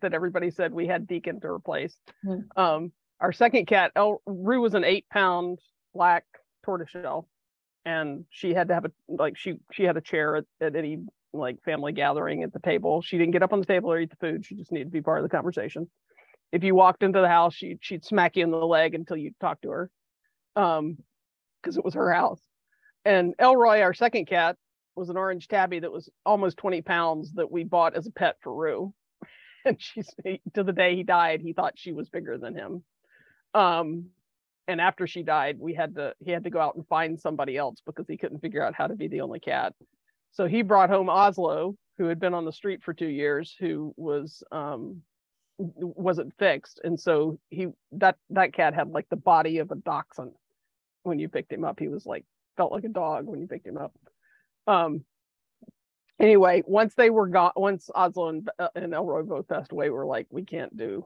[0.00, 1.96] that everybody said we had Deacon to replace.
[2.22, 2.40] Hmm.
[2.56, 5.58] Um our second cat, El, Rue was an eight pound
[5.94, 6.24] black
[6.64, 7.28] tortoiseshell
[7.84, 10.98] and she had to have a like she she had a chair at, at any
[11.32, 13.02] like family gathering at the table.
[13.02, 14.44] She didn't get up on the table or eat the food.
[14.44, 15.88] She just needed to be part of the conversation.
[16.52, 19.32] If you walked into the house, she she'd smack you in the leg until you
[19.40, 19.90] talked to her.
[20.56, 20.98] Um,
[21.62, 22.40] because it was her house.
[23.04, 24.56] And Elroy, our second cat,
[24.96, 28.36] was an orange tabby that was almost 20 pounds that we bought as a pet
[28.40, 28.92] for Rue.
[29.62, 30.08] And she's
[30.54, 32.82] to the day he died, he thought she was bigger than him.
[33.54, 34.06] Um,
[34.68, 37.56] and after she died, we had to he had to go out and find somebody
[37.56, 39.74] else because he couldn't figure out how to be the only cat.
[40.32, 43.92] So he brought home Oslo, who had been on the street for two years, who
[43.96, 45.02] was um
[45.58, 46.80] wasn't fixed.
[46.84, 50.32] And so he that that cat had like the body of a dachshund
[51.02, 51.80] when you picked him up.
[51.80, 52.24] He was like
[52.56, 53.92] felt like a dog when you picked him up.
[54.66, 55.04] Um
[56.20, 60.06] anyway, once they were gone, once Oslo and, uh, and Elroy both passed away, we're
[60.06, 61.04] like, we can't do.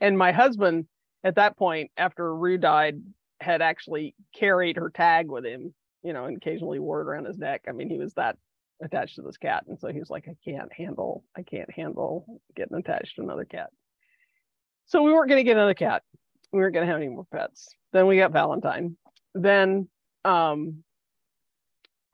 [0.00, 0.86] And my husband,
[1.24, 3.02] at that point, after Rue died,
[3.40, 7.38] had actually carried her tag with him, you know, and occasionally wore it around his
[7.38, 7.64] neck.
[7.68, 8.36] I mean, he was that
[8.82, 12.40] attached to this cat, and so he was like, I can't handle, I can't handle
[12.54, 13.70] getting attached to another cat.
[14.86, 16.02] So we weren't going to get another cat.
[16.52, 17.68] We weren't going to have any more pets.
[17.92, 18.96] Then we got Valentine.
[19.34, 19.88] Then
[20.24, 20.82] um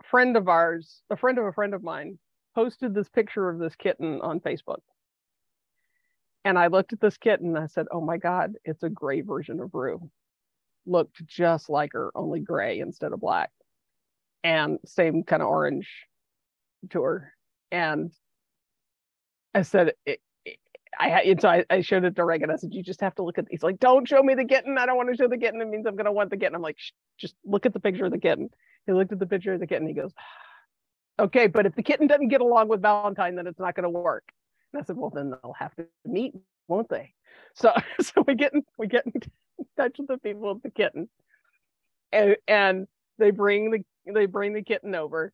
[0.04, 2.18] friend of ours, a friend of a friend of mine,
[2.54, 4.80] posted this picture of this kitten on Facebook.
[6.44, 9.22] And I looked at this kitten and I said, Oh my God, it's a gray
[9.22, 10.10] version of Rue.
[10.86, 13.50] Looked just like her, only gray instead of black.
[14.42, 15.88] And same kind of orange
[16.90, 17.32] to her.
[17.72, 18.12] And
[19.54, 20.20] I said, it,
[20.98, 22.50] I had, so I, I showed it to Reagan.
[22.50, 24.78] I said, You just have to look at, he's like, Don't show me the kitten.
[24.78, 25.60] I don't want to show the kitten.
[25.60, 26.54] It means I'm going to want the kitten.
[26.54, 26.78] I'm like,
[27.18, 28.50] Just look at the picture of the kitten.
[28.86, 29.88] He looked at the picture of the kitten.
[29.88, 30.12] He goes,
[31.18, 33.90] Okay, but if the kitten doesn't get along with Valentine, then it's not going to
[33.90, 34.24] work.
[34.76, 36.34] I said, Well, then they'll have to meet,
[36.68, 37.14] won't they?
[37.54, 39.12] So, so we get in, we get in
[39.76, 41.08] touch with the people with the kitten,
[42.12, 42.86] and and
[43.18, 45.32] they bring the they bring the kitten over,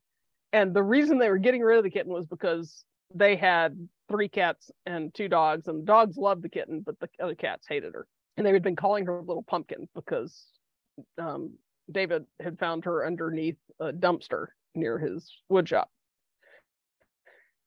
[0.52, 2.84] and the reason they were getting rid of the kitten was because
[3.14, 7.08] they had three cats and two dogs, and the dogs loved the kitten, but the
[7.20, 8.06] other cats hated her,
[8.36, 10.46] and they had been calling her little pumpkin because
[11.18, 11.52] um,
[11.90, 15.90] David had found her underneath a dumpster near his wood shop,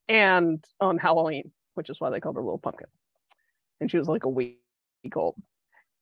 [0.08, 2.88] and on Halloween, which is why they called her little pumpkin,
[3.80, 4.58] and she was like a week
[5.16, 5.36] old,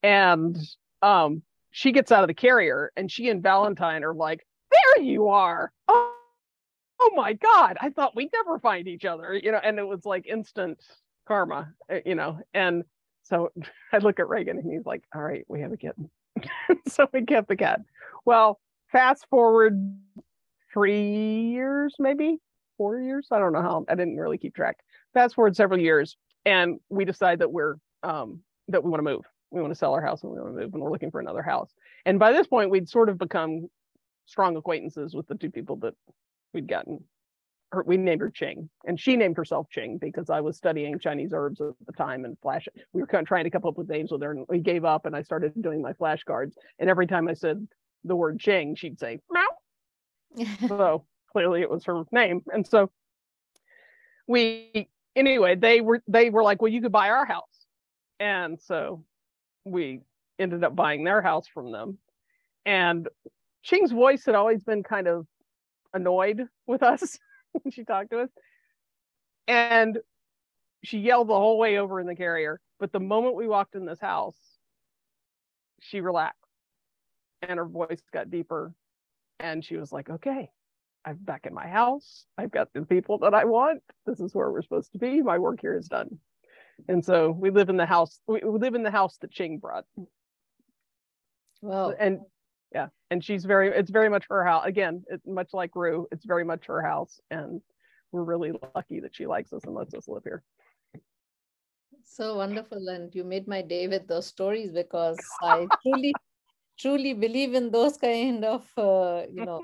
[0.04, 0.58] and
[1.02, 1.42] um,
[1.72, 5.72] she gets out of the carrier and she and Valentine are like, there you are.
[5.88, 6.16] Oh,
[7.00, 7.78] oh my God.
[7.82, 10.84] I thought we'd never find each other, you know, and it was like instant
[11.28, 12.40] karma, uh, you know.
[12.54, 12.84] And
[13.24, 13.52] so
[13.94, 16.10] I look at Reagan and he's like, all right, we have a kitten.
[16.88, 17.82] so we kept the cat.
[18.26, 18.60] Well,
[18.92, 19.98] fast forward
[20.74, 22.38] three years, maybe
[22.78, 23.28] four years.
[23.32, 24.78] I don't know how I didn't really keep track.
[25.14, 28.40] Fast forward several years, and we decide that we're um,
[28.70, 29.26] that we want to move.
[29.52, 31.20] We want to sell our house and we want to move, and we're looking for
[31.20, 31.74] another house.
[32.06, 33.68] And by this point, we'd sort of become
[34.26, 35.94] strong acquaintances with the two people that
[36.54, 37.04] we'd gotten.
[37.74, 41.32] Her, we named her Ching, and she named herself Ching because I was studying Chinese
[41.34, 42.68] herbs at the time and flash.
[42.94, 44.86] We were kind of trying to come up with names with her, and we gave
[44.86, 45.06] up.
[45.06, 46.54] And I started doing my flashcards.
[46.80, 47.66] And every time I said
[48.04, 50.46] the word Ching, she'd say meow.
[50.68, 52.42] so clearly it was her name.
[52.54, 52.92] And so
[54.28, 57.66] we anyway, they were they were like, well, you could buy our house.
[58.20, 59.04] And so
[59.66, 60.02] we
[60.40, 61.98] ended up buying their house from them.
[62.66, 63.08] And
[63.64, 65.26] Ching's voice had always been kind of
[65.94, 67.18] annoyed with us
[67.52, 68.30] when she talked to us.
[69.48, 70.00] And
[70.84, 72.60] she yelled the whole way over in the carrier.
[72.80, 74.38] But the moment we walked in this house,
[75.80, 76.38] she relaxed
[77.42, 78.74] and her voice got deeper.
[79.40, 80.50] And she was like, okay,
[81.06, 82.26] I'm back in my house.
[82.38, 83.82] I've got the people that I want.
[84.06, 85.22] This is where we're supposed to be.
[85.22, 86.20] My work here is done.
[86.88, 88.20] And so we live in the house.
[88.28, 89.86] We, live in the house that Ching brought.
[91.62, 92.20] Well, And
[92.74, 93.70] yeah, and she's very.
[93.70, 94.66] It's very much her house.
[94.66, 96.08] Again, it's much like Rue.
[96.12, 97.62] It's very much her house, and
[98.12, 100.44] we're really lucky that she likes us and lets us live here.
[102.04, 102.88] So wonderful.
[102.88, 106.14] And you made my day with those stories because I truly,
[106.80, 109.62] truly believe in those kind of, uh, you know,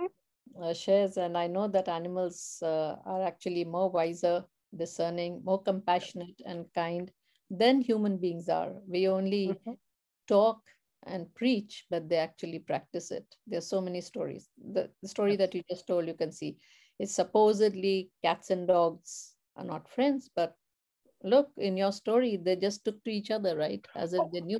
[0.61, 1.17] uh, shares.
[1.17, 4.45] And I know that animals uh, are actually more wiser,
[4.75, 7.11] discerning, more compassionate and kind
[7.49, 8.73] than human beings are.
[8.87, 9.77] We only Mhm.
[10.27, 10.61] talk
[11.03, 13.35] and preach, but they actually practice it.
[13.47, 14.49] There's so many stories.
[14.57, 16.57] The, the story that you just told, you can see,
[16.99, 20.55] it's supposedly cats and dogs are not friends, but
[21.23, 23.87] look in your story, they just took to each other, right?
[23.95, 24.59] As if they knew.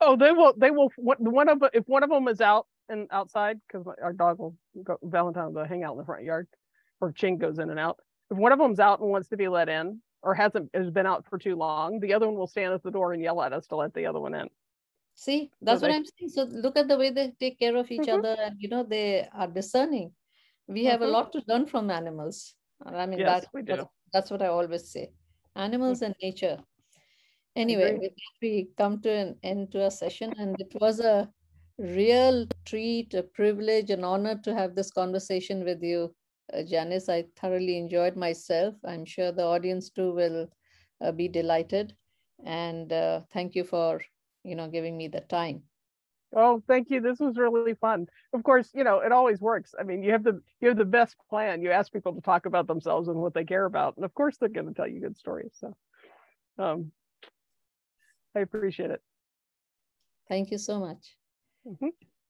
[0.00, 0.54] Oh, they will.
[0.56, 0.90] They will.
[0.96, 4.98] One of if one of them is out and outside because our dog will go
[5.02, 6.46] Valentine will hang out in the front yard,
[7.00, 7.98] or Ching goes in and out.
[8.30, 11.06] If one of them's out and wants to be let in, or hasn't has been
[11.06, 13.52] out for too long, the other one will stand at the door and yell at
[13.52, 14.48] us to let the other one in.
[15.14, 16.30] See, that's what they- I'm saying.
[16.30, 18.18] So look at the way they take care of each Mhm.
[18.18, 20.14] other, and you know they are discerning.
[20.66, 21.12] We have a Mhm.
[21.12, 22.54] lot to learn from animals.
[22.84, 25.12] I mean, Yes, that, we that's, that's what I always say.
[25.54, 26.58] Animals and nature.
[27.54, 27.98] Anyway, agree.
[28.00, 31.32] with that, we come to an end to our session, and it was a
[31.78, 36.14] real treat, a privilege, an honor to have this conversation with you,
[36.52, 37.08] uh, Janice.
[37.08, 38.74] I thoroughly enjoyed myself.
[38.84, 40.48] I'm sure the audience too will
[41.00, 41.94] uh, be delighted.
[42.44, 44.02] And uh, thank you for
[44.44, 45.62] you know giving me the time.
[46.34, 47.00] Oh, thank you.
[47.00, 48.06] This was really fun.
[48.22, 49.74] Of course, you know, it always works.
[49.78, 51.62] I mean, you have the you have the best plan.
[51.62, 54.36] You ask people to talk about themselves and what they care about, and of course
[54.36, 55.52] they're going to tell you good stories.
[55.60, 55.74] So,
[56.58, 56.92] um,
[58.34, 59.02] I appreciate it.
[60.28, 61.16] Thank you so much.
[61.66, 61.90] Mhm.